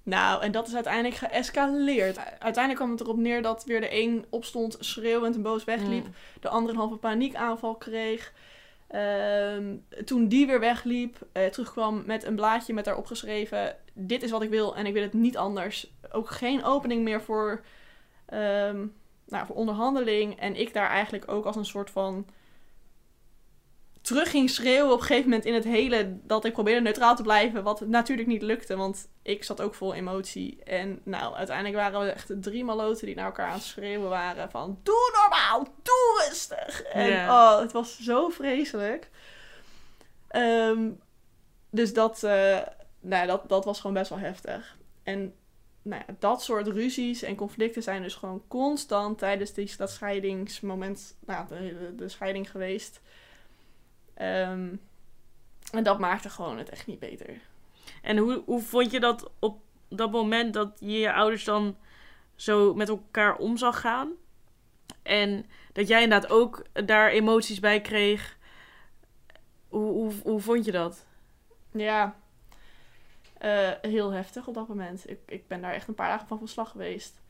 Nou, 0.03 0.43
en 0.43 0.53
dat 0.53 0.67
is 0.67 0.75
uiteindelijk 0.75 1.15
geëscaleerd. 1.15 2.19
Uiteindelijk 2.19 2.75
kwam 2.75 2.91
het 2.91 3.01
erop 3.01 3.17
neer 3.17 3.43
dat 3.43 3.65
weer 3.65 3.81
de 3.81 4.01
een 4.03 4.25
opstond, 4.31 4.77
schreeuwend 4.81 5.35
en 5.35 5.43
boos 5.43 5.65
wegliep. 5.65 6.05
Mm. 6.05 6.15
De 6.41 6.49
andere 6.49 6.73
een 6.73 6.79
halve 6.79 6.97
paniekaanval 6.97 7.75
kreeg. 7.75 8.33
Ehm, 8.87 9.77
toen 10.05 10.29
die 10.29 10.47
weer 10.47 10.61
wegliep, 10.61 11.17
uh, 11.33 11.47
terugkwam 11.47 12.03
met 12.07 12.25
een 12.25 12.35
blaadje 12.35 12.75
met 12.75 12.85
daarop 12.85 13.07
geschreven: 13.07 13.77
Dit 13.93 14.23
is 14.23 14.31
wat 14.31 14.43
ik 14.43 14.51
wil 14.51 14.77
en 14.77 14.87
ik 14.87 14.93
wil 14.93 15.03
het 15.03 15.13
niet 15.13 15.37
anders. 15.37 15.93
Ook 16.13 16.31
geen 16.31 16.65
opening 16.65 17.03
meer 17.03 17.23
voor, 17.23 17.65
um, 18.33 18.95
nou, 19.27 19.47
voor 19.47 19.57
onderhandeling. 19.57 20.41
En 20.41 20.57
ik 20.57 20.73
daar 20.73 20.89
eigenlijk 20.89 21.31
ook 21.31 21.45
als 21.45 21.57
een 21.57 21.65
soort 21.65 21.91
van 21.91 22.27
terug 24.05 24.31
ging 24.31 24.51
schreeuwen 24.51 24.93
op 24.93 25.01
een 25.01 25.07
gegeven 25.07 25.29
moment 25.29 25.45
in 25.45 25.55
het 25.55 25.65
hele. 25.65 26.17
Dat 26.23 26.45
ik 26.45 26.53
probeerde 26.53 26.81
neutraal 26.81 27.17
te 27.17 27.23
blijven. 27.23 27.63
Wat 27.63 27.81
natuurlijk 27.81 28.29
niet 28.29 28.43
lukte, 28.43 28.77
want 28.77 29.09
ik 29.23 29.45
zat 29.45 29.61
ook 29.61 29.75
vol 29.75 29.95
emotie. 29.95 30.63
En 30.65 31.01
nou, 31.05 31.35
uiteindelijk 31.35 31.77
waren 31.77 32.01
we 32.01 32.11
echt 32.11 32.31
drie 32.43 32.65
maloten 32.65 33.07
die 33.07 33.15
naar 33.15 33.25
elkaar 33.25 33.47
aan 33.47 33.53
het 33.55 33.63
schreeuwen 33.63 34.09
waren. 34.09 34.51
Van 34.51 34.79
doe 34.83 35.21
normaal, 35.21 35.63
doe 35.83 36.25
rustig. 36.27 36.83
En 36.83 37.31
oh, 37.31 37.59
het 37.59 37.73
was 37.73 38.01
zo 38.01 38.29
vreselijk. 38.29 39.11
Ehm, 40.29 40.91
dus 41.71 41.93
dat, 41.93 42.23
uh, 42.23 42.59
nou, 43.01 43.27
dat, 43.27 43.49
dat 43.49 43.65
was 43.65 43.81
gewoon 43.81 43.97
best 43.97 44.11
wel 44.11 44.19
heftig. 44.19 44.77
En 45.03 45.35
nou 45.83 46.03
ja, 46.07 46.15
dat 46.19 46.43
soort 46.43 46.67
ruzies 46.67 47.23
en 47.23 47.35
conflicten 47.35 47.83
zijn 47.83 48.03
dus 48.03 48.15
gewoon 48.15 48.43
constant 48.49 49.19
tijdens 49.19 49.53
die, 49.53 49.75
dat 49.77 49.91
scheidingsmoment, 49.91 51.17
nou, 51.27 51.49
de, 51.49 51.95
de 51.97 52.09
scheiding 52.09 52.51
geweest. 52.51 53.01
Um, 54.19 54.81
en 55.73 55.83
dat 55.83 55.99
maakte 55.99 56.31
gewoon 56.31 56.59
het 56.59 56.69
echt 56.69 56.87
niet 56.87 56.99
beter. 56.99 57.41
En 58.03 58.17
hoe, 58.17 58.43
hoe 58.47 58.63
vond 58.63 58.91
je 58.91 59.01
dat 59.01 59.31
op 59.39 59.61
dat 59.89 60.11
moment 60.11 60.55
dat 60.55 60.77
je 60.79 60.99
je 60.99 61.13
ouders 61.13 61.45
dan 61.45 61.77
zo 62.35 62.75
met 62.75 62.89
elkaar 62.89 63.37
om 63.37 63.57
zag 63.57 63.81
gaan? 63.81 64.13
En 65.03 65.47
dat 65.73 65.89
jij 65.89 66.03
inderdaad 66.03 66.31
ook 66.31 66.63
daar 66.87 67.11
emoties 67.11 67.61
bij 67.61 67.81
kreeg. 67.81 68.39
Hoe, 69.69 69.93
hoe, 69.93 70.13
hoe 70.23 70.41
vond 70.41 70.65
je 70.65 70.73
dat? 70.73 71.07
Ja, 71.73 72.17
uh, 73.43 73.71
heel 73.81 74.11
heftig 74.11 74.47
op 74.47 74.55
dat 74.55 74.69
moment. 74.69 75.11
Ik, 75.11 75.19
ik 75.27 75.49
ben 75.49 75.61
daar 75.61 75.73
echt 75.73 75.89
een 75.89 75.95
paar 75.95 76.09
dagen 76.09 76.27
van 76.29 76.39
van 76.39 76.49
slag 76.49 76.71
geweest. 76.71 77.23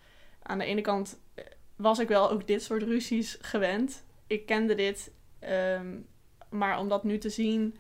Aan 0.43 0.59
de 0.59 0.65
ene 0.65 0.81
kant 0.81 1.19
eh, 1.35 1.45
was 1.77 1.99
ik 1.99 2.09
wel 2.09 2.31
ook 2.31 2.47
dit 2.47 2.63
soort 2.63 2.83
ruzies 2.83 3.39
gewend. 3.41 4.05
Ik 4.27 4.47
kende 4.47 4.75
dit. 4.75 5.13
Um, 5.41 6.07
maar 6.55 6.79
om 6.79 6.89
dat 6.89 7.05
nu 7.05 7.19
te 7.19 7.29
zien 7.29 7.77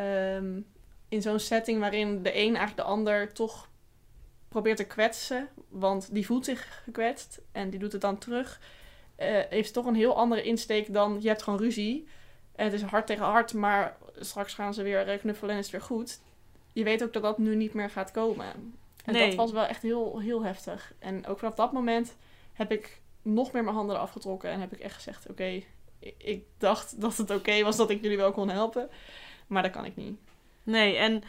um, 0.00 0.66
in 1.08 1.22
zo'n 1.22 1.38
setting 1.38 1.80
waarin 1.80 2.22
de 2.22 2.36
een 2.36 2.56
eigenlijk 2.56 2.76
de 2.76 2.82
ander 2.82 3.32
toch 3.32 3.68
probeert 4.48 4.76
te 4.76 4.84
kwetsen, 4.84 5.48
want 5.68 6.14
die 6.14 6.26
voelt 6.26 6.44
zich 6.44 6.82
gekwetst 6.84 7.40
en 7.52 7.70
die 7.70 7.78
doet 7.78 7.92
het 7.92 8.00
dan 8.00 8.18
terug, 8.18 8.60
uh, 9.18 9.38
heeft 9.48 9.72
toch 9.72 9.86
een 9.86 9.94
heel 9.94 10.16
andere 10.16 10.42
insteek 10.42 10.92
dan 10.92 11.18
je 11.20 11.28
hebt 11.28 11.42
gewoon 11.42 11.58
ruzie. 11.58 12.08
En 12.54 12.64
het 12.64 12.74
is 12.74 12.82
hard 12.82 13.06
tegen 13.06 13.24
hard, 13.24 13.54
maar 13.54 13.96
straks 14.18 14.54
gaan 14.54 14.74
ze 14.74 14.82
weer 14.82 15.18
knuffelen 15.18 15.54
en 15.54 15.58
is 15.58 15.64
het 15.64 15.72
weer 15.72 15.86
goed. 15.96 16.20
Je 16.72 16.84
weet 16.84 17.02
ook 17.02 17.12
dat 17.12 17.22
dat 17.22 17.38
nu 17.38 17.56
niet 17.56 17.74
meer 17.74 17.90
gaat 17.90 18.10
komen. 18.10 18.46
En 19.04 19.12
dat 19.12 19.34
was 19.34 19.52
wel 19.52 19.64
echt 19.64 19.82
heel, 19.82 20.18
heel 20.18 20.42
heftig. 20.42 20.92
En 20.98 21.26
ook 21.26 21.38
vanaf 21.38 21.54
dat 21.54 21.72
moment 21.72 22.16
heb 22.52 22.72
ik 22.72 23.00
nog 23.22 23.52
meer 23.52 23.64
mijn 23.64 23.74
handen 23.74 23.96
eraf 23.96 24.10
getrokken 24.10 24.50
en 24.50 24.60
heb 24.60 24.72
ik 24.72 24.80
echt 24.80 24.94
gezegd: 24.94 25.30
Oké, 25.30 25.62
ik 26.16 26.44
dacht 26.58 27.00
dat 27.00 27.16
het 27.16 27.30
oké 27.30 27.62
was 27.62 27.76
dat 27.76 27.90
ik 27.90 28.02
jullie 28.02 28.16
wel 28.16 28.32
kon 28.32 28.48
helpen. 28.48 28.88
Maar 29.46 29.62
dat 29.62 29.72
kan 29.72 29.84
ik 29.84 29.96
niet. 29.96 30.18
Nee, 30.62 30.96
en 30.96 31.22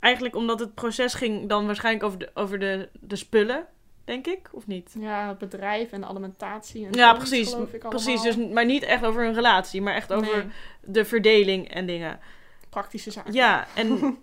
eigenlijk 0.00 0.34
omdat 0.36 0.60
het 0.60 0.74
proces 0.74 1.14
ging 1.14 1.48
dan 1.48 1.66
waarschijnlijk 1.66 2.04
over 2.04 2.18
de, 2.18 2.30
over 2.34 2.58
de, 2.58 2.88
de 3.00 3.16
spullen, 3.16 3.66
denk 4.04 4.26
ik, 4.26 4.48
of 4.52 4.66
niet? 4.66 4.94
Ja, 4.98 5.28
het 5.28 5.38
bedrijf 5.38 5.92
en 5.92 6.00
de 6.00 6.06
alimentatie. 6.06 6.86
En 6.86 6.92
ja, 6.92 7.14
precies. 7.14 7.56
precies, 7.88 8.22
dus, 8.22 8.36
maar 8.36 8.64
niet 8.64 8.82
echt 8.82 9.04
over 9.04 9.24
een 9.24 9.34
relatie, 9.34 9.82
maar 9.82 9.94
echt 9.94 10.12
over 10.12 10.46
de 10.80 11.04
verdeling 11.04 11.68
en 11.68 11.86
dingen. 11.86 12.20
Praktische 12.68 13.10
zaken. 13.10 13.32
Ja, 13.32 13.66
en 13.74 14.18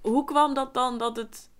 hoe 0.00 0.24
kwam 0.24 0.54
dat 0.54 0.74
dan 0.74 0.98
dat 0.98 1.16
het 1.16 1.50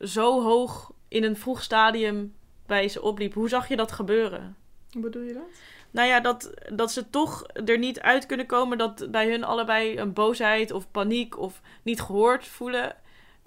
zo 0.00 0.42
hoog 0.42 0.92
in 1.08 1.24
een 1.24 1.36
vroeg 1.36 1.62
stadium 1.62 2.34
bij 2.66 2.88
ze 2.88 3.02
opliep? 3.02 3.34
Hoe 3.34 3.48
zag 3.48 3.68
je 3.68 3.76
dat 3.76 3.92
gebeuren? 3.92 4.56
Hoe 4.92 5.02
bedoel 5.02 5.22
je 5.22 5.32
dat? 5.32 5.42
Nou 5.90 6.08
ja, 6.08 6.20
dat, 6.20 6.54
dat 6.72 6.92
ze 6.92 7.10
toch 7.10 7.46
er 7.64 7.78
niet 7.78 8.00
uit 8.00 8.26
kunnen 8.26 8.46
komen 8.46 8.78
dat 8.78 9.10
bij 9.10 9.30
hun 9.30 9.44
allebei 9.44 9.98
een 9.98 10.12
boosheid 10.12 10.70
of 10.70 10.90
paniek 10.90 11.38
of 11.38 11.60
niet 11.82 12.00
gehoord 12.00 12.46
voelen. 12.46 12.96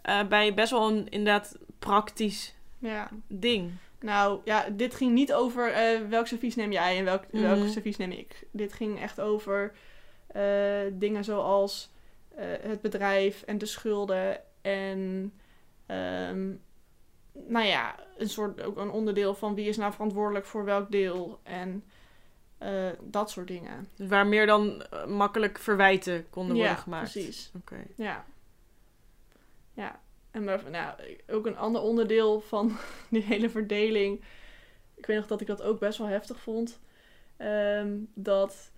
Uh, 0.06 0.28
bij 0.28 0.54
best 0.54 0.72
wel 0.72 0.90
een 0.90 1.10
inderdaad 1.10 1.58
praktisch 1.80 2.56
ja. 2.78 3.10
ding. 3.28 3.72
Nou 4.00 4.40
ja, 4.44 4.66
dit 4.72 4.96
ging 4.96 5.14
niet 5.14 5.34
over 5.34 5.70
uh, 5.70 6.10
welk 6.10 6.28
servies 6.28 6.56
neem 6.56 6.72
jij 6.72 6.98
en 6.98 7.06
welk, 7.06 7.24
mm 7.32 7.42
welk 7.42 7.68
servies 7.68 7.98
neem 7.98 8.12
ik. 8.12 8.46
Dit 8.52 8.74
ging 8.74 9.02
echt 9.02 9.22
over 9.22 9.74
uh, 10.36 10.42
dingen 10.92 11.24
zoals 11.24 11.92
het 12.62 12.82
bedrijf 12.82 13.42
en 13.42 13.58
de 13.58 13.66
schulden 13.66 14.42
en 14.62 15.34
um, 15.88 16.62
nou 17.34 17.66
ja, 17.66 17.96
een 18.18 18.30
soort 18.30 18.62
ook 18.62 18.78
een 18.78 18.92
onderdeel 18.92 19.34
van 19.34 19.56
wie 19.56 19.68
is 19.68 19.78
nou 19.78 19.92
verantwoordelijk 19.94 20.46
voor 20.46 20.66
welk 20.66 20.92
deel. 20.92 21.40
En 21.44 21.84
uh, 22.64 22.90
dat 23.02 23.32
soort 23.32 23.48
dingen. 23.48 23.88
Waar 23.98 24.28
meer 24.28 24.46
dan 24.46 24.86
uh, 24.94 25.06
makkelijk 25.06 25.60
verwijten 25.60 26.30
konden 26.30 26.56
worden 26.56 26.78
gemaakt. 26.78 27.12
precies. 27.12 27.52
Oké. 27.56 27.84
Ja. 27.96 28.26
Ja. 29.74 30.00
En 30.32 30.44
maar, 30.44 30.64
nou, 30.72 30.96
ook 31.28 31.46
een 31.46 31.58
ander 31.58 31.82
onderdeel 31.82 32.42
van 32.42 32.78
die 33.10 33.22
hele 33.22 33.50
verdeling 33.50 34.24
ik 35.04 35.10
weet 35.10 35.18
nog 35.18 35.28
dat 35.28 35.42
ik 35.42 35.48
dat 35.48 35.62
ook 35.62 35.80
best 35.80 35.98
wel 35.98 36.08
heftig 36.08 36.40
vond. 36.40 36.80
Ehm, 37.38 37.98
dat 38.14 38.72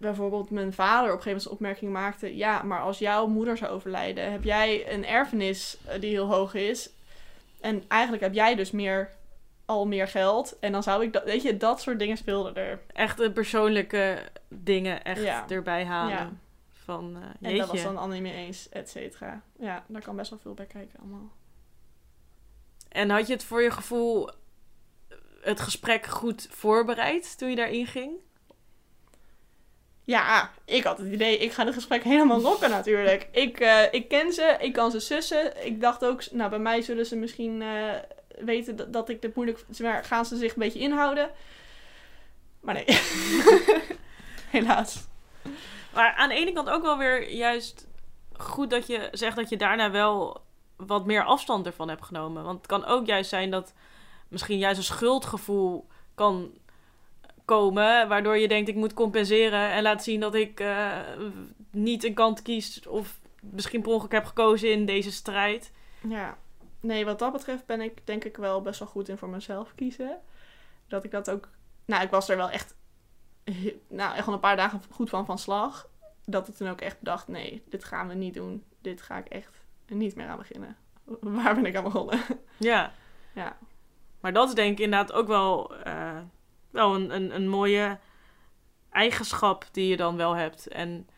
bijvoorbeeld 0.00 0.50
mijn 0.50 0.72
vader 0.72 1.10
op 1.12 1.16
een 1.16 1.22
gegeven 1.22 1.28
moment 1.28 1.44
een 1.44 1.52
opmerking 1.52 1.92
maakte: 1.92 2.36
Ja, 2.36 2.62
maar 2.62 2.80
als 2.80 2.98
jouw 2.98 3.26
moeder 3.26 3.56
zou 3.56 3.72
overlijden, 3.72 4.32
heb 4.32 4.44
jij 4.44 4.92
een 4.92 5.06
erfenis 5.06 5.78
eh, 5.86 6.00
die 6.00 6.10
heel 6.10 6.26
hoog 6.26 6.54
is. 6.54 6.90
En 7.60 7.82
eigenlijk 7.88 8.22
heb 8.22 8.34
jij 8.34 8.54
dus 8.54 8.70
meer, 8.70 9.10
al 9.68 9.86
meer 9.86 10.08
geld. 10.08 10.58
En 10.58 10.72
dan 10.72 10.82
zou 10.82 11.02
ik 11.04 11.12
dat, 11.12 11.24
weet 11.24 11.42
je, 11.42 11.56
dat 11.56 11.80
soort 11.80 11.98
dingen 11.98 12.16
speelden 12.16 12.54
er. 12.54 12.80
Echt 12.92 13.16
de 13.18 13.32
persoonlijke 13.32 14.22
dingen 14.48 15.04
echt 15.04 15.22
Ja. 15.22 15.44
erbij 15.48 15.84
halen. 15.84 16.16
Ja. 16.16 16.30
Van, 16.72 17.16
eh 17.16 17.50
En 17.50 17.56
dat 17.56 17.68
was 17.68 17.82
dan 17.82 17.96
Annie 17.96 18.20
mee 18.20 18.32
eens, 18.32 18.68
et 18.68 18.88
cetera. 18.90 19.42
Ja, 19.58 19.84
daar 19.86 20.02
kan 20.02 20.16
best 20.16 20.30
wel 20.30 20.38
veel 20.38 20.54
bij 20.54 20.66
kijken 20.66 20.98
allemaal. 20.98 21.32
En 22.88 23.10
had 23.10 23.26
je 23.26 23.32
het 23.32 23.44
voor 23.44 23.62
je 23.62 23.70
gevoel 23.70 24.30
het 25.40 25.60
gesprek 25.60 26.06
goed 26.06 26.46
voorbereid 26.50 27.38
toen 27.38 27.50
je 27.50 27.56
daarin 27.56 27.86
ging? 27.86 28.12
Ja, 30.04 30.50
ik 30.64 30.84
had 30.84 30.98
het 30.98 31.06
idee, 31.12 31.38
ik 31.38 31.52
ga 31.52 31.64
het 31.64 31.74
gesprek 31.74 32.02
helemaal 32.04 32.40
rocken 32.40 32.70
natuurlijk. 32.70 33.28
Ik, 33.32 33.60
eh, 33.60 33.82
ik 33.90 34.08
ken 34.08 34.32
ze, 34.32 34.56
ik 34.60 34.72
kan 34.72 34.90
ze 34.90 35.00
sussen. 35.00 35.66
Ik 35.66 35.80
dacht 35.80 36.04
ook, 36.04 36.30
nou 36.30 36.50
bij 36.50 36.58
mij 36.58 36.82
zullen 36.82 37.06
ze 37.06 37.16
misschien 37.16 37.62
eh, 37.62 37.94
weten 38.44 38.76
dat, 38.76 38.92
dat 38.92 39.08
ik 39.08 39.22
dit 39.22 39.34
moeilijk... 39.34 39.64
Maar 39.78 40.04
gaan 40.04 40.24
ze 40.24 40.36
zich 40.36 40.52
een 40.52 40.58
beetje 40.58 40.78
inhouden? 40.78 41.30
Maar 42.60 42.74
nee. 42.74 42.84
Helaas. 44.50 45.06
Maar 45.94 46.14
aan 46.14 46.28
de 46.28 46.34
ene 46.34 46.52
kant 46.52 46.68
ook 46.70 46.82
wel 46.82 46.98
weer 46.98 47.30
juist 47.30 47.86
goed 48.32 48.70
dat 48.70 48.86
je 48.86 49.08
zegt 49.12 49.36
dat 49.36 49.48
je 49.48 49.56
daarna 49.56 49.90
wel 49.90 50.42
wat 50.76 51.06
meer 51.06 51.24
afstand 51.24 51.66
ervan 51.66 51.88
hebt 51.88 52.04
genomen. 52.04 52.44
Want 52.44 52.58
het 52.58 52.66
kan 52.66 52.84
ook 52.84 53.06
juist 53.06 53.30
zijn 53.30 53.50
dat 53.50 53.74
misschien 54.28 54.58
juist 54.58 54.78
een 54.78 54.84
schuldgevoel 54.84 55.86
kan 56.14 56.50
komen, 57.44 58.08
waardoor 58.08 58.38
je 58.38 58.48
denkt 58.48 58.68
ik 58.68 58.74
moet 58.74 58.94
compenseren 58.94 59.70
en 59.70 59.82
laat 59.82 60.02
zien 60.02 60.20
dat 60.20 60.34
ik 60.34 60.60
eh, 60.60 60.98
niet 61.70 62.04
een 62.04 62.14
kant 62.14 62.42
kies 62.42 62.86
of 62.86 63.20
misschien 63.40 63.82
per 63.82 63.92
ongeluk 63.92 64.12
heb 64.12 64.24
gekozen 64.24 64.72
in 64.72 64.86
deze 64.86 65.12
strijd. 65.12 65.72
Ja. 66.08 66.38
Nee, 66.80 67.04
wat 67.04 67.18
dat 67.18 67.32
betreft 67.32 67.66
ben 67.66 67.80
ik 67.80 68.06
denk 68.06 68.24
ik 68.24 68.36
wel 68.36 68.62
best 68.62 68.78
wel 68.78 68.88
goed 68.88 69.08
in 69.08 69.18
voor 69.18 69.28
mezelf 69.28 69.74
kiezen. 69.74 70.20
Dat 70.86 71.04
ik 71.04 71.10
dat 71.10 71.30
ook... 71.30 71.48
Nou, 71.84 72.02
ik 72.02 72.10
was 72.10 72.28
er 72.28 72.36
wel 72.36 72.50
echt... 72.50 72.76
Nou, 73.88 74.16
echt 74.16 74.26
al 74.26 74.32
een 74.32 74.40
paar 74.40 74.56
dagen 74.56 74.80
goed 74.90 75.08
van 75.08 75.26
van 75.26 75.38
slag. 75.38 75.88
Dat 76.24 76.48
ik 76.48 76.54
toen 76.54 76.68
ook 76.68 76.80
echt 76.80 76.98
bedacht, 76.98 77.28
nee, 77.28 77.62
dit 77.68 77.84
gaan 77.84 78.08
we 78.08 78.14
niet 78.14 78.34
doen. 78.34 78.64
Dit 78.80 79.02
ga 79.02 79.16
ik 79.16 79.26
echt 79.26 79.62
niet 79.86 80.14
meer 80.14 80.28
aan 80.28 80.38
beginnen. 80.38 80.76
Waar 81.20 81.54
ben 81.54 81.66
ik 81.66 81.76
aan 81.76 81.84
begonnen? 81.84 82.20
Ja. 82.56 82.92
Ja. 83.34 83.56
Maar 84.20 84.32
dat 84.32 84.48
is 84.48 84.54
denk 84.54 84.72
ik 84.72 84.84
inderdaad 84.84 85.12
ook 85.12 85.26
wel, 85.26 85.76
eh, 85.76 86.18
wel 86.70 86.94
een, 86.94 87.14
een, 87.14 87.34
een 87.34 87.48
mooie 87.48 87.98
eigenschap 88.90 89.64
die 89.72 89.88
je 89.88 89.96
dan 89.96 90.16
wel 90.16 90.32
hebt. 90.32 90.68
En 90.68 91.08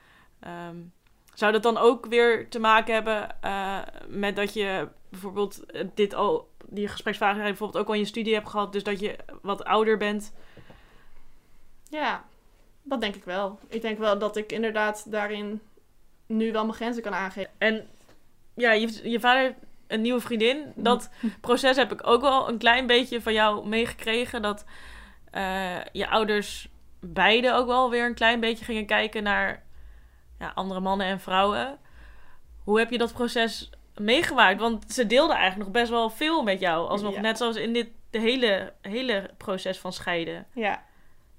ehm, 0.40 0.76
zou 1.34 1.52
dat 1.52 1.62
dan 1.62 1.78
ook 1.78 2.06
weer 2.06 2.48
te 2.48 2.58
maken 2.58 2.94
hebben 2.94 3.42
eh, 3.42 3.78
met 4.08 4.36
dat 4.36 4.54
je 4.54 4.88
bijvoorbeeld 5.10 5.66
eh, 5.66 5.86
dit 5.94 6.14
al, 6.14 6.50
die 6.66 6.88
gespreksvragen 6.88 7.42
bijvoorbeeld 7.42 7.82
ook 7.82 7.88
al 7.88 7.94
in 7.94 8.00
je 8.00 8.06
studie 8.06 8.34
hebt 8.34 8.48
gehad, 8.48 8.72
dus 8.72 8.82
dat 8.82 9.00
je 9.00 9.16
wat 9.42 9.64
ouder 9.64 9.96
bent? 9.96 10.32
Ja, 11.88 12.24
dat 12.82 13.00
denk 13.00 13.14
ik 13.14 13.24
wel. 13.24 13.58
Ik 13.68 13.82
denk 13.82 13.98
wel 13.98 14.18
dat 14.18 14.36
ik 14.36 14.52
inderdaad 14.52 15.10
daarin 15.10 15.60
nu 16.26 16.52
wel 16.52 16.64
mijn 16.64 16.76
grenzen 16.76 17.02
kan 17.02 17.14
aangeven. 17.14 17.50
En 17.58 17.88
ja, 18.54 18.72
je, 18.72 19.10
je 19.10 19.20
vader 19.20 19.54
een 19.86 20.00
nieuwe 20.00 20.20
vriendin. 20.20 20.72
Dat 20.76 21.10
proces 21.40 21.76
heb 21.76 21.92
ik 21.92 22.06
ook 22.06 22.20
wel 22.20 22.48
een 22.48 22.58
klein 22.58 22.86
beetje 22.86 23.22
van 23.22 23.32
jou 23.32 23.68
meegekregen. 23.68 24.42
Dat 24.42 24.64
eh, 25.30 25.84
je 25.92 26.08
ouders 26.08 26.68
beide 27.00 27.52
ook 27.52 27.66
wel 27.66 27.90
weer 27.90 28.06
een 28.06 28.14
klein 28.14 28.40
beetje 28.40 28.64
gingen 28.64 28.86
kijken 28.86 29.22
naar 29.22 29.62
ja, 30.38 30.52
andere 30.54 30.80
mannen 30.80 31.06
en 31.06 31.20
vrouwen. 31.20 31.78
Hoe 32.64 32.78
heb 32.78 32.90
je 32.90 32.98
dat 32.98 33.12
proces 33.12 33.70
meegemaakt? 33.96 34.60
Want 34.60 34.92
ze 34.92 35.06
deelden 35.06 35.36
eigenlijk 35.36 35.64
nog 35.64 35.80
best 35.80 35.90
wel 35.90 36.10
veel 36.10 36.42
met 36.42 36.60
jou. 36.60 36.88
Alsnog 36.88 37.14
Ja. 37.14 37.20
net 37.20 37.38
zoals 37.38 37.56
in 37.56 37.72
dit 37.72 37.88
de 38.10 38.18
hele, 38.18 38.72
hele 38.80 39.30
proces 39.36 39.78
van 39.78 39.92
scheiden. 39.92 40.46
Ja. 40.54 40.82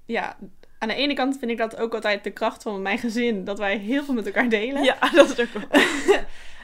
Ja, 0.06 0.36
aan 0.78 0.88
de 0.88 0.94
ene 0.94 1.14
kant 1.14 1.38
vind 1.38 1.50
ik 1.50 1.58
dat 1.58 1.76
ook 1.76 1.94
altijd 1.94 2.24
de 2.24 2.30
kracht 2.30 2.62
van 2.62 2.82
mijn 2.82 2.98
gezin. 2.98 3.44
Dat 3.44 3.58
wij 3.58 3.76
heel 3.76 4.04
veel 4.04 4.14
met 4.14 4.26
elkaar 4.26 4.48
delen. 4.48 4.82
Ja, 4.82 4.96
dat 5.14 5.38
is 5.38 5.40
ook 5.40 5.52
wel. 5.52 5.80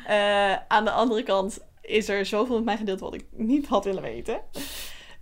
Eh, 0.06 0.56
aan 0.68 0.84
de 0.84 0.90
andere 0.90 1.22
kant 1.22 1.58
is 1.80 2.08
er 2.08 2.26
zoveel 2.26 2.54
met 2.56 2.64
mij 2.64 2.76
gedeeld 2.76 3.00
wat 3.00 3.14
ik 3.14 3.24
niet 3.30 3.66
had 3.66 3.84
willen 3.84 4.02
weten. 4.02 4.40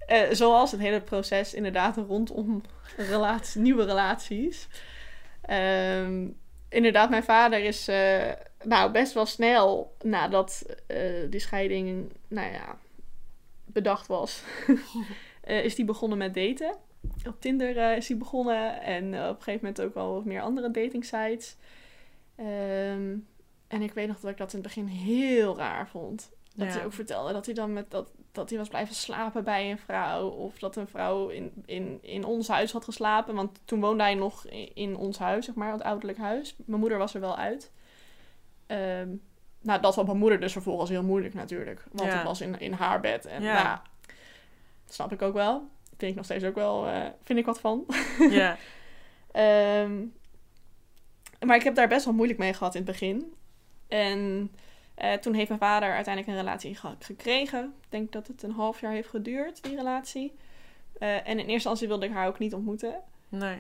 Eh, 0.07 0.21
zoals 0.31 0.71
het 0.71 0.81
hele 0.81 1.01
proces 1.01 1.55
inderdaad 1.55 1.97
rondom 1.97 2.63
relaties, 2.97 3.55
nieuwe 3.55 3.85
relaties. 3.85 4.69
Ehm, 5.43 6.27
inderdaad, 6.69 7.11
mijn 7.11 7.25
vader 7.25 7.59
is 7.65 7.89
eh, 7.89 8.33
nou, 8.67 8.91
best 8.93 9.13
wel 9.13 9.27
snel 9.27 9.95
nadat 10.03 10.67
eh, 10.87 11.31
die 11.31 11.41
scheiding 11.41 12.13
nou 12.29 12.53
ja, 12.53 12.79
bedacht 13.65 14.07
was, 14.07 14.43
eh, 15.41 15.65
is 15.65 15.75
die 15.75 15.85
begonnen 15.85 16.19
met 16.19 16.35
daten. 16.35 16.77
Op 17.27 17.41
Tinder 17.41 17.77
eh, 17.79 17.97
is 17.97 18.09
hij 18.09 18.17
begonnen 18.17 18.83
en 18.83 19.07
op 19.07 19.37
een 19.37 19.43
gegeven 19.43 19.67
moment 19.67 19.81
ook 19.81 19.95
wel 19.95 20.13
wat 20.13 20.25
meer 20.25 20.41
andere 20.41 20.71
dating 20.71 21.05
sites. 21.05 21.57
Ehm, 22.37 23.17
en 23.69 23.83
ik 23.83 23.93
weet 23.93 24.09
nog 24.09 24.21
dat 24.21 24.31
ik 24.31 24.37
dat 24.37 24.53
in 24.53 24.59
het 24.59 24.67
begin 24.67 24.87
heel 24.87 25.57
raar 25.57 25.89
vond. 25.89 26.31
Dat 26.55 26.67
Ja. 26.69 26.73
hij 26.73 26.85
ook 26.85 26.93
vertelde 26.93 27.33
dat 27.33 27.47
hij 27.47 27.55
dan 27.55 27.73
met 27.73 27.91
dat, 27.91 28.11
dat 28.33 28.49
hij 28.49 28.59
was 28.59 28.69
blijven 28.69 28.95
slapen 28.95 29.45
bij 29.45 29.71
een 29.71 29.79
vrouw. 29.79 30.29
Of 30.29 30.59
dat 30.59 30.77
een 30.77 30.89
vrouw 30.89 31.29
in, 31.29 31.53
in, 31.65 31.99
in 32.03 32.25
ons 32.25 32.49
huis 32.49 32.73
had 32.73 32.85
geslapen. 32.85 33.35
Want 33.35 33.61
toen 33.65 33.81
woonde 33.81 34.03
hij 34.03 34.15
nog 34.15 34.47
in, 34.47 34.75
in 34.75 34.97
ons 34.97 35.19
huis, 35.19 35.45
zeg 35.45 35.55
maar, 35.55 35.73
het 35.73 35.83
ouderlijk 35.83 36.19
huis. 36.19 36.55
Mijn 36.65 36.81
moeder 36.81 36.99
was 36.99 37.15
er 37.15 37.21
wel 37.21 37.37
uit. 37.37 37.73
Ehm, 38.67 39.09
nou, 39.61 39.81
dat 39.81 39.95
vond 39.95 40.07
mijn 40.07 40.19
moeder 40.19 40.41
dus 40.41 40.53
vervolgens 40.53 40.91
heel 40.91 41.03
moeilijk 41.03 41.35
natuurlijk. 41.35 41.85
Want 41.93 42.11
Ja. 42.11 42.17
het 42.17 42.27
was 42.27 42.41
in, 42.41 42.59
in 42.59 42.73
haar 42.73 43.01
bed. 43.01 43.27
En 43.27 43.43
Ja. 43.43 43.63
nou, 43.63 43.79
snap 44.89 45.13
ik 45.13 45.23
ook 45.23 45.35
wel. 45.35 45.69
Vind 45.97 46.11
ik 46.11 46.17
nog 46.17 46.25
steeds 46.25 46.45
ook 46.45 46.55
wel, 46.55 46.87
eh, 46.87 47.03
vind 47.25 47.39
ik 47.39 47.47
wat 47.47 47.61
van. 47.61 47.87
Ja. 48.31 48.57
Ehm, 49.33 50.05
maar 51.47 51.57
ik 51.57 51.63
heb 51.63 51.75
daar 51.75 51.89
best 51.89 52.05
wel 52.05 52.15
moeilijk 52.15 52.39
mee 52.39 52.53
gehad 52.55 52.75
in 52.75 52.81
het 52.83 52.91
begin. 52.91 53.35
En 53.89 54.51
eh, 54.95 55.13
toen 55.13 55.35
heeft 55.35 55.49
mijn 55.49 55.61
vader 55.61 55.93
uiteindelijk 55.95 56.35
een 56.37 56.43
relatie 56.45 56.75
ge- 56.77 56.95
gekregen. 56.99 57.65
Ik 57.65 57.91
denk 57.91 58.13
dat 58.13 58.27
het 58.27 58.43
een 58.43 58.51
half 58.51 58.81
jaar 58.81 58.93
heeft 58.93 59.09
geduurd, 59.09 59.63
die 59.63 59.77
relatie. 59.77 60.35
Eh, 60.99 61.15
en 61.17 61.25
in 61.27 61.37
eerste 61.39 61.53
instantie 61.53 61.89
wilde 61.89 62.07
ik 62.07 62.13
haar 62.13 62.27
ook 62.27 62.39
niet 62.39 62.55
ontmoeten. 62.55 63.01
Nee. 63.29 63.59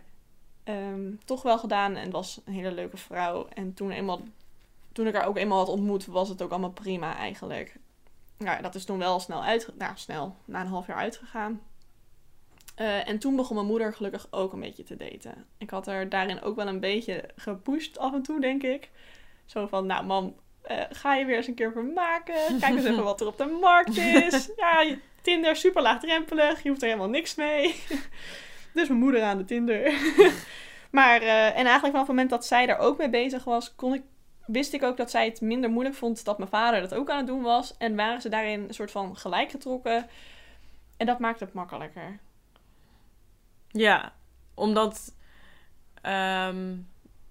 Ehm, 0.64 1.10
toch 1.24 1.42
wel 1.42 1.58
gedaan 1.58 1.96
en 1.96 2.10
was 2.10 2.40
een 2.44 2.52
hele 2.52 2.72
leuke 2.72 2.96
vrouw. 2.96 3.46
En 3.54 3.74
toen, 3.74 3.90
eenmaal, 3.90 4.20
toen 4.96 5.06
ik 5.06 5.14
haar 5.14 5.26
ook 5.26 5.36
eenmaal 5.36 5.58
had 5.58 5.68
ontmoet, 5.68 6.06
was 6.06 6.28
het 6.28 6.42
ook 6.42 6.50
allemaal 6.50 6.70
prima 6.70 7.16
eigenlijk. 7.16 7.76
Nou, 8.38 8.62
dat 8.62 8.74
is 8.74 8.84
toen 8.84 8.98
wel 8.98 9.20
snel 9.20 9.44
uit, 9.44 9.70
nou, 9.78 9.92
snel, 9.94 10.36
na 10.44 10.60
een 10.60 10.66
half 10.66 10.86
jaar 10.86 10.96
uitgegaan. 10.96 11.60
Eh, 12.74 13.08
en 13.08 13.18
toen 13.18 13.36
begon 13.36 13.54
mijn 13.54 13.68
moeder 13.68 13.94
gelukkig 13.94 14.26
ook 14.30 14.52
een 14.52 14.60
beetje 14.60 14.82
te 14.82 14.96
daten. 14.96 15.46
Ik 15.58 15.70
had 15.70 15.86
haar 15.86 16.08
daarin 16.08 16.42
ook 16.42 16.56
wel 16.56 16.66
een 16.66 16.80
beetje 16.80 17.24
gepusht 17.36 17.98
af 17.98 18.12
en 18.12 18.22
toe, 18.22 18.40
denk 18.40 18.62
ik. 18.62 18.90
Zo 19.44 19.66
van, 19.66 19.86
nou 19.86 20.04
mam, 20.04 20.34
eh, 20.62 20.82
ga 20.90 21.14
je 21.14 21.24
weer 21.24 21.36
eens 21.36 21.46
een 21.46 21.54
keer 21.54 21.72
vermaken. 21.72 22.58
Kijk 22.60 22.74
eens 22.74 22.84
even 22.84 23.04
wat 23.12 23.20
er 23.20 23.26
op 23.26 23.38
de 23.38 23.58
markt 23.60 23.96
is. 23.96 24.50
Ja, 24.56 24.96
Tinder, 25.22 25.56
super 25.56 25.82
laagdrempelig. 25.82 26.62
Je 26.62 26.68
hoeft 26.68 26.82
er 26.82 26.88
helemaal 26.88 27.08
niks 27.08 27.34
mee. 27.34 27.74
dus 28.74 28.88
mijn 28.88 29.00
moeder 29.00 29.22
aan 29.22 29.38
de 29.38 29.44
Tinder. 29.44 29.92
maar, 30.98 31.20
eh, 31.20 31.46
en 31.46 31.66
eigenlijk 31.66 31.80
vanaf 31.80 31.98
het 31.98 32.08
moment 32.08 32.30
dat 32.30 32.46
zij 32.46 32.66
daar 32.66 32.78
ook 32.78 32.98
mee 32.98 33.10
bezig 33.10 33.44
was, 33.44 33.74
kon 33.74 33.94
ik, 33.94 34.02
wist 34.46 34.72
ik 34.72 34.82
ook 34.82 34.96
dat 34.96 35.10
zij 35.10 35.24
het 35.24 35.40
minder 35.40 35.70
moeilijk 35.70 35.96
vond 35.96 36.24
dat 36.24 36.38
mijn 36.38 36.50
vader 36.50 36.80
dat 36.80 36.94
ook 36.94 37.10
aan 37.10 37.16
het 37.16 37.26
doen 37.26 37.42
was. 37.42 37.76
En 37.76 37.96
waren 37.96 38.20
ze 38.20 38.28
daarin 38.28 38.64
een 38.68 38.74
soort 38.74 38.90
van 38.90 39.16
gelijk 39.16 39.50
getrokken. 39.50 40.06
En 40.96 41.06
dat 41.06 41.18
maakt 41.18 41.40
het 41.40 41.52
makkelijker. 41.52 42.18
Ja, 43.70 44.12
omdat. 44.54 45.14
ehm, 46.02 46.74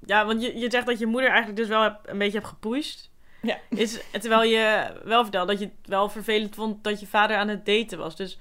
ja, 0.06 0.26
want 0.26 0.42
je, 0.42 0.58
je 0.58 0.72
zegt 0.72 0.86
dat 0.86 1.00
je 1.00 1.06
moeder 1.06 1.30
eigenlijk 1.30 1.60
dus 1.60 1.68
wel 1.68 1.82
heb- 1.82 2.00
een 2.06 2.18
beetje 2.18 2.38
hebt 2.38 2.50
gepusht. 2.50 3.12
Ja. 3.42 3.58
Is, 3.70 4.00
terwijl 4.12 4.44
je 4.44 4.94
wel 5.04 5.22
vertelde 5.24 5.52
dat 5.52 5.62
je 5.62 5.66
het 5.66 5.88
wel 5.88 6.10
vervelend 6.10 6.56
vond 6.56 6.84
dat 6.84 7.00
je 7.00 7.08
vader 7.08 7.38
aan 7.38 7.48
het 7.48 7.66
daten 7.66 7.98
was. 7.98 8.16
Dus 8.16 8.40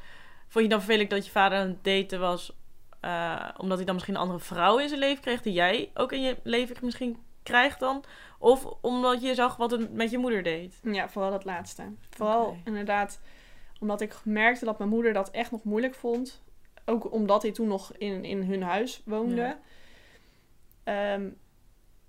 vond 0.48 0.64
je 0.64 0.70
dan 0.70 0.80
vervelend 0.82 1.10
dat 1.10 1.24
je 1.26 1.30
vader 1.32 1.58
aan 1.58 1.66
het 1.68 1.84
daten 1.84 2.20
was 2.20 2.52
eh, 3.00 3.48
omdat 3.56 3.76
hij 3.76 3.86
dan 3.86 3.94
misschien 3.94 4.14
een 4.14 4.20
andere 4.20 4.40
vrouw 4.40 4.78
in 4.78 4.88
zijn 4.88 5.00
leven 5.00 5.22
kreeg 5.22 5.42
die 5.42 5.52
jij 5.52 5.90
ook 5.94 6.12
in 6.12 6.22
je 6.22 6.36
leven 6.42 6.76
misschien 6.82 7.18
krijgt 7.42 7.80
dan? 7.80 8.04
Of 8.44 8.64
omdat 8.80 9.22
je 9.22 9.34
zag 9.34 9.56
wat 9.56 9.70
het 9.70 9.92
met 9.92 10.10
je 10.10 10.18
moeder 10.18 10.42
deed? 10.42 10.80
Ja, 10.82 11.08
vooral 11.08 11.30
dat 11.30 11.44
laatste. 11.44 11.82
Vooral 12.10 12.56
inderdaad 12.64 13.20
omdat 13.80 14.00
ik 14.00 14.16
merkte 14.24 14.64
dat 14.64 14.78
mijn 14.78 14.90
moeder 14.90 15.12
dat 15.12 15.30
echt 15.30 15.50
nog 15.50 15.64
moeilijk 15.64 15.94
vond. 15.94 16.42
Ook 16.84 17.12
omdat 17.12 17.42
hij 17.42 17.52
toen 17.52 17.68
nog 17.68 17.92
in, 17.96 18.24
in 18.24 18.42
hun 18.42 18.62
huis 18.62 19.02
woonde. 19.04 19.34
Ja. 19.34 19.58
Ehm, 20.84 21.28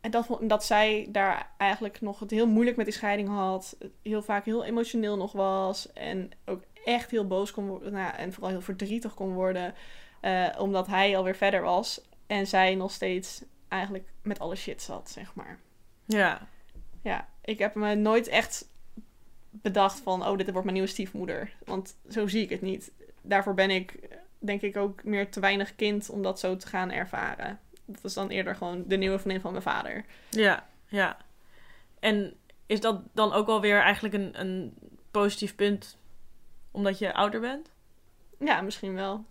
en 0.01 0.11
dat, 0.11 0.37
dat 0.41 0.65
zij 0.65 1.07
daar 1.11 1.51
eigenlijk 1.57 2.01
nog 2.01 2.19
het 2.19 2.31
heel 2.31 2.47
moeilijk 2.47 2.77
met 2.77 2.85
die 2.85 2.95
scheiding 2.95 3.29
had. 3.29 3.77
Heel 4.01 4.21
vaak 4.21 4.45
heel 4.45 4.63
emotioneel 4.63 5.17
nog 5.17 5.31
was. 5.31 5.93
En 5.93 6.31
ook 6.45 6.63
echt 6.85 7.11
heel 7.11 7.27
boos 7.27 7.51
kon 7.51 7.67
worden. 7.67 7.93
Nou, 7.93 8.15
en 8.15 8.33
vooral 8.33 8.51
heel 8.51 8.61
verdrietig 8.61 9.13
kon 9.13 9.33
worden. 9.33 9.73
eh, 10.21 10.47
omdat 10.57 10.87
hij 10.87 11.17
alweer 11.17 11.35
verder 11.35 11.61
was. 11.61 12.01
En 12.27 12.47
zij 12.47 12.75
nog 12.75 12.91
steeds 12.91 13.43
eigenlijk 13.67 14.05
met 14.21 14.39
alle 14.39 14.55
shit 14.55 14.81
zat, 14.81 15.09
zeg 15.09 15.35
maar. 15.35 15.59
Ja. 16.05 16.47
Ja, 17.01 17.29
ik 17.41 17.59
heb 17.59 17.75
me 17.75 17.95
nooit 17.95 18.27
echt 18.27 18.67
bedacht 19.49 19.99
van... 19.99 20.27
Oh, 20.27 20.37
dit 20.37 20.45
wordt 20.45 20.63
mijn 20.63 20.73
nieuwe 20.73 20.89
stiefmoeder. 20.89 21.53
Want 21.65 21.97
zo 22.09 22.27
zie 22.27 22.43
ik 22.43 22.49
het 22.49 22.61
niet. 22.61 22.91
Daarvoor 23.21 23.53
ben 23.53 23.69
ik, 23.69 23.99
denk 24.39 24.61
ik, 24.61 24.77
ook 24.77 25.03
meer 25.03 25.29
te 25.29 25.39
weinig 25.39 25.75
kind 25.75 26.09
om 26.09 26.21
dat 26.21 26.39
zo 26.39 26.55
te 26.55 26.67
gaan 26.67 26.91
ervaren. 26.91 27.59
Dat 27.85 28.03
is 28.03 28.13
dan 28.13 28.29
eerder 28.29 28.55
gewoon 28.55 28.83
de 28.87 28.97
nieuwe 28.97 29.19
vriendin 29.19 29.41
van 29.41 29.51
mijn 29.51 29.63
vader. 29.63 30.05
Ja, 30.29 30.67
ja. 30.87 31.17
En 31.99 32.33
is 32.65 32.79
dat 32.79 33.01
dan 33.13 33.33
ook 33.33 33.47
alweer 33.47 33.81
eigenlijk 33.81 34.13
een, 34.13 34.39
een 34.39 34.73
positief 35.11 35.55
punt 35.55 35.97
omdat 36.71 36.99
je 36.99 37.13
ouder 37.13 37.39
bent? 37.39 37.71
Ja, 38.39 38.61
misschien 38.61 38.93
wel. 38.93 39.25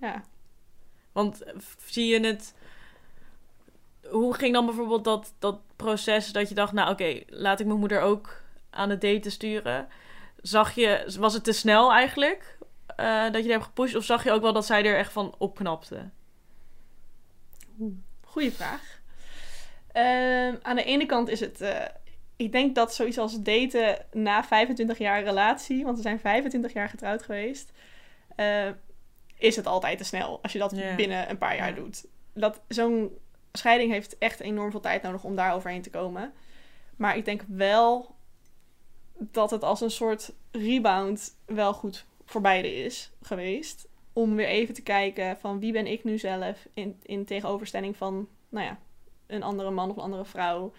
Ja. 0.00 0.24
Want 1.12 1.42
zie 1.86 2.06
je 2.06 2.26
het. 2.26 2.54
Hoe 4.14 4.34
ging 4.34 4.52
dan 4.54 4.66
bijvoorbeeld 4.66 5.04
dat, 5.04 5.34
dat 5.38 5.58
proces 5.76 6.32
dat 6.32 6.48
je 6.48 6.54
dacht, 6.54 6.72
nou 6.72 6.90
oké, 6.90 7.20
laat 7.26 7.60
ik 7.60 7.66
mijn 7.66 7.78
moeder 7.78 8.00
ook 8.00 8.42
aan 8.70 8.90
het 8.90 9.00
daten 9.00 9.30
sturen? 9.30 9.88
Zag 10.42 10.74
je, 10.74 11.14
was 11.18 11.34
het 11.34 11.44
te 11.44 11.52
snel 11.52 11.92
eigenlijk 11.92 12.58
eh, 12.96 13.22
dat 13.22 13.34
je 13.36 13.42
die 13.42 13.50
hebt 13.52 13.64
gepusht? 13.64 13.94
Of 13.94 14.04
zag 14.04 14.24
je 14.24 14.32
ook 14.32 14.42
wel 14.42 14.52
dat 14.52 14.66
zij 14.66 14.84
er 14.84 14.96
echt 14.96 15.12
van 15.12 15.34
opknapte? 15.38 16.08
Goeie 18.24 18.52
vraag. 18.52 19.00
Ehm, 19.92 20.54
aan 20.62 20.76
de 20.76 20.84
ene 20.84 21.06
kant 21.06 21.28
is 21.28 21.40
het... 21.40 21.60
eh, 21.60 21.84
ik 22.36 22.52
denk 22.52 22.74
dat 22.74 22.94
zoiets 22.94 23.18
als 23.18 23.42
daten 23.42 24.06
na 24.12 24.44
25 24.44 24.98
jaar 24.98 25.22
relatie... 25.22 25.84
want 25.84 25.96
we 25.96 26.02
zijn 26.02 26.20
25 26.20 26.72
jaar 26.72 26.88
getrouwd 26.88 27.22
geweest... 27.22 27.72
eh, 28.36 28.68
is 29.38 29.56
het 29.56 29.66
altijd 29.66 29.98
te 29.98 30.04
snel 30.04 30.38
als 30.42 30.52
je 30.52 30.58
dat 30.58 30.74
binnen 30.96 31.30
een 31.30 31.38
paar 31.38 31.56
jaar 31.56 31.68
Ja. 31.68 31.74
doet. 31.74 32.04
Dat, 32.32 32.60
zo'n 32.68 33.18
scheiding 33.56 33.92
heeft 33.92 34.18
echt 34.18 34.40
enorm 34.40 34.70
veel 34.70 34.80
tijd 34.80 35.02
nodig 35.02 35.24
om 35.24 35.36
daar 35.36 35.54
overheen 35.54 35.82
te 35.82 35.90
komen. 35.90 36.32
Maar 36.96 37.16
ik 37.16 37.24
denk 37.24 37.44
wel 37.48 38.14
dat 39.16 39.50
het 39.50 39.62
als 39.62 39.80
een 39.80 39.90
soort 39.90 40.32
rebound 40.50 41.36
wel 41.44 41.72
goed 41.72 42.06
voor 42.24 42.40
beide 42.40 42.74
is 42.74 43.12
geweest. 43.22 43.88
Om 44.12 44.36
weer 44.36 44.46
even 44.46 44.74
te 44.74 44.82
kijken 44.82 45.36
van 45.36 45.60
wie 45.60 45.72
ben 45.72 45.86
ik 45.86 46.04
nu 46.04 46.18
zelf 46.18 46.66
in, 46.74 47.00
in 47.02 47.24
tegenoverstelling 47.24 47.96
van, 47.96 48.28
nou 48.48 48.66
ja, 48.66 48.78
een 49.26 49.42
andere 49.42 49.70
man 49.70 49.90
of 49.90 49.96
een 49.96 50.02
andere 50.02 50.24
vrouw. 50.24 50.72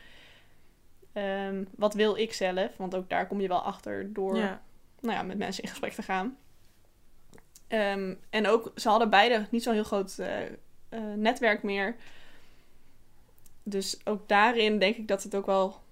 Ehm, 1.13 1.63
wat 1.75 1.93
wil 1.93 2.17
ik 2.17 2.33
zelf? 2.33 2.77
Want 2.77 2.95
ook 2.95 3.09
daar 3.09 3.27
kom 3.27 3.41
je 3.41 3.47
wel 3.47 3.61
achter 3.61 4.13
door 4.13 4.37
Ja. 4.37 4.61
nou 4.99 5.15
ja, 5.15 5.23
met 5.23 5.37
mensen 5.37 5.63
in 5.63 5.69
gesprek 5.69 5.93
te 5.93 6.01
gaan. 6.01 6.37
Ehm, 7.67 8.15
en 8.29 8.47
ook, 8.47 8.71
ze 8.75 8.89
hadden 8.89 9.09
beide 9.09 9.45
niet 9.49 9.63
zo'n 9.63 9.73
heel 9.73 9.83
groot 9.83 10.17
eh, 10.17 10.43
eh, 10.45 10.49
netwerk 11.15 11.63
meer. 11.63 11.95
Dus 13.67 13.99
ook 14.03 14.27
daarin 14.27 14.79
denk 14.79 14.95
ik 14.95 15.07
dat 15.07 15.23
het 15.23 15.35
ook 15.35 15.45
wel... 15.45 15.83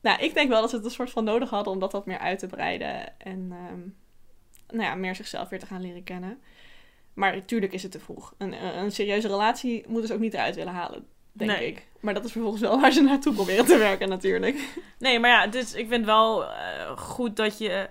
Nou, 0.00 0.20
ik 0.22 0.34
denk 0.34 0.48
wel 0.48 0.60
dat 0.60 0.70
ze 0.70 0.76
het 0.76 0.84
een 0.84 0.90
soort 0.90 1.10
van 1.10 1.24
nodig 1.24 1.50
hadden 1.50 1.72
om 1.72 1.78
dat 1.78 1.92
wat 1.92 2.06
meer 2.06 2.18
uit 2.18 2.38
te 2.38 2.46
breiden. 2.46 3.18
En 3.18 3.48
ehm, 3.52 3.80
nou 4.76 4.88
ja, 4.88 4.94
meer 4.94 5.14
zichzelf 5.14 5.48
weer 5.48 5.58
te 5.58 5.66
gaan 5.66 5.80
leren 5.80 6.04
kennen. 6.04 6.40
Maar 7.14 7.34
natuurlijk 7.34 7.72
is 7.72 7.82
het 7.82 7.92
te 7.92 8.00
vroeg. 8.00 8.34
Een, 8.38 8.52
een 8.78 8.92
serieuze 8.92 9.28
relatie 9.28 9.84
moeten 9.88 10.08
ze 10.08 10.14
ook 10.14 10.20
niet 10.20 10.34
eruit 10.34 10.54
willen 10.54 10.72
halen, 10.72 11.06
denk 11.32 11.50
Nee. 11.50 11.66
ik. 11.66 11.86
Maar 12.00 12.14
dat 12.14 12.24
is 12.24 12.32
vervolgens 12.32 12.62
wel 12.62 12.80
waar 12.80 12.92
ze 12.92 13.02
naartoe 13.02 13.34
proberen 13.34 13.64
te 13.66 13.78
werken 13.78 14.08
natuurlijk. 14.08 14.80
Nee, 14.98 15.20
maar 15.20 15.30
ja, 15.30 15.46
dus 15.46 15.74
ik 15.74 15.88
vind 15.88 16.04
wel 16.04 16.44
eh, 16.44 16.96
goed 16.96 17.36
dat 17.36 17.58
je 17.58 17.90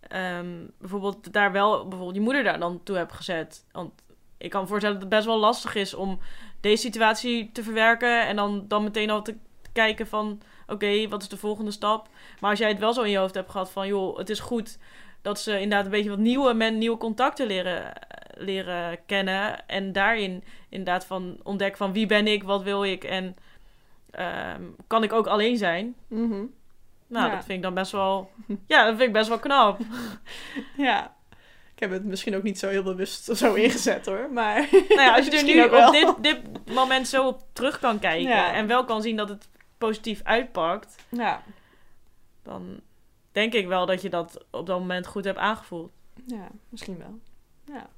ehm, 0.00 0.66
bijvoorbeeld 0.78 1.32
daar 1.32 1.52
wel 1.52 1.82
bijvoorbeeld 1.82 2.16
je 2.16 2.22
moeder 2.22 2.44
daar 2.44 2.58
dan 2.58 2.82
toe 2.82 2.96
hebt 2.96 3.12
gezet. 3.12 3.64
Want 3.72 3.92
ik 4.38 4.50
kan 4.50 4.62
me 4.62 4.68
voorstellen 4.68 5.00
dat 5.00 5.04
het 5.04 5.14
best 5.14 5.26
wel 5.26 5.38
lastig 5.38 5.74
is 5.74 5.94
om 5.94 6.18
deze 6.60 6.82
situatie 6.82 7.52
te 7.52 7.62
verwerken 7.62 8.26
en 8.26 8.36
dan, 8.36 8.64
dan 8.68 8.84
meteen 8.84 9.10
al 9.10 9.22
te 9.22 9.36
kijken 9.72 10.06
van 10.06 10.40
oké, 10.66 11.08
wat 11.08 11.22
is 11.22 11.28
de 11.28 11.36
volgende 11.36 11.70
stap? 11.70 12.08
Maar 12.40 12.50
als 12.50 12.58
jij 12.58 12.68
het 12.68 12.78
wel 12.78 12.92
zo 12.92 13.02
in 13.02 13.10
je 13.10 13.18
hoofd 13.18 13.34
hebt 13.34 13.50
gehad 13.50 13.70
van 13.70 13.86
joh, 13.86 14.18
het 14.18 14.30
is 14.30 14.40
goed 14.40 14.78
dat 15.22 15.40
ze 15.40 15.52
inderdaad 15.60 15.84
een 15.84 15.90
beetje 15.90 16.10
wat 16.10 16.18
nieuwe 16.18 16.54
men, 16.54 16.78
nieuwe 16.78 16.96
contacten 16.96 17.46
leren, 17.46 17.92
leren 18.34 18.98
kennen 19.06 19.66
en 19.68 19.92
daarin 19.92 20.44
inderdaad 20.68 21.04
van 21.06 21.36
ontdekken 21.42 21.78
van 21.78 21.92
wie 21.92 22.06
ben 22.06 22.26
ik, 22.26 22.42
wat 22.42 22.62
wil 22.62 22.84
ik 22.84 23.04
en 23.04 23.36
ehm, 24.10 24.62
kan 24.86 25.02
ik 25.02 25.12
ook 25.12 25.26
alleen 25.26 25.56
zijn? 25.56 25.94
Mhm. 26.08 26.44
Nou, 27.06 27.26
Ja. 27.26 27.34
dat 27.34 27.44
vind 27.44 27.56
ik 27.58 27.62
dan 27.62 27.74
best 27.74 27.92
wel. 27.92 28.30
Ja, 28.66 28.84
dat 28.84 28.96
vind 28.96 29.06
ik 29.08 29.12
best 29.12 29.28
wel 29.28 29.38
knap. 29.38 29.78
Ja. 30.76 31.16
Ik 31.78 31.84
heb 31.84 31.92
het 31.92 32.04
misschien 32.04 32.36
ook 32.36 32.42
niet 32.42 32.58
zo 32.58 32.68
heel 32.68 32.82
bewust 32.82 33.24
zo 33.36 33.54
ingezet 33.54 34.06
hoor. 34.06 34.30
Maar 34.32 34.68
nou 34.88 35.00
ja, 35.00 35.14
als 35.14 35.24
je 35.26 35.30
er 35.30 35.44
nu 35.44 35.62
op 35.62 35.92
dit, 35.92 36.14
dit 36.22 36.74
moment 36.74 37.08
zo 37.08 37.26
op 37.26 37.42
terug 37.52 37.78
kan 37.78 37.98
kijken 37.98 38.28
Ja. 38.28 38.52
en 38.52 38.66
wel 38.66 38.84
kan 38.84 39.02
zien 39.02 39.16
dat 39.16 39.28
het 39.28 39.48
positief 39.78 40.20
uitpakt, 40.22 40.96
ja. 41.08 41.42
dan 42.42 42.80
denk 43.32 43.52
ik 43.52 43.66
wel 43.66 43.86
dat 43.86 44.02
je 44.02 44.08
dat 44.08 44.44
op 44.50 44.66
dat 44.66 44.78
moment 44.78 45.06
goed 45.06 45.24
hebt 45.24 45.38
aangevoeld. 45.38 45.90
ja, 46.26 46.48
misschien 46.68 46.98
wel. 46.98 47.18
Ja. 47.64 47.88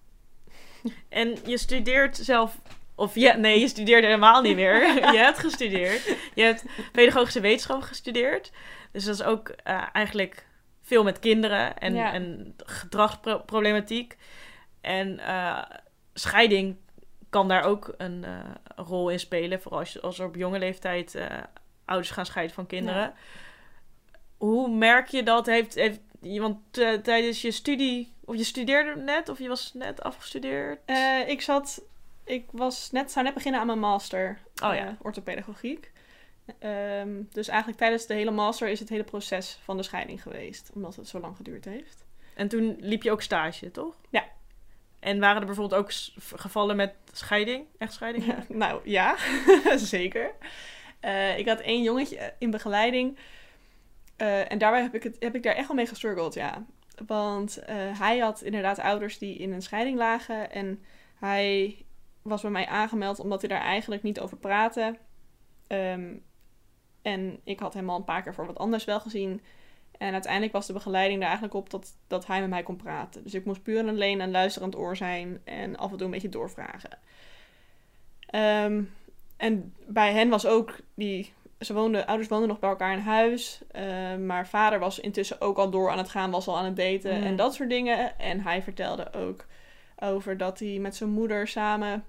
En 1.09 1.37
je 1.47 1.59
studeert 1.59 2.17
zelf. 2.17 2.59
Of 2.95 3.15
ja, 3.15 3.37
nee, 3.37 3.61
je 3.61 3.69
studeert 3.69 4.05
helemaal 4.05 4.43
niet 4.43 4.57
meer. 4.57 4.95
je 5.13 5.19
hebt 5.19 5.39
gestudeerd. 5.39 6.17
Je 6.35 6.43
hebt 6.43 6.65
pedagogische 6.93 7.41
wetenschap 7.41 7.83
gestudeerd. 7.83 8.53
Dus 8.93 9.05
dat 9.05 9.15
is 9.15 9.23
ook 9.23 9.49
eh, 9.49 9.83
eigenlijk 9.93 10.47
veel 10.91 11.03
met 11.03 11.19
kinderen 11.19 11.79
en, 11.79 11.95
Ja. 11.95 12.13
en 12.13 12.55
gedragsproblematiek. 12.67 14.17
En 14.81 15.19
eh, 15.19 15.63
scheiding 16.15 16.77
kan 17.29 17.49
daar 17.49 17.63
ook 17.63 17.95
een 17.97 18.25
eh, 18.25 18.39
rol 18.77 19.09
in 19.11 19.21
spelen. 19.21 19.61
Vooral 19.61 19.81
als, 19.81 20.03
als 20.03 20.19
er 20.19 20.27
op 20.27 20.35
jonge 20.35 20.59
leeftijd 20.59 21.15
eh, 21.15 21.27
ouders 21.85 22.11
gaan 22.11 22.27
scheiden 22.27 22.55
van 22.55 22.67
kinderen. 22.67 23.01
Ja. 23.01 23.15
Hoe 24.37 24.71
merk 24.71 25.09
je 25.09 25.23
dat? 25.23 25.47
Heeft, 25.47 25.75
heeft, 25.75 26.01
want 26.21 26.57
tijdens 27.03 27.43
je 27.43 27.51
studie, 27.51 28.13
of 28.25 28.37
je 28.37 28.45
studeerde 28.45 29.01
net, 29.01 29.29
of 29.29 29.39
je 29.39 29.49
was 29.49 29.73
net 29.75 30.03
afgestudeerd? 30.03 30.79
Ik 31.27 31.41
zat, 31.41 31.83
ik 32.25 32.45
was 32.51 32.91
net, 32.91 33.13
zou 33.13 33.25
net 33.25 33.35
beginnen 33.35 33.61
aan 33.61 33.67
mijn 33.67 33.79
master 33.79 34.39
Oh 34.65 34.75
ja. 34.75 34.97
orthopedagogiek. 35.03 35.91
Ehm, 36.59 37.23
dus 37.33 37.49
eigenlijk 37.49 37.79
tijdens 37.79 38.07
de 38.07 38.15
hele 38.15 38.31
master 38.31 38.69
is 38.69 38.81
het 38.81 38.89
hele 38.89 39.05
proces 39.05 39.59
van 39.63 39.77
de 39.77 39.83
scheiding 39.83 40.23
geweest. 40.23 40.71
Omdat 40.75 40.97
het 40.97 41.09
zo 41.09 41.21
lang 41.21 41.37
geduurd 41.37 41.65
heeft. 41.65 42.05
En 42.35 42.49
toen 42.49 42.77
liep 42.81 43.03
je 43.03 43.11
ook 43.11 43.23
stage, 43.23 43.71
toch? 43.71 43.95
Ja. 44.11 44.25
En 45.01 45.21
waren 45.21 45.41
er 45.41 45.47
bijvoorbeeld 45.47 45.81
ook 45.81 45.93
gevallen 46.41 46.77
met 46.77 46.95
scheiding? 47.13 47.65
Echtscheiding? 47.79 48.27
Ja. 48.27 48.45
nou 48.65 48.81
ja, 48.85 49.17
zeker. 49.77 50.35
Eh, 51.01 51.39
ik 51.39 51.49
had 51.49 51.61
één 51.61 51.83
jongetje 51.83 52.35
in 52.39 52.51
begeleiding. 52.51 53.19
Eh, 54.17 54.53
en 54.53 54.59
daarbij 54.59 54.83
heb 54.83 54.95
ik, 54.95 55.03
het, 55.03 55.17
heb 55.19 55.35
ik 55.35 55.43
daar 55.43 55.55
echt 55.55 55.67
wel 55.67 55.77
mee 55.77 55.87
gestruggeld, 55.87 56.35
ja. 56.35 56.65
Want 57.07 57.57
eh, 57.57 57.99
hij 57.99 58.19
had 58.19 58.43
inderdaad 58.43 58.79
ouders 58.79 59.19
die 59.19 59.37
in 59.37 59.53
een 59.53 59.63
scheiding 59.63 59.99
lagen. 59.99 60.51
En 60.51 60.85
hij 61.15 61.85
was 62.23 62.43
bij 62.43 62.51
mij 62.51 62.67
aangemeld 62.67 63.19
omdat 63.19 63.41
hij 63.41 63.49
daar 63.49 63.61
eigenlijk 63.61 64.03
niet 64.03 64.21
over 64.21 64.37
praatte. 64.37 64.99
Ehm, 65.67 66.15
en 67.03 67.41
ik 67.45 67.61
had 67.61 67.75
hem 67.75 67.91
al 67.91 67.97
een 67.97 68.05
paar 68.05 68.23
keer 68.23 68.35
voor 68.35 68.47
wat 68.47 68.59
anders 68.59 68.85
wel 68.85 69.01
gezien. 69.01 69.41
En 69.99 70.13
uiteindelijk 70.13 70.53
was 70.53 70.67
de 70.67 70.73
begeleiding 70.73 71.19
er 71.19 71.25
eigenlijk 71.25 71.55
op 71.55 71.71
dat, 71.71 71.93
dat 72.07 72.27
hij 72.27 72.41
met 72.41 72.49
mij 72.51 72.63
kon 72.63 72.77
praten. 72.77 73.23
Dus 73.23 73.35
ik 73.35 73.45
moest 73.45 73.63
puur 73.63 73.79
en 73.79 73.89
alleen 73.89 74.21
een 74.21 74.31
luisterend 74.31 74.77
oor 74.77 74.97
zijn 74.97 75.41
en 75.45 75.77
af 75.77 75.91
en 75.91 75.97
toe 75.97 76.07
een 76.07 76.13
beetje 76.13 76.29
doorvragen. 76.29 76.99
Ehm, 78.27 78.83
en 79.37 79.75
bij 79.87 80.13
hen 80.13 80.29
was 80.29 80.47
ook 80.47 80.77
die. 80.95 81.33
Ze 81.61 81.73
woonden, 81.75 82.07
ouders 82.07 82.29
woonden 82.29 82.49
nog 82.49 82.59
bij 82.59 82.71
elkaar 82.71 82.93
in 82.93 82.99
huis. 82.99 83.61
eh, 83.71 84.17
maar 84.17 84.49
vader 84.49 84.79
was 84.79 84.99
intussen 85.01 85.41
ook 85.41 85.57
al 85.59 85.71
door 85.71 85.91
aan 85.91 85.99
het 85.99 86.09
gaan, 86.09 86.31
was 86.31 86.49
al 86.49 86.59
aan 86.59 86.65
het 86.65 86.77
daten 86.77 87.17
Mm. 87.17 87.23
en 87.23 87.37
dat 87.37 87.55
soort 87.55 87.69
dingen. 87.71 88.19
En 88.19 88.41
hij 88.41 88.63
vertelde 88.63 89.13
ook 89.13 89.47
over 89.99 90.37
dat 90.37 90.59
hij 90.59 90.79
met 90.79 90.97
zijn 90.97 91.11
moeder 91.11 91.49
samen 91.49 92.05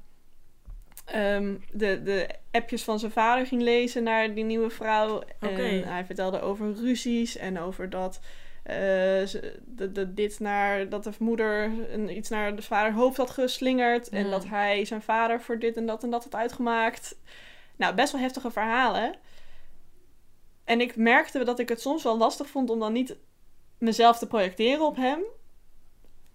ehm, 1.05 1.55
de, 1.71 2.03
de 2.03 2.29
appjes 2.51 2.83
van 2.83 2.99
zijn 2.99 3.11
vader 3.11 3.45
ging 3.45 3.61
lezen 3.61 4.03
naar 4.03 4.33
die 4.33 4.43
nieuwe 4.43 4.69
vrouw. 4.69 5.23
En 5.39 5.83
hij 5.87 6.05
vertelde 6.05 6.41
over 6.41 6.73
ruzies 6.73 7.37
en 7.37 7.59
over 7.59 7.89
dat. 7.89 8.19
eh, 8.63 8.73
de, 9.65 9.91
de, 9.91 10.13
dit 10.13 10.39
naar 10.39 10.89
dat 10.89 11.03
de 11.03 11.11
moeder 11.19 11.71
een, 11.93 12.17
iets 12.17 12.29
naar 12.29 12.55
de 12.55 12.61
vader 12.61 12.93
hoofd 12.93 13.17
had 13.17 13.29
geslingerd. 13.29 14.09
En 14.09 14.29
dat 14.29 14.47
hij 14.47 14.85
zijn 14.85 15.01
vader 15.01 15.41
voor 15.41 15.59
dit 15.59 15.77
en 15.77 15.85
dat 15.85 16.03
en 16.03 16.09
dat 16.09 16.23
had 16.23 16.35
uitgemaakt. 16.35 17.17
Nou, 17.75 17.95
best 17.95 18.11
wel 18.11 18.21
heftige 18.21 18.51
verhalen. 18.51 19.15
En 20.63 20.81
ik 20.81 20.95
merkte 20.95 21.43
dat 21.43 21.59
ik 21.59 21.69
het 21.69 21.81
soms 21.81 22.03
wel 22.03 22.17
lastig 22.17 22.47
vond 22.49 22.69
om 22.69 22.79
dan 22.79 22.93
niet 22.93 23.15
mezelf 23.77 24.17
te 24.17 24.27
projecteren 24.27 24.85
op 24.85 24.95
hem. 24.95 25.19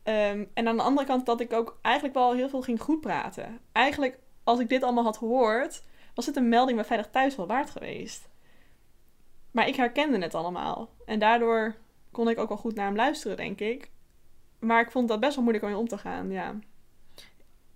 Ehm, 0.03 0.45
en 0.55 0.69
aan 0.69 0.77
de 0.77 0.83
andere 0.83 1.07
kant 1.07 1.27
dat 1.27 1.41
ik 1.41 1.53
ook 1.53 1.79
eigenlijk 1.83 2.15
wel 2.15 2.33
heel 2.35 2.49
veel 2.49 2.63
ging 2.63 2.81
goed 2.81 3.01
praten. 3.01 3.59
Eigenlijk, 3.73 4.19
als 4.47 4.59
ik 4.59 4.69
dit 4.69 4.83
allemaal 4.83 5.05
had 5.05 5.17
gehoord, 5.17 5.83
was 6.15 6.27
het 6.27 6.37
een 6.37 6.49
melding 6.49 6.77
bij 6.77 6.87
Veilig 6.87 7.11
Thuis 7.11 7.37
wel 7.37 7.47
waard 7.47 7.71
geweest. 7.71 8.29
Maar 9.51 9.69
ik 9.69 9.77
herkende 9.77 10.19
het 10.19 10.35
allemaal. 10.35 10.89
En 11.07 11.19
daardoor 11.19 11.75
kon 12.11 12.29
ik 12.29 12.39
ook 12.39 12.49
wel 12.49 12.57
goed 12.57 12.75
naar 12.75 12.87
hem 12.87 12.97
luisteren, 12.97 13.37
denk 13.37 13.61
ik. 13.61 13.91
Maar 14.59 14.81
ik 14.81 14.91
vond 14.91 15.09
dat 15.09 15.21
best 15.21 15.35
wel 15.35 15.45
moeilijk 15.45 15.65
om 15.65 15.71
mee 15.71 15.81
om 15.81 15.89
te 15.89 15.99
gaan, 15.99 16.31
ja. 16.31 16.55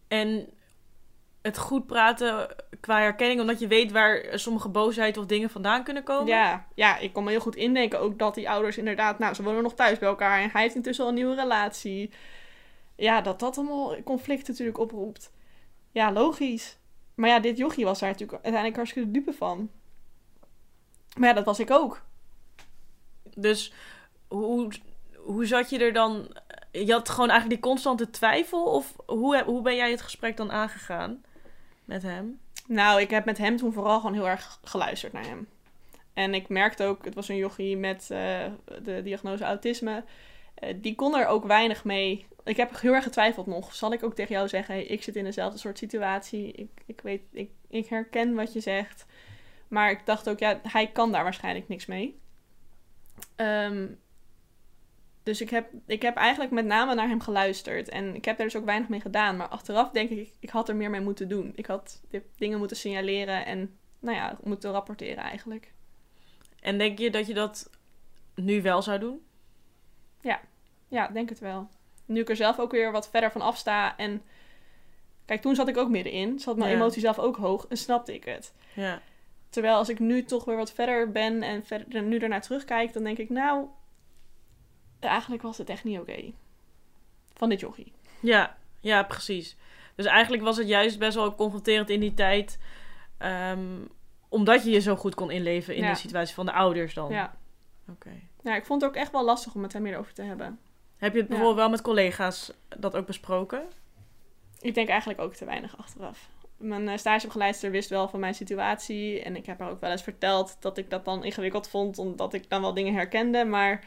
En 0.09 0.49
het 1.43 1.59
goed 1.59 1.87
praten 1.87 2.49
qua 2.81 3.01
herkenning, 3.01 3.41
omdat 3.41 3.59
je 3.61 3.67
weet 3.67 3.93
waar 3.93 4.39
sommige 4.39 4.69
boosheid 4.69 5.17
of 5.17 5.27
dingen 5.27 5.51
vandaan 5.51 5.85
kunnen 5.85 6.03
komen. 6.03 6.27
Ja, 6.27 6.67
ja, 6.75 6.99
ik 6.99 7.13
kon 7.13 7.25
me 7.25 7.31
heel 7.31 7.41
goed 7.41 7.57
indenken 7.57 8.01
ook 8.01 8.19
dat 8.19 8.35
die 8.35 8.51
ouders 8.51 8.79
inderdaad, 8.79 9.19
nou, 9.19 9.35
ze 9.35 9.43
wonen 9.43 9.63
nog 9.63 9.75
thuis 9.75 9.99
bij 9.99 10.09
elkaar 10.09 10.41
en 10.41 10.51
hij 10.51 10.63
heeft 10.63 10.75
intussen 10.75 11.05
al 11.05 11.11
een 11.11 11.17
nieuwe 11.17 11.35
relatie. 11.35 12.11
Ja, 12.97 13.21
dat 13.21 13.41
dat 13.41 13.59
allemaal 13.59 14.03
conflict 14.03 14.49
natuurlijk 14.49 14.79
oproept. 14.79 15.33
Ja, 15.91 16.13
logisch. 16.13 16.79
Maar 17.15 17.29
ja, 17.29 17.41
dit 17.41 17.57
jochie 17.57 17.85
was 17.85 17.99
daar 17.99 18.09
natuurlijk 18.09 18.43
uiteindelijk 18.43 18.77
hartstikke 18.77 19.11
dupe 19.11 19.33
van. 19.33 19.71
Maar 21.17 21.29
ja, 21.29 21.35
dat 21.35 21.45
was 21.45 21.59
ik 21.59 21.71
ook. 21.71 22.03
Dus 23.35 23.73
hoe, 24.29 24.73
hoe 25.17 25.47
zat 25.47 25.71
je 25.71 25.79
er 25.79 25.93
dan? 25.93 26.37
Je 26.73 26.93
had 26.93 27.09
gewoon 27.09 27.31
eigenlijk 27.31 27.61
die 27.61 27.71
constante 27.71 28.11
twijfel? 28.11 28.65
Of 28.65 28.97
hoe, 29.07 29.43
hoe 29.45 29.63
ben 29.63 29.77
jij 29.77 29.91
het 29.91 30.01
gesprek 30.01 30.37
dan 30.37 30.53
aangegaan 30.53 31.25
met 31.85 32.03
hem? 32.03 32.41
Nou, 32.67 33.01
ik 33.01 33.11
heb 33.11 33.25
met 33.25 33.39
hem 33.39 33.57
toen 33.57 33.73
vooral 33.73 34.01
gewoon 34.01 34.15
heel 34.15 34.29
erg 34.29 34.59
geluisterd 34.65 35.13
naar 35.13 35.27
hem. 35.27 35.49
En 36.15 36.35
ik 36.35 36.49
merkte 36.49 36.85
ook, 36.85 37.05
het 37.05 37.15
was 37.15 37.29
een 37.29 37.37
jochie 37.37 37.77
met 37.77 38.09
uh, 38.13 38.19
de 38.83 39.01
diagnose 39.03 39.45
autisme. 39.45 40.05
Uh, 40.61 40.75
die 40.77 40.95
kon 40.95 41.17
er 41.17 41.27
ook 41.27 41.45
weinig 41.45 41.85
mee. 41.85 42.27
Ik 42.51 42.57
heb 42.57 42.81
heel 42.81 42.95
erg 42.95 43.05
getwijfeld 43.05 43.47
nog. 43.47 43.75
Zal 43.75 43.93
ik 43.93 44.05
ook 44.05 44.15
tegen 44.15 44.35
jou 44.35 44.49
zeggen, 44.49 44.75
hey, 44.75 44.85
ik 44.85 45.03
zit 45.03 45.17
in 45.17 45.25
dezelfde 45.25 45.59
soort 45.59 45.79
situatie. 45.79 46.53
Ik, 46.53 46.71
ik 46.87 47.01
weet, 47.01 47.23
ik, 47.33 47.51
ik 47.69 47.87
herken 47.87 48.35
wat 48.35 48.53
je 48.53 48.61
zegt. 48.61 49.07
Maar 49.69 49.91
ik 49.91 50.07
dacht 50.07 50.29
ook, 50.29 50.39
ja, 50.39 50.61
hij 50.63 50.87
kan 50.87 51.13
daar 51.13 51.23
waarschijnlijk 51.23 51.69
niks 51.69 51.87
mee. 51.87 52.21
Um, 53.37 53.99
dus 55.23 55.41
ik 55.41 55.51
heb, 55.51 55.71
ik 55.87 56.03
heb 56.03 56.17
eigenlijk 56.17 56.53
met 56.53 56.65
name 56.65 56.95
naar 56.95 57.09
hem 57.09 57.21
geluisterd. 57.21 57.89
En 57.89 58.15
ik 58.15 58.25
heb 58.25 58.37
daar 58.37 58.47
dus 58.47 58.57
ook 58.57 58.65
weinig 58.65 58.89
mee 58.89 59.01
gedaan. 59.01 59.37
Maar 59.37 59.49
achteraf 59.49 59.91
denk 59.91 60.11
ik, 60.11 60.33
ik 60.41 60.51
had 60.51 60.69
er 60.69 60.77
meer 60.77 60.91
mee 60.91 61.01
moeten 61.01 61.29
doen. 61.29 61.53
Ik 61.55 61.67
had 61.67 62.01
dingen 62.37 62.59
moeten 62.59 62.77
signaleren 62.77 63.47
en, 63.47 63.79
nou 63.99 64.17
ja, 64.17 64.39
moeten 64.43 64.71
rapporteren 64.71 65.25
eigenlijk. 65.25 65.73
En 66.61 66.79
denk 66.79 66.99
je 66.99 67.11
dat 67.11 67.27
je 67.27 67.35
dat 67.35 67.71
nu 68.35 68.63
wel 68.63 68.83
zou 68.83 68.99
doen? 68.99 69.23
Ja, 70.21 70.41
ja, 70.89 71.09
denk 71.09 71.29
het 71.29 71.39
wel. 71.39 71.69
Nu 72.11 72.21
ik 72.21 72.29
er 72.29 72.37
zelf 72.37 72.59
ook 72.59 72.71
weer 72.71 72.93
wat 72.93 73.11
verder 73.11 73.31
van 73.31 73.41
afsta 73.41 73.97
en... 73.97 74.23
Kijk, 75.25 75.41
toen 75.41 75.55
zat 75.55 75.69
ik 75.69 75.77
ook 75.77 75.89
middenin. 75.89 76.39
Zat 76.39 76.57
mijn 76.57 76.71
ja. 76.71 76.77
emotie 76.77 77.01
zelf 77.01 77.19
ook 77.19 77.37
hoog 77.37 77.67
en 77.67 77.77
snapte 77.77 78.15
ik 78.15 78.25
het. 78.25 78.55
Ja. 78.75 79.01
Terwijl 79.49 79.77
als 79.77 79.89
ik 79.89 79.99
nu 79.99 80.25
toch 80.25 80.45
weer 80.45 80.57
wat 80.57 80.73
verder 80.73 81.11
ben 81.11 81.43
en 81.43 81.65
verder, 81.65 82.03
nu 82.03 82.19
ernaar 82.19 82.43
terugkijk, 82.43 82.93
dan 82.93 83.05
denk 83.05 83.19
ik, 83.19 83.29
nou, 83.29 83.67
eigenlijk 85.01 85.43
was 85.43 85.59
het 85.59 85.69
echt 85.69 85.85
niet 85.85 85.99
oké. 85.99 86.33
Van 87.35 87.49
dit 87.49 87.61
jochie. 87.61 87.93
Ja, 88.21 88.57
ja, 88.81 89.03
precies. 89.03 89.57
Dus 89.95 90.07
eigenlijk 90.07 90.43
was 90.43 90.57
het 90.57 90.69
juist 90.69 90.99
best 90.99 91.15
wel 91.15 91.35
confronterend 91.35 91.91
in 91.91 92.01
die 92.01 92.15
tijd. 92.15 92.59
Um, 93.19 93.89
omdat 94.29 94.65
je 94.65 94.71
je 94.71 94.81
zo 94.81 94.97
goed 94.97 95.15
kon 95.15 95.31
inleven 95.31 95.75
in 95.75 95.83
Ja. 95.83 95.91
de 95.91 95.99
situatie 95.99 96.35
van 96.35 96.47
de 96.47 96.53
ouders 96.53 96.95
dan. 96.95 97.13
Ja. 97.13 97.35
Oké. 97.89 98.11
ja, 98.43 98.57
ik 98.57 98.65
vond 98.65 98.83
het 98.83 98.91
ook 98.91 98.97
echt 98.97 99.13
wel 99.13 99.25
lastig 99.25 99.55
om 99.55 99.61
met 99.61 99.73
hem 99.73 99.85
hierover 99.85 100.15
te 100.15 100.23
hebben. 100.23 100.59
Heb 101.01 101.13
je 101.13 101.19
het 101.21 101.29
Ja. 101.29 101.35
bijvoorbeeld 101.35 101.57
wel 101.57 101.71
met 101.71 101.81
collega's 101.83 102.53
dat 102.79 102.97
ook 102.97 103.07
besproken? 103.07 103.63
Ik 104.61 104.75
denk 104.75 104.89
eigenlijk 104.89 105.21
ook 105.21 105.35
te 105.35 105.45
weinig 105.45 105.79
achteraf. 105.79 106.29
Mijn 106.57 106.89
eh, 106.89 106.97
stagebegeleidster 106.97 107.71
wist 107.71 107.89
wel 107.89 108.09
van 108.09 108.21
mijn 108.21 108.35
situatie. 108.35 109.23
En 109.23 109.37
ik 109.37 109.47
heb 109.47 109.59
haar 109.59 109.71
ook 109.71 109.81
wel 109.81 109.91
eens 109.91 110.03
verteld 110.03 110.57
dat 110.61 110.79
ik 110.79 110.91
dat 110.91 111.05
dan 111.05 111.25
ingewikkeld 111.25 111.69
vond. 111.69 111.99
Omdat 111.99 112.35
ik 112.35 112.49
dan 112.51 112.61
wel 112.61 112.75
dingen 112.75 112.95
herkende. 112.95 113.45
Maar 113.45 113.85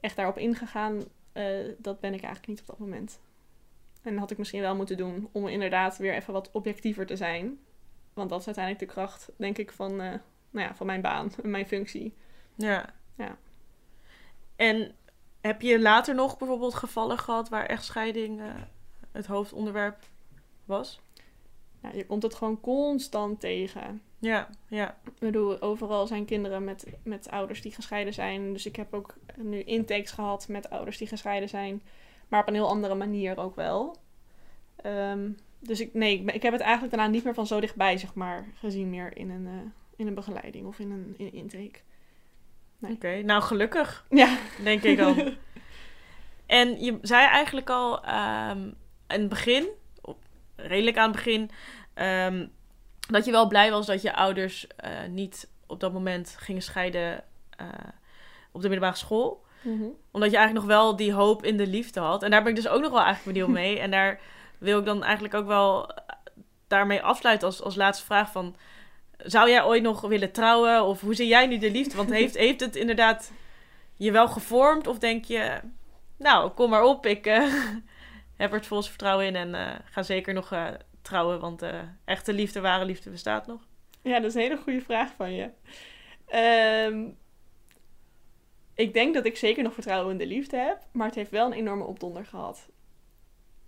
echt 0.00 0.16
daarop 0.16 0.38
ingegaan, 0.38 1.02
eh, 1.32 1.44
dat 1.78 2.00
ben 2.00 2.14
ik 2.14 2.22
eigenlijk 2.22 2.46
niet 2.46 2.60
op 2.60 2.66
dat 2.66 2.78
moment. 2.78 3.20
En 4.02 4.10
dat 4.10 4.20
had 4.20 4.30
ik 4.30 4.38
misschien 4.38 4.60
wel 4.60 4.76
moeten 4.76 4.96
doen. 4.96 5.28
Om 5.32 5.46
inderdaad 5.46 5.96
weer 5.96 6.14
even 6.14 6.32
wat 6.32 6.50
objectiever 6.52 7.06
te 7.06 7.16
zijn. 7.16 7.58
Want 8.14 8.30
dat 8.30 8.40
is 8.40 8.46
uiteindelijk 8.46 8.86
de 8.86 8.92
kracht, 8.94 9.30
denk 9.36 9.58
ik, 9.58 9.72
van, 9.72 9.90
eh, 9.90 10.12
nou 10.50 10.66
ja, 10.68 10.74
van 10.74 10.86
mijn 10.86 11.00
baan 11.00 11.32
en 11.42 11.50
mijn 11.50 11.66
functie. 11.66 12.14
Ja. 12.54 12.94
Ja. 13.16 13.36
En 14.56 14.94
heb 15.40 15.62
je 15.62 15.80
later 15.80 16.14
nog 16.14 16.38
bijvoorbeeld 16.38 16.74
gevallen 16.74 17.18
gehad 17.18 17.48
waar 17.48 17.66
echtscheiding 17.66 18.40
eh, 18.40 18.46
het 19.12 19.26
hoofdonderwerp 19.26 19.96
was? 20.64 21.00
Je 21.92 22.06
komt 22.06 22.22
het 22.22 22.34
gewoon 22.34 22.60
constant 22.60 23.40
tegen. 23.40 24.02
Ja, 24.18 24.48
ja. 24.68 24.96
Ik 25.04 25.18
bedoel, 25.18 25.60
overal 25.60 26.06
zijn 26.06 26.24
kinderen 26.24 26.64
met, 26.64 26.86
met 27.02 27.30
ouders 27.30 27.62
die 27.62 27.72
gescheiden 27.72 28.14
zijn. 28.14 28.52
Dus 28.52 28.66
ik 28.66 28.76
heb 28.76 28.94
ook 28.94 29.14
nu 29.36 29.62
intakes 29.62 30.10
gehad 30.10 30.48
met 30.48 30.70
ouders 30.70 30.98
die 30.98 31.06
gescheiden 31.06 31.48
zijn. 31.48 31.82
Maar 32.28 32.40
op 32.40 32.48
een 32.48 32.54
heel 32.54 32.68
andere 32.68 32.94
manier 32.94 33.38
ook 33.38 33.56
wel. 33.56 33.96
Ehm, 34.76 35.30
dus 35.58 35.80
ik, 35.80 35.94
nee, 35.94 36.24
ik 36.24 36.42
heb 36.42 36.52
het 36.52 36.62
eigenlijk 36.62 36.94
daarna 36.94 37.12
niet 37.12 37.24
meer 37.24 37.34
van 37.34 37.46
zo 37.46 37.60
dichtbij, 37.60 37.98
zeg 37.98 38.14
maar, 38.14 38.48
gezien 38.54 38.90
meer 38.90 39.16
in 39.16 39.30
een, 39.30 39.46
eh, 39.46 39.70
in 39.96 40.06
een 40.06 40.14
begeleiding 40.14 40.66
of 40.66 40.78
in 40.78 40.90
een, 40.90 41.14
in 41.16 41.26
een 41.26 41.32
intake. 41.32 41.78
Nee. 42.78 42.92
Oké, 42.92 43.22
nou 43.22 43.42
gelukkig, 43.42 44.04
Ja. 44.10 44.36
denk 44.62 44.82
ik 44.82 44.98
dan. 44.98 45.16
en 46.46 46.80
je 46.84 46.98
zei 47.02 47.26
eigenlijk 47.26 47.70
al 47.70 48.04
ehm 48.04 48.70
in 49.08 49.20
het 49.20 49.28
begin, 49.28 49.68
redelijk 50.56 50.96
aan 50.96 51.08
het 51.08 51.16
begin, 51.16 51.50
ehm, 51.94 52.46
dat 53.08 53.24
je 53.24 53.30
wel 53.30 53.48
blij 53.48 53.70
was 53.70 53.86
dat 53.86 54.02
je 54.02 54.14
ouders 54.14 54.66
eh, 54.66 54.90
niet 55.08 55.48
op 55.66 55.80
dat 55.80 55.92
moment 55.92 56.36
gingen 56.38 56.62
scheiden 56.62 57.24
eh, 57.56 57.66
op 58.52 58.60
de 58.62 58.68
middelbare 58.68 58.96
school. 58.98 59.44
Mhm. 59.62 59.84
Omdat 60.10 60.30
je 60.30 60.36
eigenlijk 60.36 60.66
nog 60.66 60.76
wel 60.76 60.96
die 60.96 61.12
hoop 61.12 61.44
in 61.44 61.56
de 61.56 61.66
liefde 61.66 62.00
had. 62.00 62.22
En 62.22 62.30
daar 62.30 62.42
ben 62.42 62.50
ik 62.50 62.56
dus 62.56 62.68
ook 62.68 62.80
nog 62.80 62.90
wel 62.90 63.02
eigenlijk 63.02 63.36
benieuwd 63.36 63.54
mee. 63.62 63.78
En 63.78 63.90
daar 63.90 64.20
wil 64.58 64.78
ik 64.78 64.84
dan 64.84 65.02
eigenlijk 65.04 65.34
ook 65.34 65.46
wel 65.46 65.88
eh, 65.90 66.04
daarmee 66.66 67.02
afsluiten 67.02 67.46
als, 67.46 67.62
als 67.62 67.74
laatste 67.74 68.04
vraag 68.04 68.30
van... 68.32 68.56
Zou 69.18 69.50
jij 69.50 69.64
ooit 69.64 69.82
nog 69.82 70.00
willen 70.00 70.32
trouwen? 70.32 70.84
Of 70.84 71.00
hoe 71.00 71.14
zie 71.14 71.26
jij 71.26 71.46
nu 71.46 71.58
de 71.58 71.70
liefde? 71.70 71.96
Want 71.96 72.10
heeft, 72.10 72.36
heeft 72.36 72.60
het 72.60 72.76
inderdaad 72.76 73.32
je 73.96 74.12
wel 74.12 74.28
gevormd? 74.28 74.86
Of 74.86 74.98
denk 74.98 75.24
je, 75.24 75.60
nou, 76.16 76.50
kom 76.50 76.70
maar 76.70 76.82
op. 76.82 77.06
Ik 77.06 77.26
eh, 77.26 77.54
heb 78.36 78.50
er 78.50 78.56
het 78.56 78.66
volste 78.66 78.90
vertrouwen 78.90 79.26
in 79.26 79.36
en 79.36 79.54
eh, 79.54 79.74
ga 79.84 80.02
zeker 80.02 80.34
nog 80.34 80.52
eh, 80.52 80.66
trouwen. 81.02 81.40
Want 81.40 81.62
echte 82.04 82.32
liefde, 82.32 82.60
ware 82.60 82.84
liefde 82.84 83.10
bestaat 83.10 83.46
nog. 83.46 83.66
Ja, 84.02 84.20
dat 84.20 84.28
is 84.30 84.34
een 84.34 84.40
hele 84.40 84.56
goede 84.56 84.80
vraag 84.80 85.12
van 85.16 85.32
je. 85.32 85.50
Ehm, 86.26 87.06
ik 88.74 88.92
denk 88.92 89.14
dat 89.14 89.26
ik 89.26 89.36
zeker 89.36 89.62
nog 89.62 89.74
vertrouwen 89.74 90.12
in 90.12 90.18
de 90.18 90.26
liefde 90.26 90.56
heb, 90.56 90.78
maar 90.92 91.06
het 91.06 91.14
heeft 91.14 91.30
wel 91.30 91.46
een 91.46 91.52
enorme 91.52 91.84
opdonder 91.84 92.26
gehad. 92.26 92.68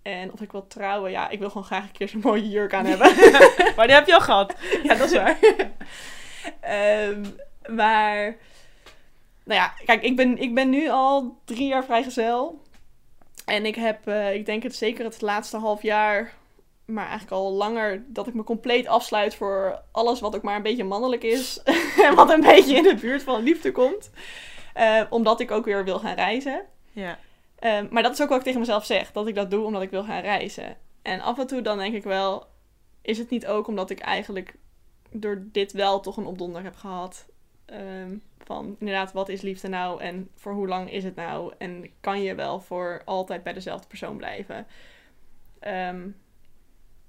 En 0.01 0.31
of 0.31 0.41
ik 0.41 0.51
wil 0.51 0.67
trouwen, 0.67 1.11
ja, 1.11 1.29
ik 1.29 1.39
wil 1.39 1.47
gewoon 1.47 1.63
graag 1.63 1.83
een 1.83 1.91
keer 1.91 2.09
zo'n 2.09 2.21
mooie 2.23 2.49
jurk 2.49 2.73
aan 2.73 2.85
hebben. 2.85 3.15
maar 3.75 3.87
die 3.87 3.95
heb 3.95 4.07
je 4.07 4.13
al 4.13 4.21
gehad. 4.21 4.55
ja, 4.83 4.95
dat 4.95 5.11
is 5.11 5.17
waar. 5.17 5.37
Ehm, 6.61 7.25
maar, 7.75 8.37
nou 9.43 9.59
ja, 9.59 9.73
kijk, 9.85 10.03
ik 10.03 10.15
ben, 10.15 10.37
ik 10.37 10.53
ben 10.53 10.69
nu 10.69 10.89
al 10.89 11.37
drie 11.45 11.67
jaar 11.67 11.85
vrijgezel. 11.85 12.61
En 13.45 13.65
ik 13.65 13.75
heb, 13.75 14.07
eh, 14.07 14.33
ik 14.33 14.45
denk 14.45 14.63
het 14.63 14.75
zeker 14.75 15.05
het 15.05 15.21
laatste 15.21 15.57
half 15.57 15.81
jaar, 15.81 16.33
maar 16.85 17.03
eigenlijk 17.03 17.31
al 17.31 17.51
langer, 17.51 18.03
dat 18.07 18.27
ik 18.27 18.33
me 18.33 18.43
compleet 18.43 18.87
afsluit 18.87 19.35
voor 19.35 19.81
alles 19.91 20.19
wat 20.19 20.35
ook 20.35 20.41
maar 20.41 20.55
een 20.55 20.61
beetje 20.61 20.83
mannelijk 20.83 21.23
is. 21.23 21.61
en 22.05 22.15
wat 22.15 22.29
een 22.29 22.41
beetje 22.41 22.75
in 22.75 22.83
de 22.83 22.95
buurt 22.95 23.23
van 23.23 23.43
liefde 23.43 23.71
komt. 23.71 24.11
Eh, 24.73 25.01
omdat 25.09 25.39
ik 25.39 25.51
ook 25.51 25.65
weer 25.65 25.83
wil 25.83 25.99
gaan 25.99 26.15
reizen. 26.15 26.61
Ja. 26.91 27.17
Ehm, 27.61 27.87
maar 27.89 28.03
dat 28.03 28.13
is 28.13 28.21
ook 28.21 28.29
wat 28.29 28.37
ik 28.37 28.43
tegen 28.43 28.59
mezelf 28.59 28.85
zeg. 28.85 29.11
Dat 29.11 29.27
ik 29.27 29.35
dat 29.35 29.51
doe 29.51 29.65
omdat 29.65 29.81
ik 29.81 29.89
wil 29.89 30.03
gaan 30.03 30.21
reizen. 30.21 30.77
En 31.01 31.21
af 31.21 31.39
en 31.39 31.47
toe 31.47 31.61
dan 31.61 31.77
denk 31.77 31.93
ik 31.93 32.03
wel... 32.03 32.49
Is 33.01 33.17
het 33.17 33.29
niet 33.29 33.47
ook 33.47 33.67
omdat 33.67 33.89
ik 33.89 33.99
eigenlijk 33.99 34.55
door 35.11 35.43
dit 35.51 35.71
wel 35.71 35.99
toch 35.99 36.17
een 36.17 36.25
opdonder 36.25 36.63
heb 36.63 36.75
gehad? 36.75 37.25
Ehm, 37.65 38.17
van 38.37 38.75
inderdaad, 38.79 39.11
wat 39.11 39.29
is 39.29 39.41
liefde 39.41 39.67
nou? 39.67 40.01
En 40.01 40.29
voor 40.35 40.53
hoe 40.53 40.67
lang 40.67 40.91
is 40.91 41.03
het 41.03 41.15
nou? 41.15 41.53
En 41.57 41.89
kan 41.99 42.21
je 42.21 42.35
wel 42.35 42.59
voor 42.59 43.01
altijd 43.05 43.43
bij 43.43 43.53
dezelfde 43.53 43.87
persoon 43.87 44.17
blijven? 44.17 44.67
Ehm, 45.59 46.09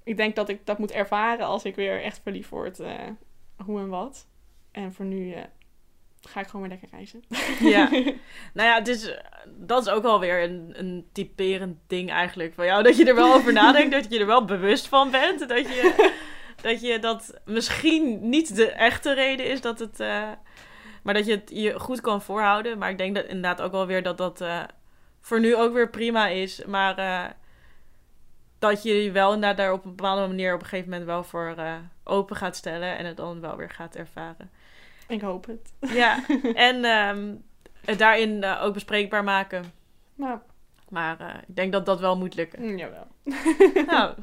ik 0.03 0.17
denk 0.17 0.35
dat 0.35 0.49
ik 0.49 0.65
dat 0.65 0.77
moet 0.77 0.91
ervaren 0.91 1.45
als 1.45 1.63
ik 1.63 1.75
weer 1.75 2.03
echt 2.03 2.19
verliefd 2.23 2.49
word. 2.49 2.79
eh, 2.79 3.09
hoe 3.65 3.79
en 3.79 3.89
wat. 3.89 4.27
En 4.71 4.93
voor 4.93 5.05
nu 5.05 5.31
eh, 5.31 5.43
ga 6.27 6.39
ik 6.39 6.45
gewoon 6.47 6.61
weer 6.61 6.79
lekker 6.79 6.89
reizen. 6.91 7.23
Ja. 7.73 7.89
Nou 8.53 8.67
ja, 8.69 8.85
is, 8.85 9.13
dat 9.45 9.85
is 9.87 9.93
ook 9.93 10.03
wel 10.03 10.19
weer 10.19 10.43
een, 10.43 10.73
een 10.75 11.07
typerend 11.11 11.77
ding 11.87 12.11
eigenlijk 12.11 12.53
van 12.53 12.65
jou. 12.65 12.83
Dat 12.83 12.97
je 12.97 13.05
er 13.05 13.15
wel 13.15 13.33
over 13.33 13.53
nadenkt, 13.53 13.91
dat 14.01 14.13
je 14.13 14.19
er 14.19 14.25
wel 14.25 14.45
bewust 14.45 14.87
van 14.87 15.11
bent. 15.11 15.47
Dat 15.49 15.67
je 15.67 16.11
dat, 16.61 16.81
je 16.81 16.99
dat 16.99 17.39
misschien 17.45 18.29
niet 18.29 18.55
de 18.55 18.71
echte 18.71 19.13
reden 19.13 19.45
is 19.45 19.61
dat 19.61 19.79
het... 19.79 19.99
eh, 19.99 20.29
maar 21.03 21.13
dat 21.13 21.25
je 21.25 21.31
het 21.31 21.49
je 21.53 21.79
goed 21.79 22.01
kan 22.01 22.21
voorhouden. 22.21 22.77
Maar 22.77 22.89
ik 22.89 22.97
denk 22.97 23.15
dat 23.15 23.25
inderdaad 23.25 23.61
ook 23.61 23.71
wel 23.71 23.85
weer 23.87 24.03
dat 24.03 24.17
dat 24.17 24.41
eh, 24.41 24.63
voor 25.21 25.39
nu 25.39 25.55
ook 25.55 25.73
weer 25.73 25.89
prima 25.89 26.27
is. 26.27 26.65
Maar 26.65 26.97
eh, 26.97 27.31
dat 28.59 28.83
je 28.83 29.03
je 29.03 29.11
wel 29.11 29.33
inderdaad 29.33 29.57
daar 29.57 29.73
op 29.73 29.85
een 29.85 29.95
bepaalde 29.95 30.27
manier 30.27 30.53
op 30.53 30.61
een 30.61 30.67
gegeven 30.67 30.89
moment 30.89 31.07
wel 31.07 31.23
voor 31.23 31.55
open 32.03 32.35
gaat 32.35 32.55
stellen. 32.55 32.97
En 32.97 33.05
het 33.05 33.17
dan 33.17 33.41
wel 33.41 33.57
weer 33.57 33.69
gaat 33.69 33.95
ervaren. 33.95 34.51
Ik 35.13 35.21
hoop 35.21 35.45
het. 35.45 35.73
Ja, 35.79 36.23
en 36.69 36.85
ehm, 36.85 37.35
het 37.85 37.99
daarin 37.99 38.43
eh, 38.43 38.63
ook 38.63 38.73
bespreekbaar 38.73 39.23
maken. 39.23 39.73
Nou, 40.15 40.39
Maar 40.89 41.21
uh, 41.21 41.27
ik 41.47 41.55
denk 41.55 41.71
dat 41.71 41.85
dat 41.85 41.99
wel 41.99 42.17
moet 42.17 42.35
lukken. 42.35 42.61
Mm, 42.61 42.77
jawel. 42.77 43.07
nou, 43.91 44.15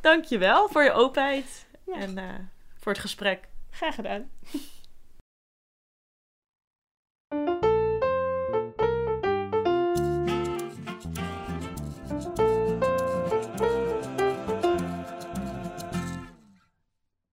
dankjewel 0.00 0.68
voor 0.68 0.82
je 0.82 0.92
openheid 0.92 1.66
ja. 1.86 1.94
en 1.94 2.18
uh, 2.18 2.24
voor 2.78 2.92
het 2.92 3.00
gesprek. 3.00 3.48
Graag 3.70 3.94
gedaan. 3.94 4.30